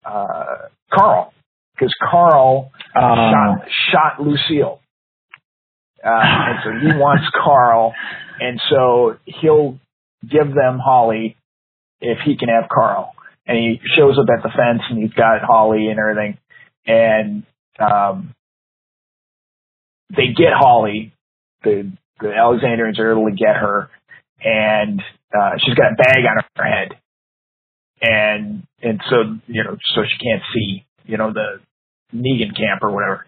uh, 0.05 0.68
Carl 0.93 1.32
because 1.75 1.95
Carl 2.11 2.70
Uh, 2.95 3.01
shot, 3.01 3.68
shot 3.91 4.20
Lucille. 4.20 4.81
Uh, 6.05 6.20
and 6.20 6.59
so 6.64 6.70
he 6.81 6.99
wants 6.99 7.25
Carl, 7.45 7.95
and 8.41 8.61
so 8.68 9.16
he'll 9.25 9.79
give 10.29 10.53
them 10.55 10.79
Holly 10.79 11.37
if 12.01 12.18
he 12.25 12.37
can 12.37 12.49
have 12.49 12.68
Carl. 12.68 13.14
And 13.47 13.57
he 13.57 13.81
shows 13.97 14.18
up 14.18 14.27
at 14.37 14.43
the 14.43 14.51
fence, 14.51 14.83
and 14.91 14.99
he's 15.01 15.12
got 15.12 15.41
Holly 15.43 15.89
and 15.89 15.99
everything, 15.99 16.39
and 16.87 17.45
um, 17.79 18.35
they 20.11 20.29
get 20.37 20.53
Holly. 20.55 21.12
The 21.64 21.91
the 22.20 22.33
Alexandrians 22.35 22.99
are 22.99 23.12
able 23.12 23.31
to 23.31 23.37
get 23.37 23.57
her, 23.57 23.89
and 24.45 25.01
uh, 25.33 25.53
she's 25.59 25.75
got 25.75 25.93
a 25.93 25.97
bag 25.97 26.25
on 26.29 26.45
her 26.57 26.64
head, 26.64 26.89
and 28.01 28.64
and 28.83 29.01
so 29.09 29.16
you 29.47 29.64
know 29.64 29.77
so 29.95 30.03
she 30.03 30.18
can't 30.25 30.43
see 30.55 30.85
you 31.07 31.17
know 31.19 31.33
the 31.33 31.61
Negan 32.15 32.57
camp 32.57 32.83
or 32.83 32.91
whatever. 32.93 33.27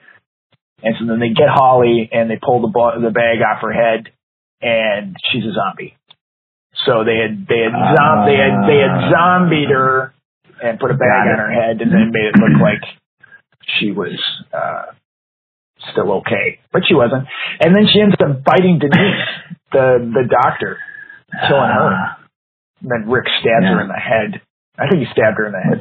And 0.83 0.95
so 0.99 1.07
then 1.07 1.18
they 1.20 1.31
get 1.31 1.49
Holly 1.49 2.09
and 2.12 2.29
they 2.31 2.37
pull 2.43 2.61
the 2.61 2.68
bu- 2.68 3.01
the 3.03 3.11
bag 3.11 3.39
off 3.41 3.62
her 3.62 3.72
head, 3.72 4.11
and 4.61 5.16
she's 5.33 5.45
a 5.45 5.53
zombie. 5.55 5.97
So 6.87 7.05
they 7.05 7.16
had 7.22 7.47
they 7.49 7.62
had 7.64 7.72
zom- 7.72 8.27
they 8.27 8.37
had 8.37 8.55
they 8.68 8.79
had 8.83 9.11
zombied 9.11 9.70
her 9.70 10.12
and 10.62 10.79
put 10.79 10.91
a 10.91 10.95
bag 10.99 11.29
on 11.33 11.39
her 11.39 11.51
head, 11.53 11.81
and 11.81 11.91
then 11.93 12.11
made 12.12 12.27
it 12.35 12.37
look 12.39 12.61
like 12.61 12.83
she 13.79 13.93
was 13.93 14.12
uh, 14.53 14.93
still 15.93 16.12
okay, 16.20 16.61
but 16.72 16.83
she 16.87 16.95
wasn't. 16.95 17.25
And 17.61 17.75
then 17.75 17.87
she 17.93 18.01
ends 18.01 18.14
up 18.20 18.45
biting 18.45 18.79
Denise, 18.79 19.25
the 19.72 19.99
the 20.12 20.29
doctor, 20.29 20.79
killing 21.49 21.70
her. 21.70 21.95
uh, 21.95 22.14
And 22.83 22.91
then 22.91 23.11
Rick 23.11 23.27
stabs 23.41 23.64
her 23.66 23.81
in 23.81 23.89
the 23.89 23.95
head. 23.95 24.43
I 24.77 24.89
think 24.91 25.07
he 25.07 25.12
stabbed 25.12 25.39
her 25.39 25.47
in 25.47 25.53
the 25.53 25.61
head. 25.64 25.81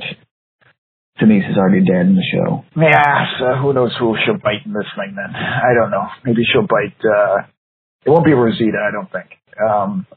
Denise 1.20 1.46
is 1.50 1.58
already 1.58 1.86
dead 1.86 2.08
in 2.08 2.16
the 2.16 2.26
show. 2.34 2.66
Yeah, 2.76 3.38
so 3.40 3.62
who 3.62 3.74
knows 3.74 3.96
who 4.00 4.16
she'll 4.26 4.40
bite 4.40 4.66
in 4.66 4.74
this 4.74 4.90
thing 4.98 5.16
then. 5.16 5.36
I 5.36 5.74
don't 5.80 5.92
know. 5.92 6.08
Maybe 6.26 6.42
she'll 6.44 6.66
bite, 6.68 6.98
uh, 7.06 7.46
it 8.06 8.10
won't 8.10 8.26
be 8.26 8.34
Rosita, 8.34 8.78
I 8.82 8.92
don't 8.92 9.12
think. 9.12 9.30
Um, 9.62 10.08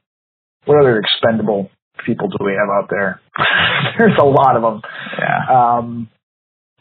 what 0.64 0.80
other 0.80 0.98
expendable 0.98 1.70
people 2.06 2.28
do 2.28 2.38
we 2.44 2.52
have 2.52 2.70
out 2.70 2.88
there? 2.88 3.20
There's 3.98 4.18
a 4.18 4.24
lot 4.24 4.56
of 4.56 4.62
them. 4.62 4.82
Yeah. 5.18 5.76
Um, 5.78 6.08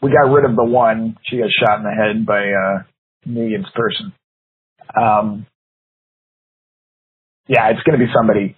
we 0.00 0.10
got 0.10 0.30
rid 0.32 0.48
of 0.48 0.56
the 0.56 0.64
one. 0.64 1.18
She 1.24 1.38
got 1.38 1.50
shot 1.50 1.78
in 1.78 1.84
the 1.84 1.90
head 1.90 2.24
by, 2.26 2.50
uh, 2.50 2.82
Negan's 3.28 3.70
person. 3.74 4.12
Um, 4.98 5.46
yeah, 7.48 7.68
it's 7.70 7.82
going 7.82 7.98
to 7.98 8.04
be 8.04 8.10
somebody, 8.16 8.56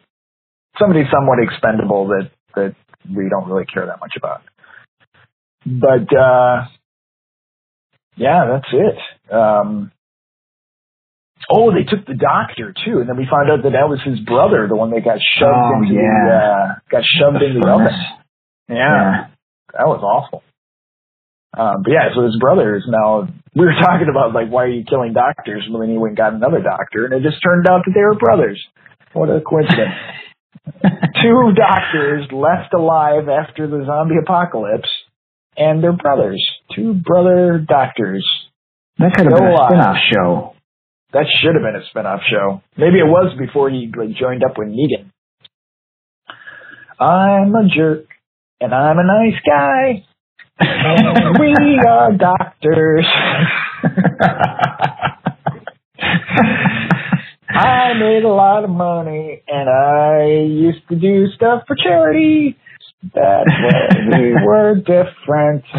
somebody 0.79 1.03
somewhat 1.13 1.39
expendable 1.43 2.09
that, 2.09 2.31
that 2.55 2.75
we 3.09 3.29
don't 3.29 3.49
really 3.51 3.67
care 3.67 3.87
that 3.87 4.01
much 4.01 4.13
about. 4.17 4.43
But, 5.81 6.17
uh, 6.17 6.65
yeah, 8.17 8.45
that's 8.51 8.73
it. 8.73 9.33
Um, 9.35 9.93
oh, 11.51 11.73
they 11.73 11.85
took 11.85 12.07
the 12.07 12.15
doctor 12.15 12.73
too, 12.85 13.01
and 13.01 13.09
then 13.09 13.17
we 13.17 13.27
found 13.31 13.51
out 13.51 13.63
that 13.63 13.73
that 13.73 13.89
was 13.89 14.01
his 14.05 14.19
brother, 14.21 14.67
the 14.69 14.77
one 14.77 14.91
that 14.91 15.05
got 15.05 15.19
shoved 15.39 15.53
Oh, 15.55 15.83
into 15.83 15.95
the, 15.95 16.01
yeah. 16.01 16.35
uh, 16.35 16.67
got 16.91 17.03
shoved 17.05 17.43
into 17.43 17.61
the 17.61 17.69
oven. 17.71 17.95
Yeah, 18.69 19.29
that 19.73 19.87
was 19.87 20.01
awful. 20.03 20.43
Um, 21.57 21.83
but 21.83 21.91
yeah, 21.93 22.13
so 22.15 22.23
his 22.25 22.37
brother 22.39 22.77
is 22.77 22.85
now. 22.87 23.27
We 23.55 23.65
were 23.65 23.75
talking 23.81 24.09
about 24.11 24.35
like 24.35 24.49
why 24.51 24.65
are 24.65 24.69
you 24.69 24.85
killing 24.85 25.13
doctors? 25.15 25.67
Well, 25.71 25.81
then 25.81 25.91
he 25.91 25.97
went 25.99 26.11
and 26.13 26.17
got 26.19 26.35
another 26.35 26.61
doctor, 26.61 27.07
and 27.07 27.15
it 27.15 27.23
just 27.23 27.43
turned 27.43 27.67
out 27.67 27.83
that 27.87 27.93
they 27.95 28.03
were 28.05 28.15
brothers. 28.15 28.61
What 29.15 29.31
a 29.31 29.41
coincidence! 29.41 29.97
Two 31.23 31.53
doctors 31.57 32.29
left 32.31 32.75
alive 32.75 33.29
after 33.29 33.67
the 33.67 33.85
zombie 33.87 34.21
apocalypse, 34.23 34.91
and 35.59 35.83
they're 35.83 35.93
brothers. 35.93 36.43
Two 36.75 36.95
brother 36.95 37.59
doctors. 37.67 38.27
That 38.99 39.13
could 39.15 39.27
have 39.27 39.35
been 39.35 39.45
a 39.45 39.51
alive. 39.51 39.69
spin-off 39.71 39.97
show. 40.13 40.55
That 41.13 41.27
should 41.41 41.55
have 41.55 41.63
been 41.63 41.77
a 41.81 41.85
spin-off 41.91 42.21
show. 42.31 42.63
Maybe 42.77 42.99
it 42.99 43.07
was 43.07 43.37
before 43.39 43.71
he 43.71 43.91
like 43.97 44.17
joined 44.17 44.43
up 44.45 44.57
with 44.59 44.69
Negan. 44.69 45.11
I'm 47.01 47.55
a 47.55 47.69
jerk, 47.75 48.07
and 48.61 48.75
I'm 48.75 48.99
a 48.99 49.05
nice 49.05 49.41
guy, 49.47 50.05
and 50.59 51.39
we 51.39 51.81
are 51.87 52.13
doctors. 52.13 53.07
I 57.51 57.95
made 57.95 58.25
a 58.25 58.29
lot 58.29 58.65
of 58.65 58.71
money, 58.71 59.43
and 59.49 59.69
I 59.69 60.25
used 60.47 60.87
to 60.91 60.97
do 60.97 61.27
stuff 61.35 61.63
for 61.67 61.77
charity. 61.77 62.57
That's 63.03 63.51
when 63.63 64.21
we 64.23 64.33
were 64.45 64.75
different. 64.77 65.65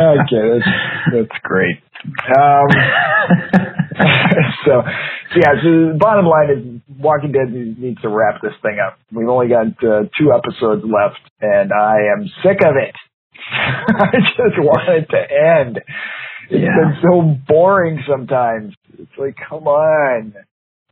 okay, 0.00 0.42
that's 0.50 0.68
that's 1.12 1.38
great. 1.42 1.78
Um, 2.36 2.66
so, 4.66 4.82
so 5.32 5.36
yeah, 5.36 5.54
so 5.62 5.92
the 5.92 5.96
bottom 5.98 6.26
line 6.26 6.50
is 6.50 6.98
Walking 7.00 7.32
Dead 7.32 7.50
needs 7.52 8.00
to 8.02 8.08
wrap 8.08 8.42
this 8.42 8.52
thing 8.62 8.78
up. 8.84 8.98
We've 9.12 9.28
only 9.28 9.48
got 9.48 9.66
uh, 9.84 10.04
two 10.18 10.32
episodes 10.32 10.82
left, 10.84 11.20
and 11.40 11.72
I 11.72 12.12
am 12.16 12.26
sick 12.42 12.58
of 12.62 12.76
it. 12.76 12.94
I 13.52 14.10
just 14.36 14.58
want 14.58 14.88
it 14.88 15.08
to 15.10 15.18
end. 15.18 15.78
It's 16.50 16.62
Yeah. 16.62 16.76
been 16.76 16.96
so 17.02 17.36
boring 17.48 18.02
sometimes. 18.08 18.74
It's 18.98 19.10
like, 19.18 19.36
come 19.48 19.66
on, 19.66 20.34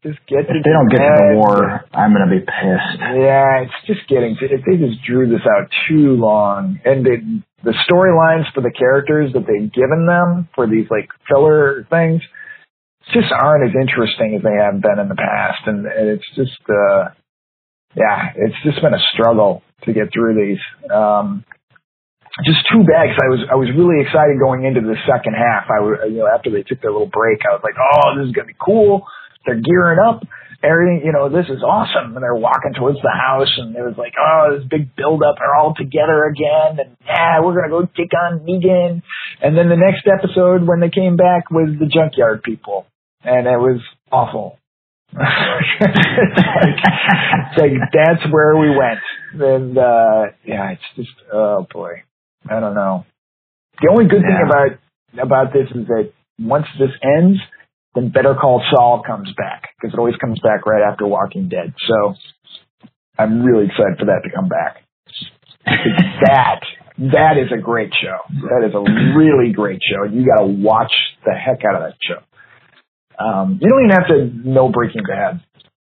just 0.03 0.19
get 0.27 0.51
If 0.51 0.65
they 0.65 0.73
don't 0.73 0.91
get 0.91 0.99
to 0.99 1.15
the 1.15 1.37
war, 1.39 1.85
I'm 1.93 2.13
gonna 2.13 2.31
be 2.31 2.41
pissed. 2.41 2.99
Yeah, 2.99 3.63
it's 3.63 3.87
just 3.87 4.09
getting 4.09 4.37
to, 4.41 4.45
if 4.47 4.63
they 4.67 4.77
just 4.77 5.03
drew 5.07 5.29
this 5.29 5.47
out 5.47 5.71
too 5.89 6.17
long 6.19 6.81
and 6.85 7.07
the, 7.07 7.43
the 7.63 7.75
storylines 7.87 8.53
for 8.53 8.63
the 8.63 8.73
characters 8.77 9.33
that 9.35 9.47
they've 9.47 9.73
given 9.73 10.07
them 10.07 10.49
for 10.55 10.67
these 10.67 10.87
like 10.91 11.09
filler 11.31 11.87
things 11.89 12.23
just 13.11 13.31
aren't 13.33 13.69
as 13.69 13.75
interesting 13.75 14.35
as 14.37 14.43
they 14.43 14.55
have 14.55 14.81
been 14.81 14.99
in 14.99 15.09
the 15.09 15.19
past. 15.19 15.67
And, 15.67 15.87
and 15.87 16.09
it's 16.09 16.29
just, 16.35 16.63
uh, 16.71 17.11
yeah, 17.95 18.31
it's 18.37 18.57
just 18.65 18.81
been 18.81 18.95
a 18.95 19.05
struggle 19.13 19.63
to 19.85 19.93
get 19.93 20.13
through 20.13 20.35
these. 20.39 20.63
Um, 20.91 21.45
just 22.47 22.65
too 22.73 22.81
bad 22.81 23.13
because 23.13 23.21
I 23.21 23.29
was 23.29 23.41
I 23.53 23.57
was 23.61 23.69
really 23.77 24.01
excited 24.01 24.41
going 24.41 24.65
into 24.65 24.81
the 24.81 24.97
second 25.05 25.37
half. 25.37 25.69
I 25.69 25.85
was 25.85 26.01
you 26.09 26.25
know 26.25 26.29
after 26.33 26.49
they 26.49 26.65
took 26.65 26.81
their 26.81 26.91
little 26.91 27.13
break, 27.13 27.45
I 27.45 27.53
was 27.53 27.61
like, 27.61 27.77
oh, 27.77 28.17
this 28.17 28.25
is 28.25 28.33
gonna 28.33 28.49
be 28.49 28.57
cool. 28.57 29.05
They're 29.45 29.61
gearing 29.61 29.99
up. 29.99 30.23
Everything, 30.63 31.03
you 31.05 31.11
know, 31.11 31.29
this 31.29 31.47
is 31.51 31.63
awesome. 31.63 32.15
And 32.15 32.23
they're 32.23 32.35
walking 32.35 32.73
towards 32.79 32.99
the 33.03 33.11
house, 33.11 33.51
and 33.59 33.75
it 33.75 33.83
was 33.83 33.99
like, 33.99 34.15
oh, 34.15 34.57
this 34.57 34.69
big 34.69 34.95
build 34.95 35.23
up. 35.23 35.37
They're 35.39 35.57
all 35.57 35.75
together 35.75 36.25
again, 36.25 36.79
and 36.79 36.97
yeah, 37.05 37.41
we're 37.41 37.55
gonna 37.55 37.69
go 37.69 37.89
take 37.97 38.15
on 38.15 38.47
Negan. 38.47 39.03
And 39.43 39.59
then 39.59 39.69
the 39.69 39.77
next 39.77 40.07
episode, 40.07 40.63
when 40.67 40.79
they 40.79 40.91
came 40.91 41.17
back, 41.17 41.51
was 41.51 41.75
the 41.81 41.87
junkyard 41.87 42.45
people, 42.45 42.87
and 43.25 43.49
it 43.49 43.59
was 43.59 43.81
awful. 44.13 44.59
it's 45.15 46.39
like, 46.39 47.59
like 47.59 47.73
that's 47.93 48.33
where 48.33 48.57
we 48.57 48.71
went. 48.71 49.01
And 49.35 49.77
uh 49.77 50.33
yeah, 50.47 50.73
it's 50.73 50.83
just 50.97 51.11
oh 51.33 51.67
boy. 51.71 52.03
I 52.49 52.61
don't 52.61 52.75
know. 52.75 53.05
The 53.81 53.89
only 53.91 54.07
good 54.07 54.23
thing 54.23 54.39
about 54.47 54.79
about 55.23 55.53
this 55.53 55.69
is 55.75 55.87
that 55.89 56.13
once 56.39 56.67
this 56.79 56.91
ends, 57.03 57.39
then 57.95 58.11
Better 58.11 58.35
Call 58.35 58.63
Saul 58.75 59.03
comes 59.07 59.29
back 59.37 59.71
because 59.81 59.93
it 59.95 59.99
always 59.99 60.17
comes 60.17 60.41
back 60.41 60.67
right 60.67 60.83
after 60.83 61.07
Walking 61.07 61.49
Dead. 61.49 61.75
So 61.89 62.15
I'm 63.19 63.43
really 63.43 63.67
excited 63.67 63.99
for 63.99 64.07
that 64.07 64.23
to 64.25 64.31
come 64.35 64.49
back. 64.49 64.83
that 66.25 66.61
that 66.99 67.35
is 67.39 67.53
a 67.53 67.61
great 67.61 67.93
show. 68.01 68.19
That 68.49 68.67
is 68.67 68.75
a 68.75 68.83
really 69.17 69.53
great 69.53 69.81
show. 69.83 70.05
You 70.05 70.27
got 70.27 70.43
to 70.43 70.47
watch 70.49 70.93
the 71.25 71.33
heck 71.33 71.65
out 71.65 71.77
of 71.77 71.83
that 71.83 71.97
show. 72.03 72.21
Um, 73.19 73.59
you 73.61 73.69
don't 73.69 73.85
even 73.85 73.97
have 73.97 74.09
to 74.09 74.49
know 74.49 74.69
Breaking 74.69 75.03
Bad 75.07 75.41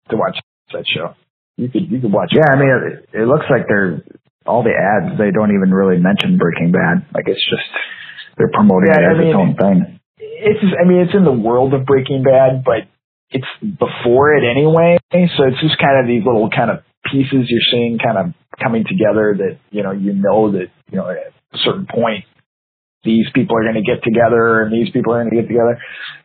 to 0.10 0.16
watch 0.18 0.38
that 0.74 0.86
show. 0.88 1.16
You 1.58 1.70
could 1.70 1.90
you 1.90 2.00
could 2.02 2.12
watch 2.12 2.30
it. 2.32 2.40
Yeah, 2.40 2.54
I 2.54 2.60
mean, 2.60 2.70
it, 2.70 3.22
it 3.22 3.28
looks 3.28 3.46
like 3.50 3.68
they're 3.68 4.04
all 4.46 4.64
the 4.64 4.76
ads. 4.76 5.18
They 5.18 5.32
don't 5.32 5.56
even 5.56 5.74
really 5.74 5.98
mention 6.02 6.38
Breaking 6.38 6.72
Bad. 6.72 7.06
Like 7.14 7.26
it's 7.28 7.44
just 7.50 7.70
they're 8.38 8.52
promoting 8.54 8.90
Yeah, 8.92 9.00
it 9.00 9.06
I 9.06 9.12
as 9.14 9.20
its 9.26 9.36
own 9.36 9.56
thing. 9.56 9.95
It's 10.18 10.60
I 10.64 10.88
mean 10.88 11.00
it's 11.00 11.16
in 11.16 11.26
the 11.26 11.32
world 11.32 11.74
of 11.74 11.86
Breaking 11.86 12.24
Bad, 12.24 12.64
but 12.64 12.88
it's 13.32 13.48
before 13.62 14.36
it 14.36 14.44
anyway. 14.44 14.98
So 15.12 15.44
it's 15.44 15.62
just 15.62 15.78
kind 15.80 16.00
of 16.00 16.08
these 16.08 16.24
little 16.26 16.50
kind 16.50 16.72
of 16.72 16.84
pieces 17.12 17.48
you're 17.50 17.70
seeing 17.72 18.00
kind 18.00 18.18
of 18.18 18.34
coming 18.62 18.84
together 18.88 19.36
that 19.38 19.58
you 19.72 19.84
know 19.84 19.92
you 19.92 20.14
know 20.14 20.52
that 20.52 20.68
you 20.92 20.98
know 20.98 21.10
at 21.10 21.34
a 21.54 21.58
certain 21.64 21.88
point 21.88 22.26
these 23.04 23.26
people 23.34 23.58
are 23.58 23.64
going 23.64 23.76
to 23.76 23.86
get 23.86 24.04
together 24.04 24.64
and 24.64 24.74
these 24.74 24.92
people 24.92 25.14
are 25.14 25.22
going 25.22 25.30
to 25.30 25.42
get 25.42 25.48
together, 25.48 25.80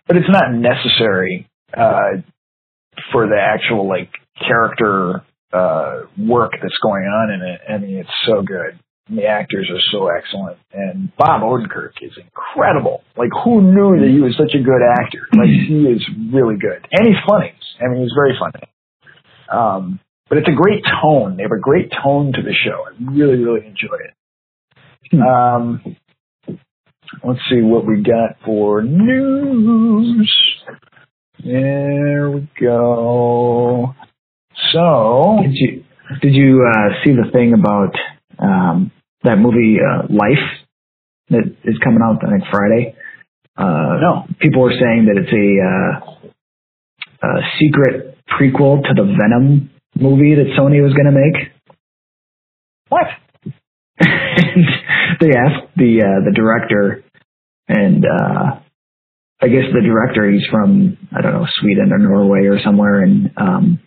but 0.07 0.17
it's 0.17 0.31
not 0.31 0.53
necessary 0.53 1.47
uh, 1.77 2.23
for 3.13 3.27
the 3.27 3.37
actual 3.39 3.87
like 3.89 4.11
character 4.39 5.23
uh, 5.53 6.03
work 6.17 6.53
that's 6.53 6.79
going 6.83 7.05
on 7.05 7.31
in 7.33 7.43
it. 7.43 7.61
I 7.69 7.79
mean 7.79 7.97
it's 7.99 8.17
so 8.27 8.43
good. 8.43 8.79
And 9.11 9.19
the 9.19 9.27
actors 9.27 9.69
are 9.69 9.83
so 9.91 10.07
excellent, 10.07 10.57
and 10.73 11.11
Bob 11.17 11.43
Odenkirk 11.43 11.95
is 12.01 12.13
incredible. 12.17 13.03
Like, 13.17 13.31
who 13.45 13.61
knew 13.61 13.99
that 13.99 14.09
he 14.09 14.21
was 14.21 14.37
such 14.39 14.55
a 14.55 14.63
good 14.63 14.83
actor? 14.87 15.27
Like, 15.37 15.51
he 15.51 15.83
is 15.83 16.01
really 16.33 16.55
good, 16.57 16.87
and 16.93 17.09
he's 17.09 17.19
funny. 17.29 17.53
I 17.81 17.89
mean, 17.89 18.03
he's 18.03 18.15
very 18.15 18.39
funny. 18.39 18.71
Um, 19.53 19.99
but 20.29 20.39
it's 20.39 20.47
a 20.47 20.55
great 20.55 20.85
tone. 21.03 21.37
They 21.37 21.43
have 21.43 21.51
a 21.51 21.61
great 21.61 21.91
tone 22.05 22.33
to 22.33 22.41
the 22.41 22.55
show. 22.55 22.85
I 22.87 23.13
really, 23.13 23.43
really 23.43 23.67
enjoy 23.67 23.97
it. 23.99 24.15
Um, 25.13 25.97
let's 27.25 27.41
see 27.51 27.63
what 27.63 27.85
we 27.85 28.05
got 28.05 28.37
for 28.45 28.81
news. 28.81 30.33
There 31.45 32.31
we 32.31 32.49
go. 32.61 33.93
So, 34.73 35.39
Did 35.43 35.53
you 35.55 35.85
did 36.23 36.35
you 36.35 36.65
uh, 36.73 36.91
see 37.05 37.11
the 37.11 37.29
thing 37.33 37.55
about 37.55 37.95
um, 38.39 38.93
that 39.25 39.37
movie 39.39 39.79
uh, 39.81 40.07
Life 40.09 40.45
that 41.31 41.45
is 41.65 41.79
coming 41.83 42.01
out 42.03 42.25
I 42.25 42.31
think 42.31 42.45
Friday? 42.51 42.95
Uh, 43.57 43.99
No. 44.01 44.27
People 44.41 44.63
were 44.63 44.73
saying 44.73 45.07
that 45.07 45.17
it's 45.21 45.33
a, 45.33 45.49
uh, 45.63 47.29
a 47.29 47.41
secret 47.59 48.17
prequel 48.29 48.83
to 48.83 48.95
the 48.95 49.05
Venom 49.21 49.71
movie 49.99 50.35
that 50.35 50.55
Sony 50.59 50.83
was 50.83 50.95
going 50.95 51.07
to 51.07 51.13
make. 51.13 51.53
what? 52.89 53.07
and 54.01 54.65
they 55.21 55.29
asked 55.37 55.69
the 55.77 56.01
uh, 56.01 56.25
the 56.25 56.33
director, 56.35 57.05
and 57.69 58.05
uh, 58.05 58.61
I 59.43 59.49
guess 59.49 59.65
the 59.75 59.83
director 59.83 60.31
he's 60.31 60.47
from 60.51 60.97
I 61.15 61.21
don't 61.21 61.35
know 61.35 61.47
Sweden 61.61 61.93
or 61.93 61.99
Norway 61.99 62.47
or 62.47 62.59
somewhere, 62.65 63.03
and 63.03 63.31
um, 63.37 63.81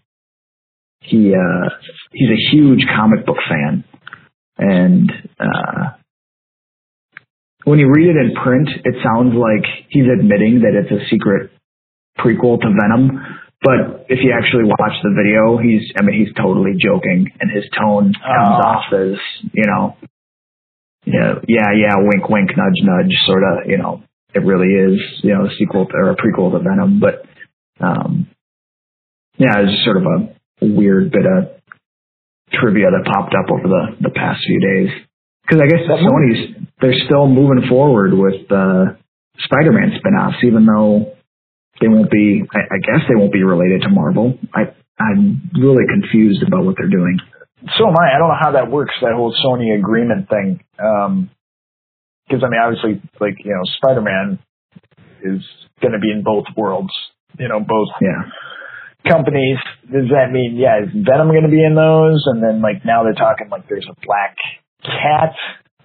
he 1.00 1.34
uh, 1.34 1.70
he's 2.12 2.30
a 2.30 2.56
huge 2.56 2.86
comic 2.96 3.26
book 3.26 3.38
fan, 3.50 3.84
and 4.58 5.12
uh, 5.40 5.98
when 7.66 7.80
you 7.80 7.90
read 7.90 8.10
it 8.10 8.18
in 8.18 8.34
print, 8.36 8.70
it 8.84 8.96
sounds 9.04 9.34
like 9.36 9.66
he's 9.90 10.06
admitting 10.12 10.62
that 10.62 10.76
it's 10.76 10.92
a 10.92 11.08
secret 11.10 11.52
prequel 12.20 12.60
to 12.60 12.68
Venom. 12.68 13.20
But 13.64 14.08
if 14.10 14.20
you 14.22 14.34
actually 14.36 14.66
watch 14.66 14.92
the 15.02 15.16
video, 15.16 15.58
he's, 15.58 15.90
I 15.98 16.04
mean, 16.04 16.20
he's 16.20 16.34
totally 16.36 16.74
joking 16.78 17.32
and 17.40 17.50
his 17.50 17.64
tone 17.80 18.12
comes 18.14 18.60
Oh. 18.60 18.68
off 18.68 18.84
as, 18.92 19.16
you 19.54 19.64
know, 19.66 19.96
yeah, 21.06 21.36
yeah, 21.48 21.72
yeah, 21.76 21.96
wink, 21.98 22.28
wink, 22.30 22.50
nudge, 22.58 22.80
nudge, 22.84 23.12
sort 23.26 23.44
of, 23.44 23.70
you 23.70 23.78
know, 23.78 24.04
it 24.34 24.40
really 24.40 24.68
is, 24.68 25.00
you 25.24 25.34
know, 25.34 25.46
a 25.46 25.56
sequel 25.58 25.86
to, 25.86 25.94
or 25.96 26.12
a 26.12 26.16
prequel 26.18 26.52
to 26.52 26.60
Venom. 26.60 27.00
But, 27.00 27.24
um, 27.80 28.28
yeah, 29.38 29.60
it's 29.60 29.72
just 29.72 29.86
sort 29.86 29.98
of 29.98 30.04
a 30.04 30.36
weird 30.66 31.12
bit 31.12 31.26
of 31.26 31.63
trivia 32.54 32.88
that 32.92 33.06
popped 33.12 33.34
up 33.34 33.50
over 33.52 33.68
the, 33.68 34.10
the 34.10 34.14
past 34.14 34.42
few 34.46 34.60
days. 34.60 34.90
Cause 35.50 35.60
I 35.62 35.68
guess 35.68 35.84
Sony's, 35.90 36.68
they're 36.82 36.98
still 37.06 37.28
moving 37.28 37.68
forward 37.70 38.14
with, 38.14 38.50
uh, 38.52 38.96
Spider-Man 39.40 39.98
spin-offs, 40.00 40.38
even 40.44 40.66
though 40.66 41.14
they 41.82 41.88
won't 41.90 42.12
be, 42.12 42.44
I, 42.54 42.60
I 42.76 42.78
guess 42.80 43.02
they 43.10 43.16
won't 43.16 43.34
be 43.34 43.44
related 43.44 43.82
to 43.82 43.90
Marvel. 43.90 44.38
I, 44.54 44.72
I'm 45.00 45.50
really 45.60 45.84
confused 45.90 46.44
about 46.46 46.64
what 46.66 46.76
they're 46.78 46.88
doing. 46.90 47.18
So 47.78 47.88
am 47.88 47.96
I. 47.98 48.16
I 48.16 48.20
don't 48.20 48.30
know 48.30 48.40
how 48.40 48.52
that 48.52 48.70
works, 48.70 48.94
that 49.02 49.14
whole 49.16 49.34
Sony 49.44 49.78
agreement 49.78 50.30
thing. 50.30 50.60
Um 50.80 51.30
'cause 52.30 52.42
I 52.44 52.50
mean, 52.50 52.60
obviously, 52.64 53.02
like, 53.20 53.36
you 53.44 53.52
know, 53.52 53.62
Spider-Man 53.78 54.40
is 55.24 55.42
going 55.82 55.94
to 55.94 56.00
be 56.00 56.12
in 56.12 56.24
both 56.24 56.46
worlds, 56.56 56.94
you 57.40 57.48
know, 57.48 57.60
both 57.60 57.90
Yeah. 58.02 58.32
Companies. 59.08 59.58
Does 59.92 60.10
that 60.10 60.32
mean, 60.32 60.56
yeah, 60.58 60.84
is 60.84 60.90
Venom 60.94 61.30
going 61.30 61.44
to 61.44 61.50
be 61.50 61.64
in 61.64 61.76
those? 61.76 62.24
And 62.28 62.42
then, 62.42 62.62
like, 62.62 62.86
now 62.86 63.04
they're 63.04 63.14
talking 63.14 63.50
like 63.50 63.68
there's 63.68 63.88
a 63.90 63.96
Black 64.06 64.36
Cat 64.84 65.36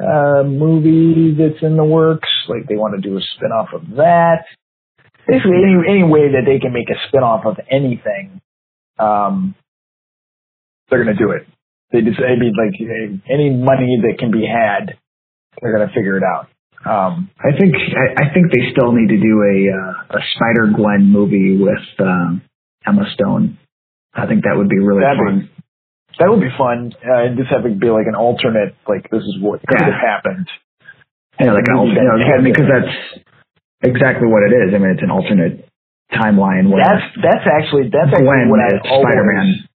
uh, 0.01 0.43
movie 0.45 1.35
that's 1.37 1.63
in 1.63 1.77
the 1.77 1.85
works. 1.85 2.29
Like, 2.49 2.69
they 2.69 2.77
want 2.77 3.01
to 3.01 3.09
do 3.09 3.17
a 3.17 3.21
spin-off 3.37 3.69
of 3.75 3.97
that. 3.97 4.45
Basically, 5.27 5.61
any, 5.63 6.01
any 6.01 6.05
way 6.05 6.33
that 6.33 6.45
they 6.47 6.59
can 6.59 6.73
make 6.73 6.89
a 6.89 6.99
spin-off 7.09 7.45
of 7.45 7.57
anything, 7.71 8.41
um, 8.99 9.55
they're 10.89 11.05
going 11.05 11.17
to 11.17 11.23
do 11.23 11.33
it. 11.33 11.47
They 11.93 12.01
just, 12.01 12.21
I 12.21 12.39
mean, 12.39 12.55
like, 12.57 12.77
any 13.29 13.51
money 13.51 14.01
that 14.03 14.19
can 14.19 14.31
be 14.31 14.47
had, 14.47 14.97
they're 15.61 15.77
going 15.77 15.89
to 15.89 15.95
figure 15.95 16.17
it 16.17 16.23
out. 16.25 16.49
Um, 16.87 17.31
I 17.41 17.59
think 17.59 17.75
I, 17.75 18.23
I 18.23 18.33
think 18.33 18.53
they 18.53 18.71
still 18.71 18.93
need 18.93 19.09
to 19.09 19.19
do 19.19 19.43
a 19.43 19.57
uh, 19.75 20.17
a 20.17 20.21
Spider 20.33 20.73
Gwen 20.73 21.11
movie 21.11 21.59
with 21.59 21.83
um, 21.99 22.41
Emma 22.87 23.05
Stone. 23.15 23.59
I 24.15 24.27
think 24.27 24.45
that 24.45 24.57
would 24.57 24.69
be 24.69 24.79
really 24.79 25.01
That'd 25.03 25.19
fun. 25.19 25.39
be- 25.41 25.51
that 26.19 26.29
would 26.31 26.41
be 26.41 26.51
fun. 26.59 26.93
Uh, 26.99 27.31
and 27.31 27.39
just 27.39 27.51
have 27.51 27.65
it 27.67 27.79
be 27.79 27.91
like 27.91 28.07
an 28.11 28.17
alternate, 28.17 28.75
like 28.89 29.09
this 29.11 29.23
is 29.23 29.39
what 29.41 29.61
could 29.67 29.79
Yeah. 29.79 29.93
have 29.93 30.01
happened. 30.03 30.49
yeah, 31.39 31.53
like 31.53 31.69
an 31.69 31.77
alternate, 31.77 32.03
you 32.03 32.09
know, 32.09 32.19
that 32.19 32.27
I 32.27 32.43
mean, 32.43 32.47
has 32.51 32.57
because 32.57 32.67
that's 32.67 33.23
exactly 33.87 34.27
what 34.27 34.43
it 34.43 34.53
is. 34.53 34.75
I 34.75 34.79
mean, 34.79 34.91
it's 34.91 35.03
an 35.03 35.11
alternate 35.13 35.69
timeline 36.11 36.71
where 36.73 36.83
That's 36.83 37.05
that's 37.23 37.47
actually 37.47 37.91
that's 37.95 38.11
actually 38.11 38.25
Gwen 38.27 38.49
what 38.51 38.59
I 38.59 38.79
Spider-Man. 38.83 39.69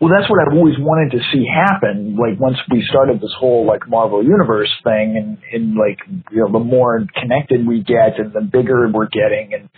Well, 0.00 0.10
that's 0.10 0.28
what 0.30 0.40
I've 0.40 0.56
always 0.56 0.78
wanted 0.78 1.12
to 1.12 1.20
see 1.30 1.44
happen. 1.46 2.16
Like 2.16 2.40
once 2.40 2.56
we 2.70 2.82
started 2.88 3.20
this 3.20 3.34
whole 3.38 3.66
like 3.66 3.86
Marvel 3.88 4.22
Universe 4.24 4.72
thing, 4.82 5.16
and 5.20 5.38
and 5.52 5.74
like 5.76 5.98
you 6.32 6.40
know 6.40 6.50
the 6.50 6.58
more 6.64 7.04
connected 7.20 7.66
we 7.66 7.82
get, 7.82 8.18
and 8.18 8.32
the 8.32 8.40
bigger 8.40 8.88
we're 8.88 9.06
getting, 9.12 9.52
and 9.54 9.68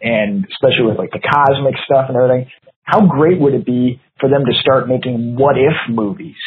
and 0.00 0.46
especially 0.50 0.86
with 0.86 0.98
like 0.98 1.10
the 1.10 1.20
cosmic 1.22 1.74
stuff 1.84 2.06
and 2.08 2.16
everything, 2.16 2.50
how 2.82 3.06
great 3.06 3.40
would 3.40 3.54
it 3.54 3.64
be 3.66 4.00
for 4.20 4.28
them 4.28 4.44
to 4.46 4.52
start 4.60 4.88
making 4.88 5.36
what 5.36 5.56
if 5.58 5.74
movies? 5.88 6.38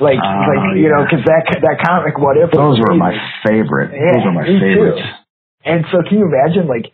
Like, 0.00 0.18
Oh, 0.18 0.44
like 0.48 0.76
you 0.78 0.88
know, 0.88 1.04
because 1.04 1.24
that 1.26 1.46
that 1.62 1.78
comic 1.84 2.18
what 2.18 2.36
if 2.36 2.50
Those 2.50 2.78
were 2.80 2.94
my 2.96 3.12
favorite. 3.46 3.92
Yeah, 3.92 4.12
Those 4.18 4.24
were 4.24 4.32
my 4.32 4.42
me 4.48 4.58
too. 4.58 4.60
favorites. 4.60 5.02
And 5.64 5.84
so, 5.92 5.98
can 6.08 6.18
you 6.18 6.26
imagine 6.26 6.66
like 6.66 6.90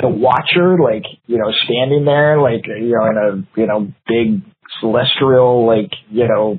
the 0.00 0.08
Watcher, 0.08 0.76
like 0.82 1.04
you 1.26 1.38
know, 1.38 1.52
standing 1.64 2.04
there, 2.04 2.40
like 2.40 2.66
you 2.66 2.92
know, 2.96 3.06
in 3.08 3.16
a 3.16 3.60
you 3.60 3.66
know 3.66 3.92
big 4.06 4.42
celestial, 4.80 5.66
like 5.66 5.92
you 6.10 6.26
know, 6.28 6.58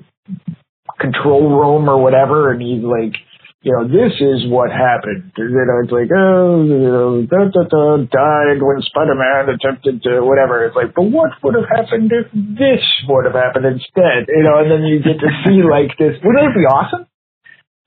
control 1.00 1.50
room 1.60 1.90
or 1.90 2.02
whatever, 2.02 2.52
and 2.52 2.62
he's 2.62 2.84
like, 2.84 3.14
you 3.62 3.72
know, 3.74 3.86
this 3.88 4.14
is 4.20 4.50
what 4.50 4.72
happened. 4.72 5.32
You 5.38 5.50
know, 5.50 5.82
it's 5.84 5.92
like, 5.94 6.10
oh, 6.10 6.64
you 6.66 6.80
know, 6.82 7.22
da, 7.30 7.46
da, 7.46 7.64
da, 7.70 7.98
died 8.10 8.58
when 8.62 8.82
Spider-Man 8.82 9.54
attempted 9.54 10.02
to 10.04 10.22
whatever. 10.26 10.66
It's 10.66 10.76
like, 10.76 10.96
but 10.96 11.04
what 11.04 11.30
would 11.44 11.54
have 11.56 11.70
happened 11.70 12.12
if 12.12 12.26
this 12.34 12.82
would 13.08 13.26
have 13.26 13.36
happened 13.36 13.66
instead? 13.66 14.26
You 14.34 14.44
know, 14.44 14.58
and 14.58 14.72
then 14.72 14.82
you 14.84 14.98
get 15.04 15.20
to 15.22 15.30
see 15.46 15.62
like 15.62 15.94
this. 16.00 16.18
Wouldn't 16.24 16.50
it 16.50 16.58
be 16.58 16.66
awesome? 16.66 17.06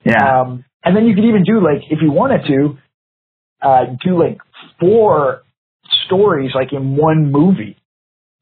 Yeah. 0.04 0.40
Um, 0.42 0.64
and 0.84 0.94
then 0.96 1.06
you 1.06 1.14
could 1.14 1.24
even 1.24 1.42
do 1.42 1.58
like, 1.64 1.82
if 1.90 1.98
you 2.02 2.12
wanted 2.12 2.46
to, 2.46 2.78
uh, 3.62 3.84
do 4.04 4.18
like 4.20 4.38
four 4.78 5.42
stories 6.06 6.52
like 6.54 6.72
in 6.72 6.96
one 6.96 7.32
movie. 7.32 7.76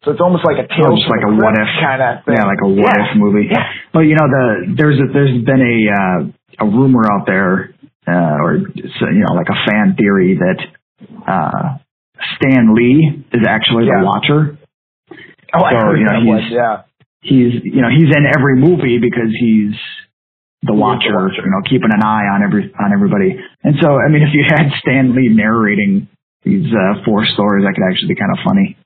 So 0.04 0.10
it's 0.10 0.20
almost 0.20 0.44
like 0.44 0.58
a 0.58 0.66
Almost 0.82 1.06
from 1.06 1.14
like 1.14 1.24
a 1.24 1.32
what 1.32 1.54
if. 1.54 1.68
kind 1.80 2.02
of 2.02 2.24
thing. 2.26 2.34
Yeah, 2.36 2.44
like 2.44 2.58
a 2.60 2.68
what 2.68 2.90
Yeah. 2.98 3.06
if 3.06 3.16
movie. 3.16 3.46
Yeah. 3.50 3.62
Well, 3.94 4.02
you 4.04 4.16
know, 4.18 4.26
the 4.26 4.74
there's 4.76 4.98
a, 4.98 5.06
there's 5.14 5.30
been 5.46 5.62
a 5.62 5.78
uh, 5.94 6.18
a 6.58 6.66
rumor 6.66 7.02
out 7.10 7.26
there, 7.26 7.74
uh, 8.06 8.36
or 8.42 8.56
you 8.56 9.24
know, 9.26 9.34
like 9.34 9.48
a 9.48 9.58
fan 9.70 9.94
theory 9.96 10.38
that 10.38 10.58
uh, 11.26 11.78
Stan 12.36 12.74
Lee 12.74 13.24
is 13.32 13.42
actually 13.48 13.86
Yeah. 13.86 14.00
the 14.00 14.06
Watcher. 14.06 14.58
Oh, 15.54 15.62
I 15.64 15.74
heard 15.74 15.98
you 15.98 16.06
know, 16.06 16.20
that 16.20 16.26
one. 16.26 16.42
Yeah. 16.50 16.82
He's 17.22 17.62
you 17.62 17.82
know 17.82 17.88
he's 17.90 18.10
in 18.14 18.24
every 18.26 18.56
movie 18.56 18.98
because 18.98 19.30
he's 19.38 19.74
the 20.62 20.72
the 20.72 20.74
Watcher, 20.74 21.14
Watcher. 21.14 21.42
you 21.44 21.50
know, 21.50 21.62
keeping 21.68 21.90
an 21.92 22.02
eye 22.02 22.26
on 22.34 22.42
every 22.42 22.72
on 22.78 22.92
everybody. 22.92 23.36
And 23.62 23.76
so, 23.80 23.94
I 23.98 24.08
mean, 24.10 24.22
if 24.22 24.34
you 24.34 24.44
had 24.48 24.70
Stan 24.80 25.14
Lee 25.14 25.28
narrating 25.28 26.08
these 26.44 26.66
uh, 26.72 27.02
four 27.04 27.24
stories, 27.26 27.64
that 27.64 27.74
could 27.74 27.86
actually 27.86 28.14
be 28.14 28.18
kind 28.18 28.32
of 28.32 28.38
funny. 28.44 28.76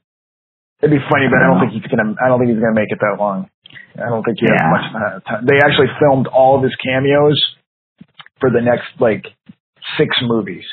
It'd 0.82 0.90
be 0.92 1.02
funny, 1.10 1.26
but 1.30 1.40
I 1.40 1.46
don't 1.48 1.60
think 1.60 1.72
he's 1.72 1.88
gonna. 1.90 2.14
I 2.22 2.28
don't 2.28 2.38
think 2.38 2.50
he's 2.52 2.60
gonna 2.60 2.74
make 2.76 2.92
it 2.92 2.98
that 3.00 3.16
long. 3.18 3.48
I 3.96 4.08
don't 4.08 4.22
think 4.22 4.38
he 4.38 4.46
has 4.46 4.60
Yeah. 4.60 4.70
much 4.70 4.86
uh, 4.94 5.20
time. 5.28 5.46
They 5.46 5.58
actually 5.58 5.88
filmed 5.98 6.26
all 6.26 6.56
of 6.56 6.62
his 6.62 6.74
cameos 6.84 7.40
for 8.40 8.50
the 8.50 8.60
next 8.60 8.86
like 9.00 9.24
six 9.98 10.14
movies. 10.22 10.64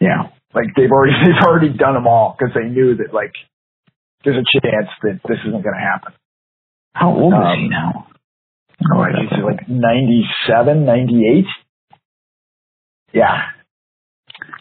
Yeah. 0.00 0.30
Like 0.54 0.74
they've 0.76 0.90
already 0.90 1.14
they've 1.24 1.42
already 1.46 1.70
done 1.70 1.94
them 1.94 2.06
all 2.06 2.34
because 2.36 2.52
they 2.54 2.68
knew 2.68 2.96
that 2.96 3.14
like 3.14 3.32
there's 4.24 4.36
a 4.42 4.46
chance 4.60 4.88
that 5.02 5.20
this 5.28 5.38
isn't 5.46 5.62
gonna 5.62 5.80
happen. 5.80 6.12
How 6.94 7.10
old 7.14 7.32
is 7.32 7.38
Um, 7.38 7.58
he 7.60 7.68
now? 7.68 8.06
Oh, 8.92 9.00
I 9.00 9.12
think 9.12 9.30
he's 9.30 9.44
like 9.44 9.68
97, 9.68 10.84
98. 10.84 11.44
Yeah. 13.12 13.42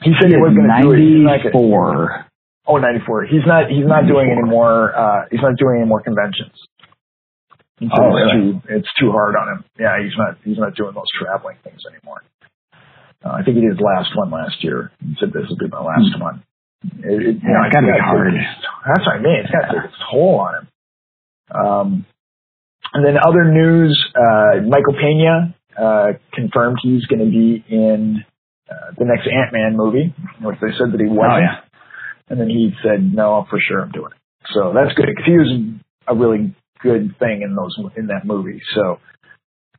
He 0.03 0.13
said 0.19 0.29
he 0.31 0.37
was 0.37 0.53
going 0.55 0.67
to 0.69 0.81
do 0.81 0.91
it. 0.93 0.99
Gonna- 0.99 1.37
Ninety-four. 1.37 2.24
Oh, 2.67 2.77
94. 2.77 3.25
He's 3.25 3.45
not. 3.45 3.69
He's 3.69 3.85
not 3.85 4.07
doing 4.07 4.31
any 4.31 4.41
more. 4.41 4.95
Uh, 4.95 5.25
he's 5.29 5.41
not 5.41 5.55
doing 5.57 5.77
any 5.81 5.87
more 5.87 6.01
conventions. 6.01 6.53
Oh, 7.81 7.85
it's 7.85 8.33
really? 8.33 8.53
too. 8.53 8.61
It's 8.69 8.87
too 8.99 9.11
hard 9.11 9.35
on 9.35 9.57
him. 9.57 9.63
Yeah, 9.77 10.01
he's 10.01 10.15
not. 10.17 10.37
He's 10.43 10.57
not 10.57 10.75
doing 10.75 10.93
those 10.95 11.09
traveling 11.19 11.57
things 11.63 11.81
anymore. 11.85 12.23
Uh, 13.23 13.29
I 13.37 13.43
think 13.43 13.57
he 13.57 13.61
did 13.61 13.71
his 13.77 13.81
last 13.81 14.15
one 14.15 14.31
last 14.31 14.63
year. 14.63 14.91
He 15.03 15.15
said 15.19 15.29
this 15.33 15.45
will 15.49 15.57
be 15.57 15.67
my 15.67 15.81
last 15.83 16.09
one. 16.19 16.43
It, 17.03 17.05
it, 17.05 17.35
you 17.35 17.39
Hmm. 17.41 17.47
Yeah, 17.47 17.53
know, 17.53 17.63
it's 17.65 17.73
gotta 17.73 17.85
be 17.87 17.91
gotta 17.91 18.03
hard. 18.03 18.33
That's 18.87 19.05
what 19.05 19.15
I 19.15 19.19
mean. 19.19 19.39
It's 19.43 19.51
got 19.51 19.61
to 19.67 19.73
take 19.75 19.85
its 19.91 19.97
toll 20.09 20.39
on 20.39 20.53
him. 20.55 20.65
Um, 21.53 22.05
and 22.93 23.05
then 23.05 23.17
other 23.21 23.45
news: 23.51 23.93
uh, 24.15 24.61
Michael 24.65 24.95
Pena 24.95 25.53
uh, 25.77 26.07
confirmed 26.33 26.77
he's 26.81 27.05
going 27.05 27.19
to 27.25 27.29
be 27.29 27.63
in 27.67 28.23
uh, 28.71 28.91
the 28.97 29.05
next 29.05 29.27
Ant 29.27 29.51
Man 29.51 29.75
movie, 29.75 30.13
which 30.41 30.57
they 30.61 30.71
said 30.79 30.93
that 30.93 30.99
he 31.01 31.07
wasn't. 31.09 31.33
Oh 31.33 31.37
yeah. 31.43 31.59
And 32.29 32.39
then 32.39 32.49
he 32.49 32.73
said, 32.83 33.01
"No, 33.13 33.45
for 33.49 33.59
sure, 33.59 33.81
I'm 33.81 33.91
doing 33.91 34.11
it." 34.11 34.47
So 34.53 34.73
that's 34.73 34.93
good 34.93 35.05
because 35.07 35.25
he 35.25 35.37
was 35.37 35.51
a 36.07 36.15
really 36.15 36.55
good 36.81 37.15
thing 37.19 37.41
in 37.41 37.55
those 37.55 37.75
in 37.95 38.07
that 38.07 38.25
movie. 38.25 38.61
So 38.73 38.99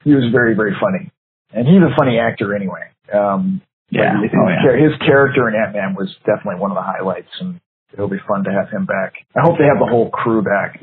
he 0.05 0.14
was 0.14 0.24
very 0.32 0.55
very 0.55 0.74
funny, 0.80 1.11
and 1.53 1.66
he's 1.66 1.82
a 1.82 1.94
funny 1.99 2.18
actor 2.18 2.55
anyway. 2.55 2.90
Um, 3.12 3.62
Yeah. 3.90 4.20
his, 4.20 4.30
Oh 4.34 4.49
yeah. 4.49 4.76
his 4.88 4.97
character 4.99 5.49
in 5.49 5.55
Ant 5.55 5.72
Man 5.74 5.94
was 5.94 6.14
definitely 6.24 6.61
one 6.61 6.70
of 6.70 6.76
the 6.76 6.82
highlights, 6.82 7.30
and 7.40 7.61
it'll 7.92 8.09
be 8.09 8.18
fun 8.26 8.44
to 8.44 8.51
have 8.53 8.68
him 8.70 8.84
back. 8.86 9.14
I 9.36 9.40
hope 9.42 9.59
they 9.59 9.64
have 9.66 9.78
the 9.78 9.86
whole 9.86 10.11
crew 10.11 10.42
back, 10.42 10.82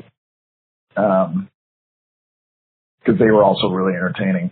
um, 0.96 1.48
because 3.00 3.18
they 3.18 3.30
were 3.30 3.42
also 3.44 3.68
really 3.68 3.94
entertaining. 3.94 4.50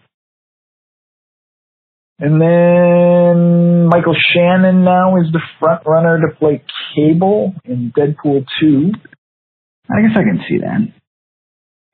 And 2.24 2.40
then 2.40 3.86
Michael 3.88 4.14
Shannon 4.32 4.84
now 4.84 5.16
is 5.16 5.26
the 5.32 5.40
front 5.58 5.82
runner 5.84 6.20
to 6.20 6.36
play 6.36 6.62
Cable 6.94 7.52
in 7.64 7.92
Deadpool 7.98 8.46
2. 8.60 8.92
I 9.90 10.00
guess 10.02 10.12
I 10.16 10.22
can 10.22 10.40
see 10.48 10.58
that. 10.58 10.80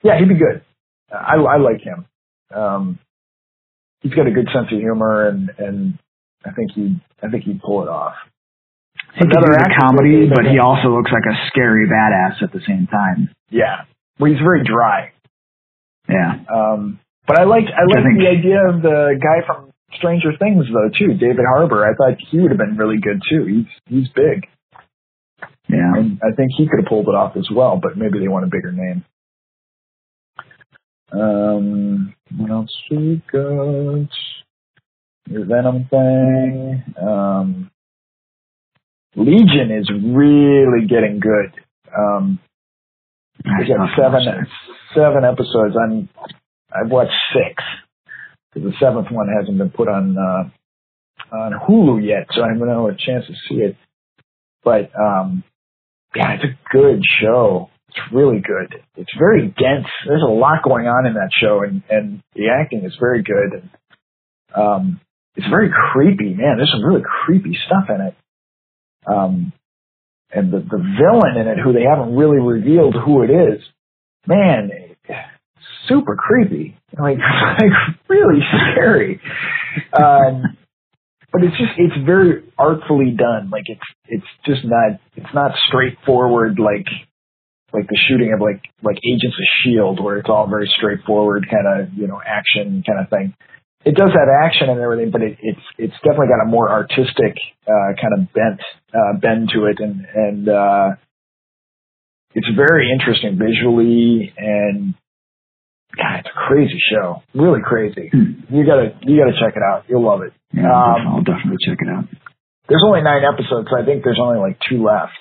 Yeah, 0.03 0.18
he'd 0.18 0.29
be 0.29 0.35
good. 0.35 0.61
I, 1.11 1.37
I 1.37 1.57
like 1.57 1.81
him. 1.81 2.05
Um, 2.55 2.99
he's 4.03 4.12
got 4.12 4.26
a 4.26 4.31
good 4.31 4.49
sense 4.53 4.66
of 4.70 4.79
humor, 4.79 5.29
and 5.29 5.51
and 5.59 5.99
I 6.45 6.51
think 6.53 6.72
he 6.74 7.01
I 7.22 7.29
think 7.31 7.45
he'd 7.45 7.62
pull 7.62 7.83
it 7.83 7.89
off. 7.89 8.14
He 9.14 9.20
can 9.20 9.29
do 9.31 9.35
the 9.41 9.74
comedy, 9.81 10.29
but 10.29 10.45
he 10.45 10.59
also 10.59 10.89
looks 10.89 11.11
like 11.11 11.24
a 11.24 11.47
scary 11.49 11.89
badass 11.89 12.43
at 12.43 12.53
the 12.53 12.61
same 12.68 12.87
time. 12.87 13.31
Yeah, 13.51 13.85
well, 14.20 14.31
he's 14.31 14.41
very 14.41 14.62
dry. 14.62 15.12
Yeah. 16.09 16.45
Um, 16.55 17.01
but 17.26 17.39
I 17.41 17.45
like 17.45 17.64
I 17.64 17.85
Which 17.87 17.97
I 17.97 18.03
think- 18.03 18.18
the 18.20 18.29
idea 18.29 18.68
of 18.68 18.83
the 18.83 19.18
guy 19.20 19.47
from 19.47 19.68
Stranger 19.95 20.30
Things 20.39 20.66
though 20.72 20.91
too, 20.97 21.14
David 21.14 21.45
Harbour. 21.49 21.84
I 21.84 21.95
thought 21.95 22.18
he 22.30 22.39
would 22.41 22.51
have 22.51 22.59
been 22.59 22.76
really 22.76 22.99
good 23.01 23.20
too. 23.28 23.45
He's 23.47 23.66
he's 23.86 24.09
big, 24.14 24.47
Yeah. 25.68 25.95
and 25.97 26.20
I 26.22 26.34
think 26.36 26.51
he 26.57 26.68
could 26.68 26.80
have 26.80 26.89
pulled 26.89 27.09
it 27.09 27.14
off 27.14 27.36
as 27.36 27.49
well. 27.51 27.78
But 27.82 27.97
maybe 27.97 28.18
they 28.18 28.28
want 28.28 28.45
a 28.45 28.49
bigger 28.49 28.72
name. 28.72 29.05
Um, 31.11 32.14
what 32.36 32.51
else 32.51 32.74
we 32.91 33.22
got? 33.32 34.09
Your 35.30 35.45
Venom 35.47 35.86
thing. 35.91 36.84
Um, 37.01 37.70
Legion 39.16 39.70
is 39.70 39.91
really 39.91 40.86
getting 40.86 41.18
good. 41.20 41.53
Um, 41.97 42.39
we 43.45 43.66
got 43.68 43.89
seven 43.97 44.47
seven 44.95 45.24
episodes. 45.24 45.74
I'm 45.82 46.09
I've 46.72 46.91
watched 46.91 47.12
six 47.32 47.62
because 48.53 48.71
the 48.71 48.77
seventh 48.81 49.09
one 49.11 49.29
hasn't 49.29 49.59
been 49.59 49.71
put 49.71 49.89
on 49.89 50.17
uh, 50.17 51.37
on 51.37 51.53
Hulu 51.53 52.07
yet, 52.07 52.27
so 52.31 52.43
I 52.43 52.49
haven't 52.49 52.69
had 52.69 52.77
a 52.77 52.97
chance 52.97 53.27
to 53.27 53.35
see 53.49 53.61
it. 53.61 53.77
But 54.65 54.91
um, 54.99 55.45
yeah, 56.15 56.35
it's 56.35 56.45
a 56.45 56.73
good 56.73 57.03
show. 57.21 57.71
It's 57.89 57.99
really 58.13 58.41
good. 58.41 58.81
It's 58.97 59.13
very 59.19 59.49
dense. 59.49 59.87
There's 60.07 60.23
a 60.23 60.31
lot 60.31 60.63
going 60.63 60.87
on 60.87 61.07
in 61.07 61.15
that 61.15 61.31
show, 61.41 61.63
and 61.63 61.83
and 61.89 62.23
the 62.35 62.49
acting 62.49 62.85
is 62.85 62.97
very 63.01 63.23
good. 63.23 63.63
And 63.63 63.71
um, 64.57 65.01
it's 65.37 65.49
very 65.49 65.71
creepy, 65.93 66.35
man. 66.35 66.57
There's 66.57 66.73
some 66.73 66.85
really 66.85 67.05
creepy 67.25 67.57
stuff 67.67 67.85
in 67.89 68.01
it. 68.07 68.15
Um, 69.07 69.53
and 70.31 70.53
the 70.53 70.59
the 70.59 70.79
villain 70.79 71.37
in 71.41 71.49
it, 71.49 71.59
who 71.63 71.73
they 71.73 71.85
haven't 71.89 72.15
really 72.15 72.41
revealed 72.41 72.95
who 72.95 73.23
it 73.23 73.31
is, 73.31 73.63
man, 74.27 74.71
super 75.89 76.16
creepy, 76.16 76.77
like 76.99 77.19
like 77.59 77.73
really 78.09 78.41
scary. 78.73 79.21
Um, 79.93 80.43
but 81.33 81.43
it's 81.45 81.57
just 81.57 81.73
it's 81.77 82.07
very 82.07 82.45
artfully 82.59 83.14
done. 83.16 83.51
Like 83.51 83.64
it's 83.66 83.81
it's 84.07 84.27
just 84.47 84.64
not 84.64 85.01
it's 85.16 85.35
not 85.35 85.53
straightforward 85.69 86.59
like 86.59 86.87
like 87.73 87.87
the 87.87 87.99
shooting 88.09 88.33
of 88.33 88.41
like 88.41 88.62
like 88.83 88.97
Agents 88.97 89.37
of 89.37 89.49
Shield, 89.62 90.03
where 90.03 90.19
it's 90.19 90.29
all 90.29 90.49
very 90.49 90.71
straightforward 90.77 91.47
kind 91.51 91.66
of 91.69 91.93
you 91.95 92.07
know 92.07 92.21
action 92.25 92.83
kind 92.87 93.01
of 93.01 93.11
thing. 93.11 93.35
It 93.85 93.95
does 93.95 94.11
have 94.11 94.29
action 94.43 94.69
and 94.69 94.81
everything, 94.81 95.11
but 95.11 95.23
it, 95.23 95.39
it's 95.41 95.66
it's 95.77 95.95
definitely 96.03 96.29
got 96.29 96.43
a 96.43 96.49
more 96.49 96.71
artistic 96.71 97.37
uh, 97.66 97.93
kind 98.01 98.14
of 98.16 98.33
bent 98.33 98.61
uh, 98.95 99.19
bend 99.21 99.51
to 99.55 99.66
it, 99.66 99.79
and 99.81 100.07
and 100.14 100.49
uh, 100.49 100.89
it's 102.35 102.49
very 102.57 102.91
interesting 102.91 103.39
visually 103.39 104.33
and 104.37 104.95
God, 105.97 106.20
it's 106.20 106.28
a 106.28 106.39
crazy 106.49 106.78
show, 106.93 107.22
really 107.34 107.61
crazy. 107.64 108.09
Hmm. 108.12 108.45
You 108.55 108.64
gotta 108.66 108.95
you 109.03 109.18
gotta 109.18 109.36
check 109.39 109.57
it 109.57 109.62
out. 109.62 109.84
You'll 109.89 110.05
love 110.05 110.22
it. 110.22 110.32
Yeah, 110.53 110.68
Um, 110.70 111.09
I'll 111.09 111.22
definitely 111.24 111.59
check 111.66 111.78
it 111.80 111.89
out. 111.89 112.05
There's 112.68 112.82
only 112.84 113.01
nine 113.03 113.22
episodes. 113.24 113.68
So 113.70 113.80
I 113.80 113.84
think 113.84 114.05
there's 114.05 114.20
only 114.22 114.39
like 114.39 114.59
two 114.68 114.82
left. 114.84 115.18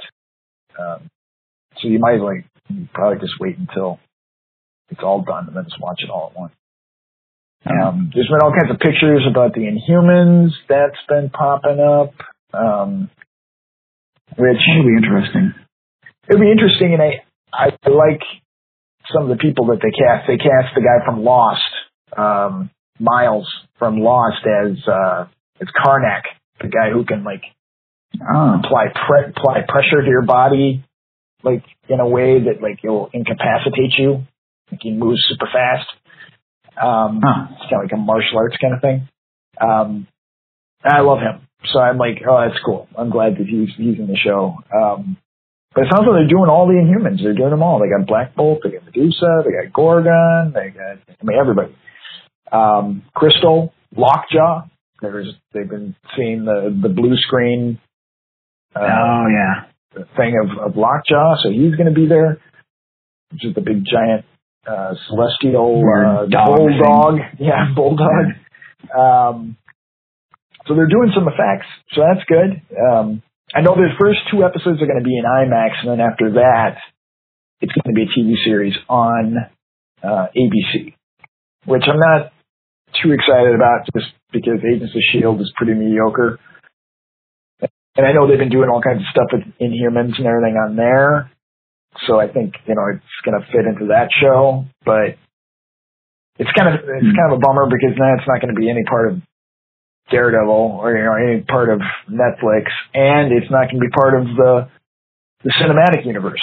Um, 0.78 1.10
so 1.82 1.88
you 1.88 2.00
might 2.00 2.20
like 2.22 2.46
probably 2.94 3.20
just 3.20 3.40
wait 3.40 3.58
until 3.58 4.00
it's 4.90 5.02
all 5.04 5.22
done 5.22 5.48
and 5.48 5.56
then 5.56 5.64
just 5.64 5.80
watch 5.82 6.00
it 6.04 6.10
all 6.10 6.32
at 6.34 6.40
once. 6.40 6.54
Yeah. 7.66 7.88
Um, 7.90 8.12
there's 8.14 8.28
been 8.28 8.42
all 8.44 8.54
kinds 8.54 8.72
of 8.72 8.80
pictures 8.80 9.26
about 9.30 9.54
the 9.54 9.62
Inhumans 9.62 10.52
that's 10.70 11.00
been 11.10 11.30
popping 11.30 11.80
up, 11.80 12.14
um, 12.54 13.10
which 14.38 14.58
That'll 14.68 14.84
be 14.84 14.96
interesting. 14.98 15.54
it'd 16.30 16.42
be 16.42 16.52
interesting. 16.52 16.94
And 16.94 17.02
I, 17.02 17.24
I 17.54 17.66
like 17.90 18.22
some 19.14 19.24
of 19.24 19.30
the 19.30 19.42
people 19.42 19.68
that 19.68 19.80
they 19.82 19.92
cast. 19.92 20.28
They 20.28 20.38
cast 20.38 20.76
the 20.76 20.82
guy 20.82 21.06
from 21.06 21.24
Lost, 21.24 21.62
um, 22.16 22.70
Miles 23.00 23.48
from 23.80 24.00
Lost 24.00 24.46
as 24.46 24.78
uh, 24.88 25.28
as 25.62 25.68
Karnak, 25.84 26.24
the 26.62 26.68
guy 26.68 26.92
who 26.92 27.06
can 27.06 27.24
like 27.24 27.42
Oh, 28.22 28.60
apply 28.64 28.86
pre- 28.96 29.30
apply 29.30 29.62
pressure 29.68 30.02
to 30.02 30.08
your 30.08 30.24
body, 30.26 30.84
like 31.44 31.64
in 31.90 32.00
a 32.00 32.08
way 32.08 32.40
that 32.46 32.62
like 32.62 32.80
it'll 32.84 33.10
incapacitate 33.14 33.94
you. 33.98 34.24
Like 34.72 34.80
he 34.82 34.92
moves 34.92 35.20
super 35.30 35.48
fast. 35.52 35.88
Um, 36.82 37.22
Huh. 37.24 37.48
It's 37.52 37.70
kind 37.70 37.74
of 37.74 37.84
like 37.84 37.92
a 37.94 37.98
martial 37.98 38.38
arts 38.38 38.58
kind 38.60 38.74
of 38.74 38.82
thing. 38.82 39.08
Um, 39.60 40.08
I 40.84 41.02
love 41.02 41.20
him, 41.20 41.48
so 41.66 41.80
I'm 41.80 41.98
like, 41.98 42.22
oh, 42.28 42.48
that's 42.48 42.60
cool. 42.64 42.88
I'm 42.98 43.10
glad 43.10 43.34
that 43.38 43.46
he's 43.48 43.70
he's 43.76 44.00
in 44.00 44.08
the 44.08 44.16
show. 44.16 44.56
Um, 44.74 45.18
but 45.78 45.86
it 45.86 45.92
sounds 45.94 46.08
like 46.10 46.18
they're 46.18 46.28
doing 46.28 46.50
all 46.50 46.66
the 46.66 46.74
Inhumans. 46.74 47.22
They're 47.22 47.36
doing 47.36 47.52
them 47.52 47.62
all. 47.62 47.78
They 47.78 47.88
got 47.88 48.08
Black 48.08 48.34
Bolt, 48.34 48.62
they 48.64 48.72
got 48.72 48.86
Medusa, 48.86 49.44
they 49.46 49.52
got 49.52 49.72
Gorgon, 49.72 50.52
they 50.52 50.72
got 50.72 50.98
I 51.06 51.24
mean 51.24 51.38
everybody. 51.40 51.76
Um, 52.52 53.04
Crystal, 53.14 53.72
Lockjaw. 53.96 54.66
There's 55.04 55.36
they've 55.54 55.70
been 55.70 55.96
seeing 56.16 56.46
the 56.46 56.76
the 56.82 56.90
blue 56.90 57.16
screen 57.18 57.80
uh, 58.76 58.80
oh 58.80 59.26
yeah. 59.30 60.04
thing 60.18 60.34
of, 60.44 60.72
of 60.72 60.78
Lockjaw, 60.78 61.36
so 61.44 61.52
he's 61.52 61.76
going 61.76 61.94
to 61.94 61.94
be 61.94 62.08
there, 62.08 62.42
which 63.32 63.46
is 63.46 63.54
the 63.54 63.62
big 63.62 63.86
giant 63.86 64.26
uh, 64.66 64.96
celestial 65.08 65.84
uh, 65.86 66.26
bulldog. 66.26 67.20
Yeah, 67.38 67.72
bulldog. 67.76 68.34
Um, 68.98 69.58
so 70.66 70.74
they're 70.74 70.88
doing 70.88 71.12
some 71.14 71.28
effects, 71.28 71.68
so 71.94 72.02
that's 72.02 72.26
good. 72.28 72.64
Um, 72.92 73.22
I 73.56 73.62
know 73.62 73.76
the 73.76 73.96
first 74.00 74.20
two 74.32 74.44
episodes 74.44 74.82
are 74.82 74.88
going 74.88 75.00
to 75.00 75.08
be 75.08 75.18
in 75.18 75.24
IMAX, 75.24 75.80
and 75.82 75.92
then 75.92 76.02
after 76.02 76.32
that, 76.34 76.78
it's 77.62 77.72
going 77.72 77.96
to 77.96 77.98
be 77.98 78.04
a 78.04 78.12
TV 78.12 78.36
series 78.44 78.76
on 78.90 79.38
uh, 80.04 80.28
ABC, 80.36 80.94
which 81.66 81.84
I'm 81.88 82.00
not 82.00 82.34
too 83.02 83.12
excited 83.12 83.56
about, 83.56 83.88
just 83.96 84.12
because 84.32 84.60
Agents 84.68 84.94
of 84.94 85.02
Shield 85.12 85.40
is 85.42 85.52
pretty 85.56 85.74
mediocre. 85.74 86.40
And 87.96 88.06
I 88.06 88.12
know 88.12 88.28
they've 88.28 88.38
been 88.38 88.54
doing 88.54 88.70
all 88.70 88.82
kinds 88.82 89.02
of 89.02 89.08
stuff 89.10 89.32
with 89.32 89.44
Inhumans 89.60 90.18
and 90.18 90.28
everything 90.28 90.56
on 90.60 90.76
there. 90.76 91.32
So 92.06 92.20
I 92.20 92.28
think, 92.28 92.54
you 92.68 92.76
know, 92.76 92.86
it's 92.94 93.22
going 93.26 93.42
to 93.42 93.48
fit 93.48 93.66
into 93.66 93.90
that 93.90 94.10
show, 94.14 94.66
but 94.86 95.18
it's 96.38 96.52
kind 96.54 96.76
of, 96.76 96.86
it's 96.86 97.16
kind 97.18 97.34
of 97.34 97.40
a 97.40 97.42
bummer 97.42 97.66
because 97.66 97.98
now 97.98 98.14
it's 98.14 98.28
not 98.28 98.40
going 98.40 98.54
to 98.54 98.60
be 98.60 98.70
any 98.70 98.84
part 98.84 99.12
of 99.12 99.22
Daredevil 100.10 100.80
or, 100.82 100.96
you 100.96 101.04
know, 101.04 101.14
any 101.16 101.42
part 101.42 101.70
of 101.70 101.80
Netflix 102.10 102.70
and 102.94 103.32
it's 103.32 103.52
not 103.52 103.70
going 103.70 103.80
to 103.82 103.88
be 103.88 103.92
part 103.94 104.14
of 104.20 104.26
the, 104.26 104.70
the 105.44 105.54
cinematic 105.62 106.06
universe. 106.06 106.42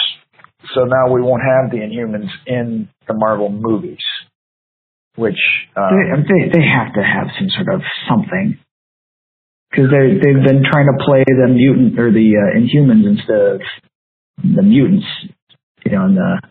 So 0.73 0.85
now 0.85 1.13
we 1.13 1.21
won't 1.21 1.43
have 1.43 1.71
the 1.71 1.77
Inhumans 1.77 2.29
in 2.47 2.89
the 3.07 3.13
Marvel 3.13 3.49
movies, 3.49 4.03
which, 5.15 5.37
um, 5.75 5.91
They, 5.93 6.49
they 6.49 6.59
they 6.59 6.65
have 6.65 6.93
to 6.95 7.03
have 7.03 7.27
some 7.37 7.49
sort 7.49 7.73
of 7.75 7.81
something 8.09 8.57
because 9.69 9.91
they 9.91 10.13
they've 10.15 10.43
been 10.43 10.63
trying 10.63 10.87
to 10.87 11.03
play 11.05 11.23
the 11.27 11.47
mutant 11.53 11.99
or 11.99 12.11
the 12.11 12.33
uh, 12.37 12.57
Inhumans 12.57 13.05
instead 13.05 13.37
of 13.37 13.61
the 14.43 14.61
mutants, 14.63 15.05
you 15.85 15.91
know, 15.91 16.05
in 16.05 16.15
the 16.15 16.41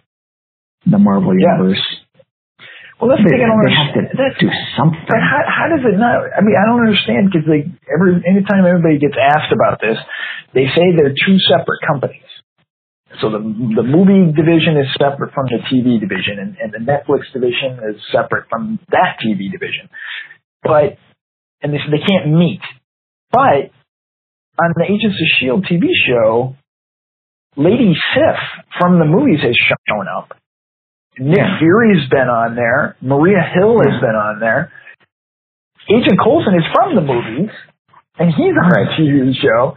the 0.86 0.98
Marvel 0.98 1.32
Yeah. 1.38 1.56
universe. 1.56 1.82
Well, 3.00 3.10
that's 3.10 3.20
They, 3.26 3.30
the 3.30 3.36
thing 3.36 3.44
I 3.44 3.50
don't 3.50 3.62
they 3.64 3.74
have 3.74 3.92
to 3.94 4.00
understand. 4.06 4.38
do 4.38 4.50
something. 4.78 5.04
But 5.10 5.20
how, 5.20 5.40
how 5.46 5.66
does 5.72 5.84
it 5.84 5.96
not? 5.98 6.30
I 6.34 6.40
mean, 6.46 6.54
I 6.56 6.64
don't 6.70 6.82
understand 6.86 7.28
because 7.30 7.46
they 7.46 7.66
every 7.90 8.22
anytime 8.22 8.64
everybody 8.64 8.98
gets 9.02 9.18
asked 9.18 9.50
about 9.52 9.82
this, 9.82 9.98
they 10.54 10.70
say 10.72 10.94
they're 10.94 11.14
two 11.14 11.36
separate 11.50 11.82
companies. 11.86 12.26
So 13.20 13.30
the 13.30 13.38
the 13.42 13.86
movie 13.86 14.30
division 14.34 14.78
is 14.78 14.90
separate 14.98 15.34
from 15.34 15.46
the 15.50 15.62
TV 15.70 15.98
division, 16.02 16.38
and, 16.42 16.56
and 16.58 16.70
the 16.74 16.82
Netflix 16.82 17.30
division 17.34 17.78
is 17.94 17.98
separate 18.10 18.46
from 18.50 18.78
that 18.90 19.18
TV 19.22 19.50
division. 19.50 19.90
But 20.62 20.98
and 21.62 21.74
they 21.74 21.78
they 21.90 22.02
can't 22.02 22.30
meet. 22.34 22.62
But 23.30 23.70
on 24.58 24.70
the 24.78 24.84
Agents 24.86 25.18
of 25.18 25.28
Shield 25.38 25.66
TV 25.66 25.90
show, 26.06 26.56
Lady 27.56 27.94
Sif 28.14 28.36
from 28.78 28.98
the 28.98 29.04
movies 29.04 29.40
has 29.42 29.54
shown 29.54 30.06
up. 30.08 30.36
Nick 31.18 31.36
Yeah. 31.38 31.58
Fury's 31.58 32.08
been 32.08 32.28
on 32.28 32.56
there. 32.56 32.96
Maria 33.00 33.40
Hill 33.54 33.78
has 33.78 34.00
been 34.00 34.16
on 34.16 34.40
there. 34.40 34.72
Agent 35.88 36.18
Coulson 36.22 36.54
is 36.54 36.64
from 36.72 36.94
the 36.94 37.02
movies, 37.02 37.50
and 38.18 38.32
he's 38.32 38.54
on 38.56 38.72
a 38.72 38.86
TV 38.98 39.34
show. 39.34 39.76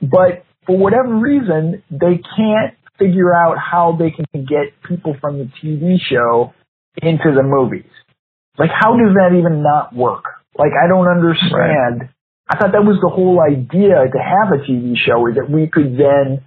But 0.00 0.44
for 0.66 0.76
whatever 0.76 1.14
reason, 1.14 1.82
they 1.90 2.20
can't 2.36 2.74
figure 2.98 3.34
out 3.34 3.56
how 3.58 3.96
they 3.98 4.10
can 4.10 4.26
get 4.44 4.72
people 4.88 5.16
from 5.20 5.38
the 5.38 5.50
TV 5.62 5.98
show 6.10 6.54
into 7.02 7.32
the 7.34 7.42
movies. 7.42 7.90
Like, 8.58 8.70
how 8.72 8.96
does 8.96 9.14
that 9.14 9.36
even 9.38 9.62
not 9.62 9.94
work? 9.94 10.24
Like, 10.56 10.72
I 10.74 10.88
don't 10.88 11.06
understand. 11.06 12.08
I 12.48 12.56
thought 12.56 12.72
that 12.72 12.82
was 12.84 12.98
the 13.00 13.10
whole 13.10 13.40
idea 13.40 13.94
to 13.94 14.18
have 14.18 14.50
a 14.52 14.64
TV 14.64 14.94
show 14.96 15.26
is 15.28 15.36
that 15.36 15.48
we 15.50 15.68
could 15.68 15.96
then 15.96 16.42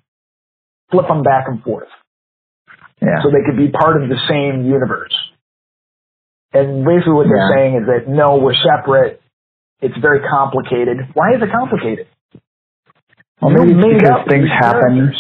flip 0.89 1.07
them 1.07 1.23
back 1.23 1.45
and 1.47 1.63
forth 1.63 1.87
yeah. 3.01 3.21
so 3.23 3.29
they 3.31 3.43
could 3.45 3.57
be 3.57 3.69
part 3.69 4.01
of 4.01 4.09
the 4.09 4.19
same 4.29 4.65
universe. 4.65 5.13
And 6.53 6.83
basically 6.85 7.13
what 7.13 7.27
they're 7.27 7.51
saying 7.55 7.75
is 7.81 7.85
that 7.87 8.11
no, 8.11 8.37
we're 8.37 8.55
separate. 8.59 9.21
It's 9.81 9.97
very 10.01 10.19
complicated. 10.29 10.97
Why 11.13 11.33
is 11.35 11.41
it 11.41 11.49
complicated? 11.51 12.07
well, 13.41 13.51
maybe 13.51 13.73
because 13.73 14.27
things 14.29 14.47
happen. 14.49 15.13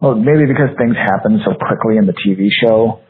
Well, 0.00 0.14
maybe 0.14 0.46
because 0.46 0.70
things 0.78 0.96
happen 0.96 1.40
so 1.44 1.52
quickly 1.54 1.98
in 1.98 2.06
the 2.06 2.14
TV 2.14 2.48
show 2.48 3.00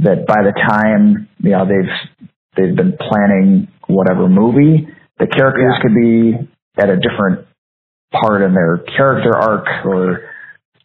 that 0.00 0.26
by 0.26 0.42
the 0.44 0.52
time 0.52 1.28
you 1.38 1.50
know 1.50 1.64
they've 1.64 2.28
they've 2.56 2.76
been 2.76 2.98
planning 2.98 3.68
whatever 3.86 4.28
movie, 4.28 4.88
the 5.18 5.26
characters 5.26 5.74
Yeah. 5.76 5.82
could 5.82 5.94
be 5.94 6.48
at 6.76 6.90
a 6.90 6.96
different 6.96 7.46
part 8.12 8.42
in 8.42 8.52
their 8.52 8.78
character 8.96 9.34
arc 9.34 9.66
or 9.86 10.27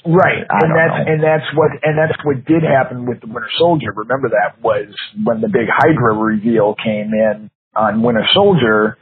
Right, 0.06 0.44
I 0.44 0.60
and 0.60 0.76
that's 0.76 1.00
know. 1.00 1.14
and 1.14 1.24
that's 1.24 1.48
what 1.56 1.72
and 1.82 1.96
that's 1.96 2.20
what 2.26 2.44
did 2.44 2.64
happen 2.64 3.06
with 3.06 3.22
the 3.22 3.28
Winter 3.28 3.50
Soldier. 3.58 3.94
Remember 3.96 4.30
that 4.36 4.62
was 4.62 4.92
when 5.24 5.40
the 5.40 5.48
big 5.48 5.72
Hydra 5.72 6.14
reveal 6.14 6.76
came 6.76 7.16
in 7.16 7.50
on 7.74 8.04
Winter 8.04 8.28
Soldier. 8.34 8.98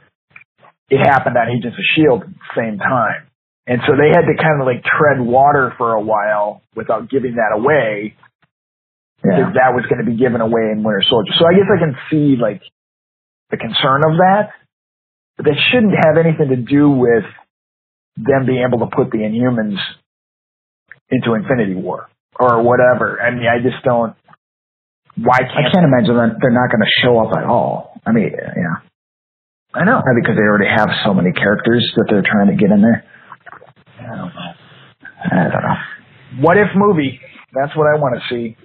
It 0.90 1.02
happened 1.02 1.36
on 1.36 1.48
Agents 1.50 1.76
of 1.76 1.84
Shield 1.96 2.22
at 2.22 2.28
the 2.28 2.54
same 2.54 2.78
time, 2.78 3.26
and 3.66 3.82
so 3.86 3.98
they 3.98 4.14
had 4.14 4.30
to 4.30 4.34
kind 4.38 4.62
of 4.62 4.66
like 4.66 4.84
tread 4.86 5.18
water 5.18 5.74
for 5.76 5.94
a 5.94 6.00
while 6.00 6.62
without 6.76 7.10
giving 7.10 7.34
that 7.34 7.50
away 7.50 8.14
yeah. 9.24 9.42
because 9.42 9.54
that 9.54 9.74
was 9.74 9.82
going 9.90 10.04
to 10.04 10.08
be 10.08 10.16
given 10.16 10.40
away 10.40 10.70
in 10.70 10.84
Winter 10.84 11.02
Soldier. 11.10 11.32
So 11.34 11.46
I 11.46 11.54
guess 11.58 11.66
I 11.66 11.82
can 11.82 11.96
see 12.10 12.38
like 12.38 12.62
the 13.50 13.56
concern 13.56 14.06
of 14.06 14.22
that, 14.22 14.54
but 15.36 15.46
that 15.46 15.58
shouldn't 15.72 15.98
have 15.98 16.14
anything 16.14 16.54
to 16.54 16.62
do 16.62 16.90
with 16.90 17.26
them 18.14 18.46
being 18.46 18.62
able 18.62 18.86
to 18.86 18.90
put 18.94 19.10
the 19.10 19.18
Inhumans 19.18 19.82
into 21.12 21.34
Infinity 21.34 21.74
War 21.74 22.08
or 22.40 22.62
whatever. 22.62 23.20
I 23.20 23.30
mean, 23.30 23.46
I 23.46 23.60
just 23.62 23.84
don't. 23.84 24.16
Why 25.16 25.38
can't 25.44 25.68
I 25.68 25.70
can't 25.70 25.84
imagine 25.84 26.16
that 26.16 26.40
they're 26.40 26.50
not 26.56 26.72
going 26.72 26.80
to 26.80 26.92
show 27.04 27.20
up 27.20 27.36
at 27.36 27.44
all. 27.44 28.00
I 28.06 28.12
mean, 28.12 28.32
yeah, 28.32 28.80
I 29.74 29.84
know? 29.84 30.00
Because 30.16 30.36
they 30.36 30.42
already 30.42 30.68
have 30.72 30.88
so 31.04 31.12
many 31.12 31.32
characters 31.32 31.84
that 31.96 32.06
they're 32.08 32.24
trying 32.24 32.48
to 32.48 32.56
get 32.56 32.72
in 32.72 32.80
there. 32.80 33.04
I 34.00 34.16
don't 34.16 34.32
know. 34.32 34.52
I 35.22 35.48
don't 35.52 35.62
know. 35.62 35.78
What 36.40 36.56
if 36.56 36.68
movie? 36.74 37.20
That's 37.54 37.76
what 37.76 37.84
I 37.86 38.00
want 38.00 38.16
to 38.16 38.22
see. 38.32 38.56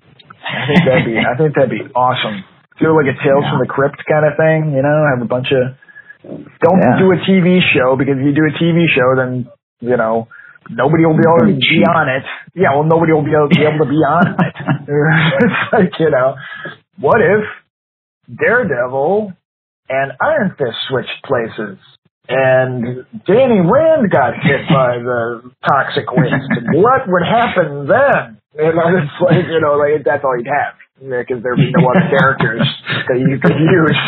I 0.48 0.66
think 0.72 0.80
that'd 0.88 1.06
be. 1.06 1.20
I 1.20 1.36
think 1.38 1.54
that'd 1.56 1.70
be 1.70 1.84
awesome. 1.94 2.44
Do 2.80 2.96
like 2.96 3.12
a 3.12 3.18
Tales 3.20 3.44
from 3.52 3.60
the 3.60 3.68
Crypt 3.68 4.00
kind 4.08 4.24
of 4.24 4.40
thing. 4.40 4.72
You 4.72 4.82
know, 4.82 4.96
have 5.12 5.22
a 5.22 5.28
bunch 5.28 5.52
of. 5.52 5.76
Don't 6.24 6.80
Yeah. 6.80 6.98
do 6.98 7.12
a 7.12 7.20
TV 7.28 7.60
show 7.76 7.96
because 8.00 8.16
if 8.18 8.24
you 8.26 8.32
do 8.34 8.48
a 8.48 8.56
TV 8.56 8.88
show, 8.88 9.16
then 9.20 9.52
you 9.82 9.98
know 9.98 10.28
nobody 10.70 11.06
will 11.06 11.18
be 11.18 11.26
able 11.26 11.52
to 11.52 11.58
be 11.58 11.82
on 11.84 12.10
it. 12.10 12.24
Yeah, 12.56 12.76
well, 12.76 12.84
nobody 12.84 13.14
will 13.14 13.26
be 13.26 13.32
able, 13.36 13.50
be 13.50 13.64
able 13.64 13.86
to 13.86 13.90
be 13.90 14.02
on 14.02 14.28
it. 14.28 14.38
it's 14.88 15.62
like 15.74 16.00
you 16.00 16.10
know, 16.10 16.36
what 17.00 17.22
if 17.22 17.44
Daredevil 18.28 19.34
and 19.90 20.12
Iron 20.22 20.56
Fist 20.58 20.78
switched 20.90 21.24
places? 21.26 21.78
And 22.30 23.06
Danny 23.26 23.64
Rand 23.64 24.12
got 24.12 24.36
hit 24.36 24.68
by 24.68 25.00
the 25.00 25.50
toxic 25.64 26.12
waste. 26.12 26.52
what 26.76 27.08
would 27.08 27.24
happen 27.24 27.88
then? 27.88 28.42
You 28.56 28.74
know, 28.76 28.88
it's 29.00 29.16
like, 29.22 29.48
you 29.48 29.62
know, 29.62 29.80
like 29.80 30.04
that's 30.04 30.24
all 30.26 30.36
you'd 30.36 30.48
have. 30.48 30.76
Because 31.00 31.44
there'd 31.44 31.56
be 31.56 31.72
no 31.72 31.88
other 31.88 32.10
characters 32.10 32.68
that 33.08 33.20
you 33.20 33.40
could 33.40 33.56
use. 33.56 34.00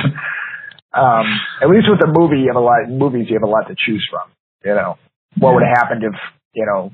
Um, 0.91 1.26
at 1.62 1.70
least 1.70 1.86
with 1.88 1.99
the 2.01 2.10
movie, 2.10 2.41
you 2.41 2.47
have 2.47 2.57
a 2.57 2.66
lot, 2.66 2.89
movies, 2.89 3.28
you 3.30 3.36
have 3.36 3.47
a 3.47 3.51
lot 3.51 3.68
to 3.70 3.76
choose 3.78 4.05
from. 4.10 4.28
You 4.66 4.74
know, 4.74 4.97
what 5.38 5.53
would 5.53 5.64
have 5.64 5.78
happened 5.78 6.03
if, 6.03 6.18
you 6.54 6.66
know, 6.66 6.91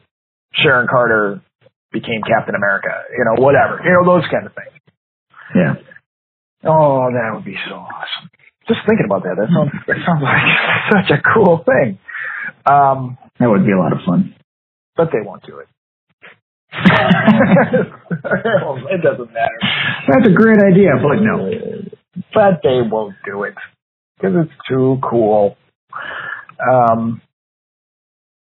Sharon 0.53 0.87
Carter 0.89 1.41
became 1.91 2.21
Captain 2.27 2.55
America? 2.55 2.89
You 3.17 3.25
know, 3.25 3.43
whatever. 3.43 3.79
You 3.83 3.91
know, 3.93 4.05
those 4.05 4.27
kind 4.31 4.45
of 4.45 4.53
things. 4.53 4.73
Yeah. 5.55 5.75
Oh, 6.67 7.09
that 7.13 7.35
would 7.35 7.45
be 7.45 7.57
so 7.69 7.75
awesome. 7.75 8.29
Just 8.67 8.79
thinking 8.87 9.05
about 9.05 9.23
that, 9.23 9.35
that 9.37 9.49
sounds 9.53 9.71
that 9.87 9.97
sounds 10.05 10.23
like 10.23 10.41
such 10.91 11.11
a 11.17 11.21
cool 11.33 11.63
thing. 11.63 11.99
Um, 12.65 13.17
That 13.39 13.49
would 13.49 13.65
be 13.65 13.71
a 13.71 13.77
lot 13.77 13.93
of 13.93 13.99
fun. 14.05 14.33
but 14.95 15.09
they 15.11 15.21
won't 15.23 15.43
do 15.45 15.59
it. 15.59 15.67
It 18.91 19.01
doesn't 19.01 19.33
matter. 19.33 19.59
That's 20.07 20.27
a 20.27 20.31
great 20.31 20.59
idea, 20.61 20.91
but 21.01 21.21
no. 21.21 21.49
But 22.33 22.61
they 22.63 22.81
won't 22.81 23.15
do 23.25 23.43
it 23.43 23.53
because 24.17 24.35
it's 24.45 24.53
too 24.67 24.97
cool. 25.07 25.57
Um, 26.71 27.21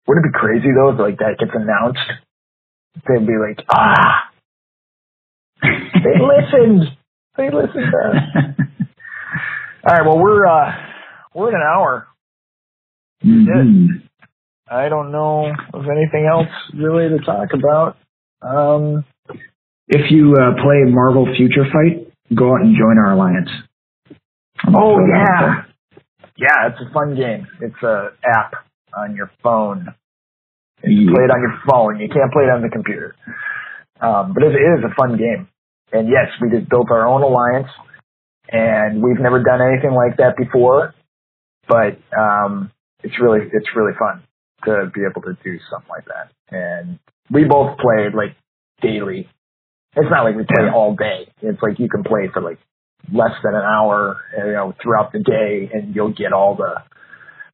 would 0.07 0.17
it 0.17 0.23
be 0.23 0.29
crazy 0.33 0.69
though 0.75 0.91
if 0.91 0.99
like 0.99 1.17
that 1.19 1.37
gets 1.39 1.51
announced? 1.53 1.99
They'd 3.07 3.25
be 3.25 3.33
like, 3.39 3.65
ah, 3.69 4.29
they 5.61 6.19
listened. 6.19 6.83
They 7.37 7.49
listened. 7.49 7.93
All 9.85 9.95
right. 9.95 10.05
Well, 10.05 10.19
we're 10.19 10.45
uh, 10.45 10.71
we're 11.33 11.49
in 11.49 11.55
an 11.55 11.61
hour. 11.61 12.07
Mhm. 13.25 13.87
I 14.69 14.89
don't 14.89 15.11
know 15.11 15.51
of 15.73 15.85
anything 15.89 16.25
else 16.29 16.47
really 16.73 17.09
to 17.09 17.23
talk 17.23 17.49
about. 17.53 17.97
Um, 18.41 19.05
If 19.87 20.09
you 20.11 20.33
uh, 20.33 20.61
play 20.63 20.83
Marvel 20.87 21.27
Future 21.37 21.65
Fight, 21.71 22.07
go 22.33 22.53
out 22.53 22.61
and 22.61 22.75
join 22.75 22.97
our 22.97 23.13
alliance. 23.13 23.49
Oh 24.67 24.95
throw 24.95 25.07
that 25.07 25.29
out 25.29 25.65
yeah, 26.37 26.47
yeah. 26.47 26.69
It's 26.69 26.79
a 26.89 26.93
fun 26.93 27.15
game. 27.15 27.47
It's 27.61 27.81
a 27.83 28.09
app 28.25 28.53
on 28.95 29.15
your 29.15 29.31
phone. 29.41 29.93
Yeah. 30.83 31.11
play 31.13 31.23
it 31.23 31.31
on 31.31 31.41
your 31.41 31.59
phone. 31.69 31.99
You 31.99 32.09
can't 32.09 32.31
play 32.31 32.43
it 32.43 32.49
on 32.51 32.61
the 32.61 32.69
computer. 32.69 33.15
Um, 34.01 34.33
but 34.33 34.43
it 34.43 34.55
is 34.55 34.83
a 34.83 34.93
fun 34.95 35.17
game. 35.17 35.47
And 35.91 36.07
yes, 36.07 36.27
we 36.41 36.49
just 36.49 36.69
built 36.69 36.89
our 36.89 37.07
own 37.07 37.21
alliance, 37.21 37.69
and 38.49 39.01
we've 39.01 39.19
never 39.19 39.41
done 39.43 39.61
anything 39.61 39.93
like 39.93 40.17
that 40.17 40.35
before. 40.35 40.93
But 41.67 42.01
um, 42.17 42.71
it's 43.03 43.15
really 43.21 43.47
it's 43.51 43.69
really 43.75 43.93
fun 43.97 44.23
to 44.65 44.91
be 44.93 45.01
able 45.09 45.21
to 45.21 45.37
do 45.43 45.59
something 45.69 45.89
like 45.89 46.05
that. 46.05 46.31
And 46.49 46.99
we 47.31 47.45
both 47.45 47.77
play 47.77 48.09
like 48.13 48.35
daily. 48.81 49.29
It's 49.95 50.09
not 50.09 50.23
like 50.23 50.35
we 50.35 50.43
play 50.43 50.67
all 50.73 50.95
day. 50.95 51.27
It's 51.41 51.61
like 51.61 51.79
you 51.79 51.87
can 51.87 52.03
play 52.03 52.29
for 52.33 52.41
like 52.41 52.59
less 53.11 53.33
than 53.43 53.53
an 53.53 53.61
hour, 53.61 54.17
you 54.37 54.53
know, 54.53 54.73
throughout 54.81 55.11
the 55.13 55.19
day, 55.19 55.69
and 55.71 55.95
you'll 55.95 56.13
get 56.13 56.33
all 56.33 56.55
the 56.55 56.81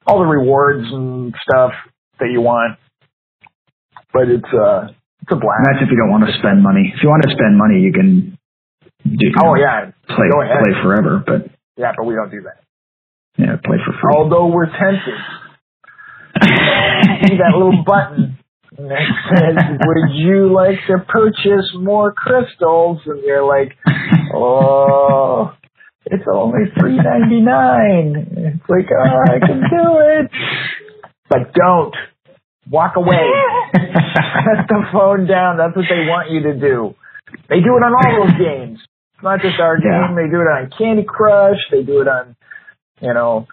all 0.10 0.20
the 0.20 0.26
rewards 0.26 0.88
and 0.91 1.34
stuff 1.47 1.72
that 2.20 2.30
you 2.32 2.41
want. 2.41 2.78
But 4.12 4.28
it's 4.30 4.49
uh 4.51 4.89
it's 5.22 5.32
a 5.32 5.36
blast. 5.36 5.62
that's 5.70 5.84
if 5.86 5.89
you 5.91 5.97
don't 5.97 6.10
want 6.10 6.26
to 6.26 6.34
spend 6.39 6.64
money. 6.64 6.91
If 6.95 7.03
you 7.03 7.10
want 7.10 7.22
to 7.24 7.30
spend 7.30 7.57
money, 7.57 7.80
you 7.86 7.93
can 7.93 8.38
do 9.05 9.28
Oh 9.43 9.53
yeah, 9.55 9.91
play 10.10 10.28
play 10.34 10.74
forever, 10.82 11.24
but 11.26 11.51
yeah, 11.78 11.93
but 11.95 12.05
we 12.05 12.16
don't 12.16 12.32
do 12.32 12.41
that. 12.41 12.57
yeah, 13.38 13.55
play 13.64 13.78
for 13.86 13.93
free. 14.01 14.14
Although 14.18 14.47
we're 14.47 14.66
tempted. 14.66 15.20
See 16.41 17.38
that 17.38 17.53
little 17.53 17.84
button 17.86 18.38
that 18.78 19.05
says, 19.30 19.80
"Would 19.86 20.14
you 20.16 20.53
like 20.53 20.78
to 20.88 20.99
purchase 21.07 21.70
more 21.76 22.14
crystals?" 22.14 22.99
And 23.05 23.22
you're 23.24 23.43
like, 23.45 23.76
"Oh, 24.34 25.53
it's 26.10 26.24
only 26.32 26.66
three 26.80 26.97
ninety 26.97 27.41
nine. 27.41 28.28
It's 28.38 28.70
like, 28.70 28.88
oh, 28.91 29.34
I 29.34 29.39
can 29.39 29.62
do 29.62 29.99
it, 29.99 30.32
but 31.30 31.53
don't 31.53 31.93
walk 32.70 32.95
away. 32.95 33.28
Set 33.74 34.68
the 34.68 34.84
phone 34.91 35.28
down. 35.28 35.57
That's 35.57 35.76
what 35.76 35.86
they 35.89 36.05
want 36.07 36.30
you 36.32 36.41
to 36.43 36.60
do. 36.60 36.95
They 37.49 37.62
do 37.62 37.78
it 37.78 37.84
on 37.84 37.93
all 37.93 38.26
those 38.26 38.38
games. 38.38 38.80
It's 39.16 39.24
not 39.24 39.41
just 39.41 39.60
our 39.60 39.78
Yeah. 39.78 40.07
game. 40.07 40.16
They 40.16 40.30
do 40.32 40.41
it 40.41 40.49
on 40.49 40.70
Candy 40.78 41.03
Crush. 41.07 41.57
They 41.72 41.84
do 41.84 42.01
it 42.01 42.07
on, 42.07 42.36
you 43.01 43.14
know, 43.14 43.47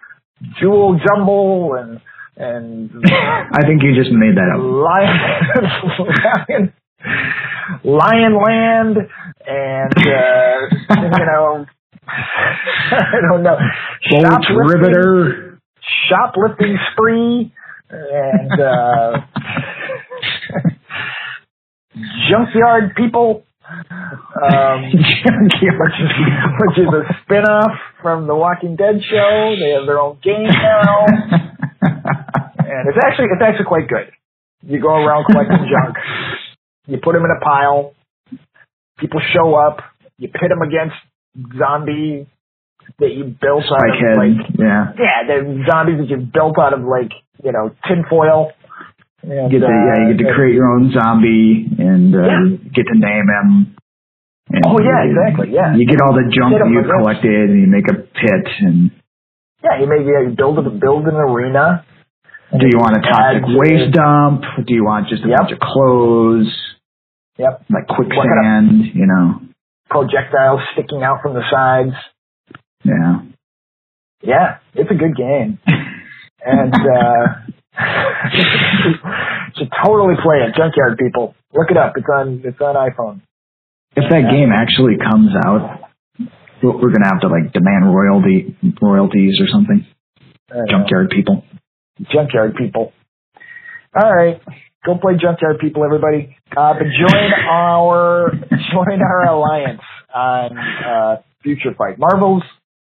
Jewel 0.60 0.98
Jumble 0.98 1.74
and 1.74 2.00
and 2.38 2.90
I 3.06 3.62
think 3.66 3.82
you 3.82 3.94
just 3.94 4.10
made 4.12 4.36
that 4.36 4.52
up. 4.54 4.60
Lion, 4.60 5.16
Lion, 6.48 6.72
Lion 7.84 8.34
Land, 8.42 8.96
and 9.46 9.98
uh, 9.98 11.10
you 11.18 11.26
know, 11.26 11.66
I 12.92 13.20
don't 13.30 13.42
know, 13.42 13.56
Bolt 14.10 14.24
Shoplifting- 14.44 14.56
Riveter. 14.56 15.58
shoplifting 16.08 16.78
spree, 16.92 17.52
and 17.90 18.60
uh, 18.60 19.20
junkyard 22.30 22.94
people. 22.96 23.42
Um, 23.68 24.84
which 24.94 25.02
is, 25.02 26.12
which 26.60 26.78
is 26.78 26.86
a 26.86 27.02
spin-off 27.24 27.72
from 28.00 28.28
the 28.28 28.34
Walking 28.36 28.76
Dead 28.76 29.02
show. 29.02 29.54
They 29.60 29.70
have 29.74 29.86
their 29.86 29.98
own 29.98 30.18
game 30.22 30.46
now, 30.46 31.04
and 31.10 32.88
it's 32.88 32.98
actually 33.04 33.26
it's 33.34 33.42
actually 33.42 33.64
quite 33.66 33.88
good. 33.88 34.12
You 34.62 34.80
go 34.80 34.90
around 34.94 35.24
collecting 35.24 35.66
junk. 35.68 35.96
You 36.86 36.98
put 37.02 37.14
them 37.14 37.24
in 37.24 37.30
a 37.36 37.40
pile. 37.44 37.94
People 38.98 39.20
show 39.34 39.54
up. 39.56 39.78
You 40.18 40.28
pit 40.28 40.48
them 40.48 40.62
against 40.62 40.94
zombie 41.58 42.26
that 42.98 43.12
you 43.12 43.24
built 43.40 43.64
out 43.64 43.78
Spike 43.80 43.92
of 43.92 44.00
head. 44.00 44.16
like 44.16 44.58
yeah. 44.58 44.92
yeah, 44.98 45.18
the 45.26 45.64
zombies 45.68 45.98
that 45.98 46.08
you 46.08 46.18
built 46.18 46.58
out 46.58 46.72
of 46.72 46.80
like 46.84 47.12
you 47.42 47.52
know 47.52 47.74
tinfoil. 47.86 48.52
And, 49.22 49.50
You 49.50 49.58
get 49.58 49.66
to, 49.66 49.72
yeah, 49.72 50.06
you 50.08 50.14
get 50.14 50.22
to 50.24 50.30
uh, 50.30 50.34
create 50.36 50.54
your 50.54 50.68
own 50.70 50.92
zombie 50.92 51.66
and 51.78 52.14
uh, 52.14 52.18
Yeah. 52.22 52.56
get 52.72 52.86
to 52.86 52.94
name 52.98 53.26
him. 53.26 53.76
And 54.52 54.62
Oh, 54.64 54.78
yeah, 54.78 55.02
you- 55.02 55.10
exactly, 55.18 55.50
yeah. 55.52 55.74
You 55.74 55.84
get 55.86 56.00
all 56.00 56.14
the 56.14 56.30
junk 56.30 56.54
that 56.58 56.70
you've 56.70 56.86
collected, 56.86 57.50
and 57.50 57.60
you 57.60 57.66
make 57.66 57.88
a 57.90 57.94
pit. 57.94 58.46
And 58.60 58.92
Yeah, 59.64 59.80
you 59.80 59.86
make 59.88 60.06
yeah, 60.06 60.28
you 60.30 60.34
build 60.36 60.58
a 60.58 60.70
build 60.70 61.08
an 61.08 61.16
arena. 61.16 61.84
do 62.56 62.66
you 62.70 62.78
want 62.78 62.96
a 62.96 63.00
toxic 63.02 63.42
waste 63.58 63.90
dump? 63.92 64.42
Do 64.64 64.72
you 64.72 64.84
want 64.84 65.08
just 65.08 65.24
a 65.24 65.28
Yep. 65.28 65.38
bunch 65.38 65.52
of 65.52 65.58
clothes, 65.58 66.54
Yep. 67.38 67.64
like 67.68 67.88
kind 67.88 67.96
quicksand? 67.96 68.94
You 68.94 69.06
know, 69.06 69.40
Projectiles 69.88 70.60
sticking 70.72 71.02
out 71.02 71.22
from 71.22 71.34
the 71.34 71.42
sides. 71.50 71.94
yeah. 72.84 73.20
Yeah, 74.22 74.58
it's 74.74 74.90
a 74.90 74.94
good 74.94 75.14
game. 75.16 75.58
and 76.44 76.74
uh 76.74 77.26
should 79.56 79.70
totally 79.84 80.14
play 80.22 80.38
it. 80.46 80.54
Junkyard 80.56 80.98
people. 80.98 81.34
Look 81.52 81.70
it 81.70 81.76
up. 81.76 81.92
It's 81.96 82.06
on 82.08 82.42
it's 82.44 82.60
on 82.60 82.74
iPhone. 82.74 83.20
If 83.94 84.10
that 84.10 84.30
game 84.30 84.50
actually 84.52 84.96
comes 84.98 85.30
out, 85.44 85.80
we're 86.62 86.92
gonna 86.92 87.08
have 87.08 87.20
to 87.20 87.28
like 87.28 87.52
demand 87.52 87.94
royalty 87.94 88.56
royalties 88.80 89.38
or 89.40 89.48
something. 89.52 89.86
Junkyard 90.68 91.10
people. 91.10 91.44
Junkyard 92.10 92.54
people. 92.56 92.92
All 93.94 94.14
right. 94.14 94.40
Go 94.86 94.96
play 94.98 95.14
Junkyard 95.20 95.58
people, 95.60 95.84
everybody. 95.84 96.36
Uh, 96.56 96.74
but 96.74 96.84
join 96.84 97.30
our 97.50 98.30
join 98.72 99.02
our 99.02 99.26
alliance 99.26 99.82
on 100.14 100.56
uh, 100.56 101.16
Future 101.42 101.74
Fight. 101.76 101.98
Marvel's 101.98 102.44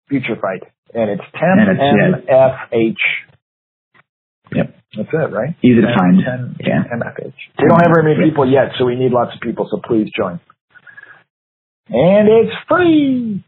Future 0.08 0.36
Fight. 0.40 0.62
And 0.94 1.10
it's 1.10 1.22
And 1.34 1.60
it's- 1.70 2.24
yeah. 2.28 2.66
TEMFH. 2.72 2.96
Yep. 4.54 4.74
That's 4.96 5.08
it, 5.10 5.32
right? 5.32 5.54
Easy 5.62 5.80
to 5.80 5.86
find. 5.98 6.22
10 6.22 6.56
Yeah. 6.60 6.82
MFH. 6.84 7.32
We 7.58 7.68
don't 7.68 7.80
have 7.80 7.92
very 7.94 8.14
many 8.14 8.28
people 8.28 8.50
yet, 8.50 8.72
so 8.78 8.84
we 8.84 8.94
need 8.96 9.10
lots 9.12 9.34
of 9.34 9.40
people, 9.40 9.66
so 9.70 9.80
please 9.82 10.10
join. 10.14 10.40
And 11.88 12.28
it's 12.28 12.52
free. 12.68 13.42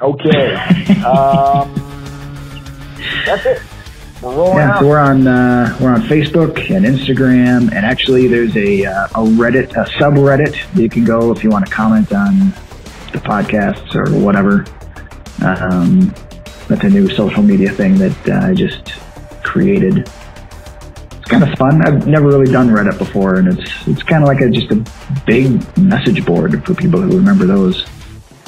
Okay. 0.00 0.54
um, 1.06 1.72
that's 3.24 3.46
it. 3.46 3.62
We're 4.22 4.32
Yeah, 4.56 4.80
so 4.80 4.86
we're 4.86 4.98
on 4.98 5.26
uh, 5.26 5.76
we're 5.80 5.92
on 5.92 6.00
Facebook 6.02 6.70
and 6.74 6.86
Instagram, 6.86 7.70
and 7.72 7.84
actually 7.84 8.28
there's 8.28 8.56
a 8.56 8.86
uh, 8.86 9.06
a 9.08 9.24
Reddit 9.24 9.72
a 9.72 9.84
subreddit 9.90 10.72
that 10.72 10.82
you 10.82 10.88
can 10.88 11.04
go 11.04 11.32
if 11.32 11.44
you 11.44 11.50
want 11.50 11.66
to 11.66 11.72
comment 11.72 12.12
on 12.14 12.50
the 13.12 13.18
podcasts 13.18 13.94
or 13.94 14.10
whatever. 14.18 14.64
Um, 15.44 16.14
that's 16.66 16.82
a 16.82 16.88
new 16.88 17.10
social 17.10 17.42
media 17.42 17.70
thing 17.70 17.98
that 17.98 18.28
uh, 18.28 18.46
I 18.46 18.54
just 18.54 18.94
created. 19.42 19.98
It's 19.98 21.28
kind 21.28 21.42
of 21.42 21.50
fun. 21.58 21.86
I've 21.86 22.06
never 22.06 22.26
really 22.26 22.50
done 22.50 22.68
Reddit 22.68 22.96
before, 22.96 23.34
and 23.34 23.48
it's 23.48 23.70
it's 23.86 24.02
kind 24.02 24.22
of 24.22 24.28
like 24.28 24.40
a 24.40 24.48
just 24.48 24.70
a 24.70 24.82
big 25.26 25.60
message 25.76 26.24
board 26.24 26.64
for 26.64 26.74
people 26.74 27.02
who 27.02 27.18
remember 27.18 27.46
those. 27.46 27.86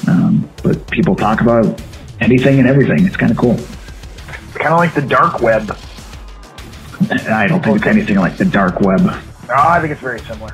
Um, 0.06 0.50
but 0.62 0.90
people 0.90 1.14
talk 1.14 1.42
about 1.42 1.78
anything 2.20 2.58
and 2.58 2.66
everything. 2.66 3.04
It's 3.04 3.16
kind 3.16 3.30
of 3.30 3.36
cool. 3.36 3.58
Kind 4.58 4.72
of 4.74 4.78
like 4.78 4.94
the 4.94 5.02
dark 5.02 5.40
web. 5.40 5.76
I 7.10 7.46
don't 7.46 7.62
think 7.62 7.76
it's 7.76 7.86
anything 7.86 8.16
like 8.16 8.36
the 8.36 8.44
dark 8.44 8.80
web. 8.80 9.00
Oh, 9.04 9.54
I 9.54 9.80
think 9.80 9.92
it's 9.92 10.00
very 10.00 10.18
similar. 10.20 10.52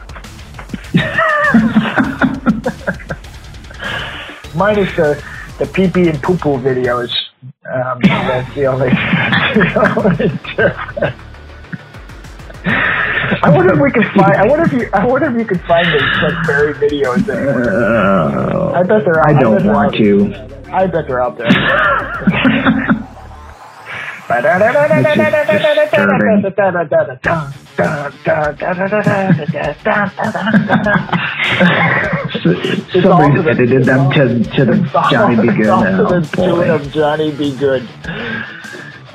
Minus 4.54 4.94
the 4.94 5.22
the 5.58 5.66
pee 5.66 5.88
pee 5.88 6.08
and 6.08 6.22
poo 6.22 6.36
poo 6.36 6.58
videos. 6.58 7.10
Um, 7.72 7.98
that's 8.02 8.54
the 8.54 8.66
only. 8.66 8.90
the. 8.90 11.14
I 12.66 13.50
wonder 13.50 13.74
if 13.74 13.80
we 13.80 13.90
could 13.90 14.06
find. 14.12 14.36
I 14.36 14.46
wonder 14.46 14.64
if 14.64 14.72
you. 14.72 14.88
I 14.92 15.06
wonder 15.06 15.30
if 15.30 15.36
you 15.38 15.44
could 15.44 15.60
find 15.62 15.86
those 15.86 16.02
like 16.22 16.46
buried 16.46 16.76
videos. 16.76 17.28
Anywhere. 17.28 17.82
Uh, 17.82 18.72
I 18.72 18.82
bet 18.82 19.04
they're. 19.04 19.26
I 19.26 19.32
don't 19.38 19.66
want 19.66 19.94
to. 19.96 20.34
I 20.72 20.86
bet 20.86 21.06
they're 21.08 21.22
out 21.22 21.36
there. 21.38 21.48
Somebody 33.02 33.48
edited 33.50 33.84
them 33.84 34.10
to, 34.12 34.44
to 34.56 34.64
the 34.64 34.76
Johnny 35.10 35.36
B. 35.36 35.42
Goode. 35.56 35.66
All 35.68 35.82
to 35.82 36.20
the 36.20 36.36
tune 36.36 36.70
of 36.70 36.92
Johnny 36.92 37.32
B. 37.32 37.56
Goode. 37.56 37.88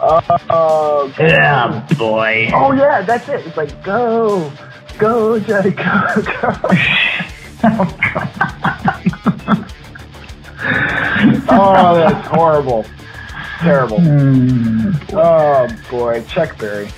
Oh, 0.01 1.13
Yeah, 1.19 1.85
boy. 1.97 2.49
oh 2.53 2.71
yeah, 2.73 3.01
that's 3.01 3.27
it. 3.29 3.45
It's 3.45 3.57
like 3.57 3.83
go, 3.83 4.51
go, 4.97 5.39
Johnny, 5.39 5.71
go, 5.71 5.83
go. 5.83 6.53
oh, 11.51 11.95
that's 11.97 12.27
horrible, 12.27 12.85
terrible. 13.59 13.99
Hmm. 14.01 14.91
Oh 15.13 15.67
boy, 15.89 16.23
Chuck 16.29 16.57
Berry 16.57 16.89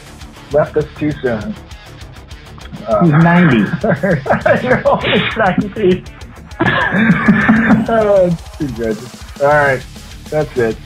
left 0.51 0.75
us 0.77 0.85
too 0.97 1.11
soon. 1.11 1.53
He's 1.53 2.87
Uh, 2.87 3.01
90. 3.05 3.57
You're 4.67 4.81
it's 5.03 5.37
ninety. 5.37 6.03
oh, 7.89 8.29
too 8.59 8.67
good. 8.75 8.97
All 9.41 9.47
right, 9.47 9.83
that's 10.29 10.57
it. 10.57 10.77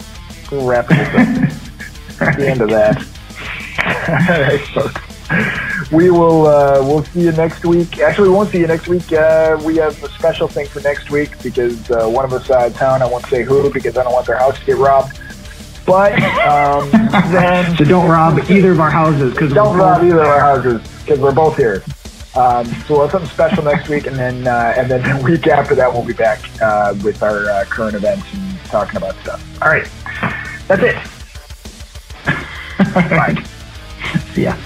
We'll 0.51 0.65
wrap 0.67 0.85
it 0.89 0.99
up. 0.99 2.35
the 2.37 2.47
end 2.49 2.61
of 2.61 2.69
that. 2.69 2.97
All 4.29 4.41
right, 4.41 4.61
folks. 4.73 5.91
We 5.91 6.09
will. 6.11 6.47
Uh, 6.47 6.79
we'll 6.81 7.03
see 7.05 7.21
you 7.21 7.31
next 7.33 7.65
week. 7.65 7.99
Actually, 7.99 8.29
we 8.29 8.35
won't 8.35 8.49
see 8.51 8.59
you 8.59 8.67
next 8.67 8.87
week. 8.87 9.11
Uh, 9.11 9.59
we 9.63 9.75
have 9.77 10.01
a 10.03 10.09
special 10.09 10.47
thing 10.47 10.67
for 10.67 10.79
next 10.81 11.09
week 11.11 11.31
because 11.43 11.89
uh, 11.91 12.07
one 12.07 12.25
of 12.25 12.33
us 12.33 12.49
out 12.49 12.67
of 12.67 12.75
town. 12.75 13.01
I 13.01 13.05
won't 13.07 13.25
say 13.27 13.43
who 13.43 13.71
because 13.73 13.97
I 13.97 14.03
don't 14.03 14.13
want 14.13 14.27
their 14.27 14.37
house 14.37 14.57
to 14.59 14.65
get 14.65 14.77
robbed. 14.77 15.19
But 15.85 16.13
um, 16.47 16.89
then 17.31 17.75
So 17.77 17.83
don't 17.83 18.09
rob 18.09 18.39
either 18.49 18.71
of 18.71 18.79
our 18.79 18.89
houses 18.89 19.33
because 19.33 19.53
don't 19.53 19.77
rob 19.77 20.03
either 20.03 20.19
of 20.19 20.27
our 20.27 20.39
houses 20.39 20.81
because 21.01 21.19
we're 21.19 21.33
both 21.33 21.57
here. 21.57 21.83
Um, 22.35 22.65
so 22.65 22.95
we'll 22.95 23.01
have 23.03 23.11
something 23.11 23.29
special 23.29 23.63
next 23.63 23.87
week, 23.87 24.07
and 24.07 24.15
then 24.17 24.45
uh, 24.47 24.73
and 24.75 24.91
then 24.91 25.01
the 25.17 25.23
week 25.31 25.47
after 25.47 25.73
that 25.75 25.91
we'll 25.91 26.03
be 26.05 26.13
back 26.13 26.41
uh, 26.61 26.93
with 27.03 27.23
our 27.23 27.49
uh, 27.49 27.65
current 27.65 27.95
events 27.95 28.25
and 28.33 28.59
talking 28.65 28.97
about 28.97 29.15
stuff. 29.21 29.41
All 29.61 29.69
right, 29.69 29.87
that's 30.67 30.83
it. 30.83 30.95
Bye. 32.93 33.45
Yeah. 34.35 34.59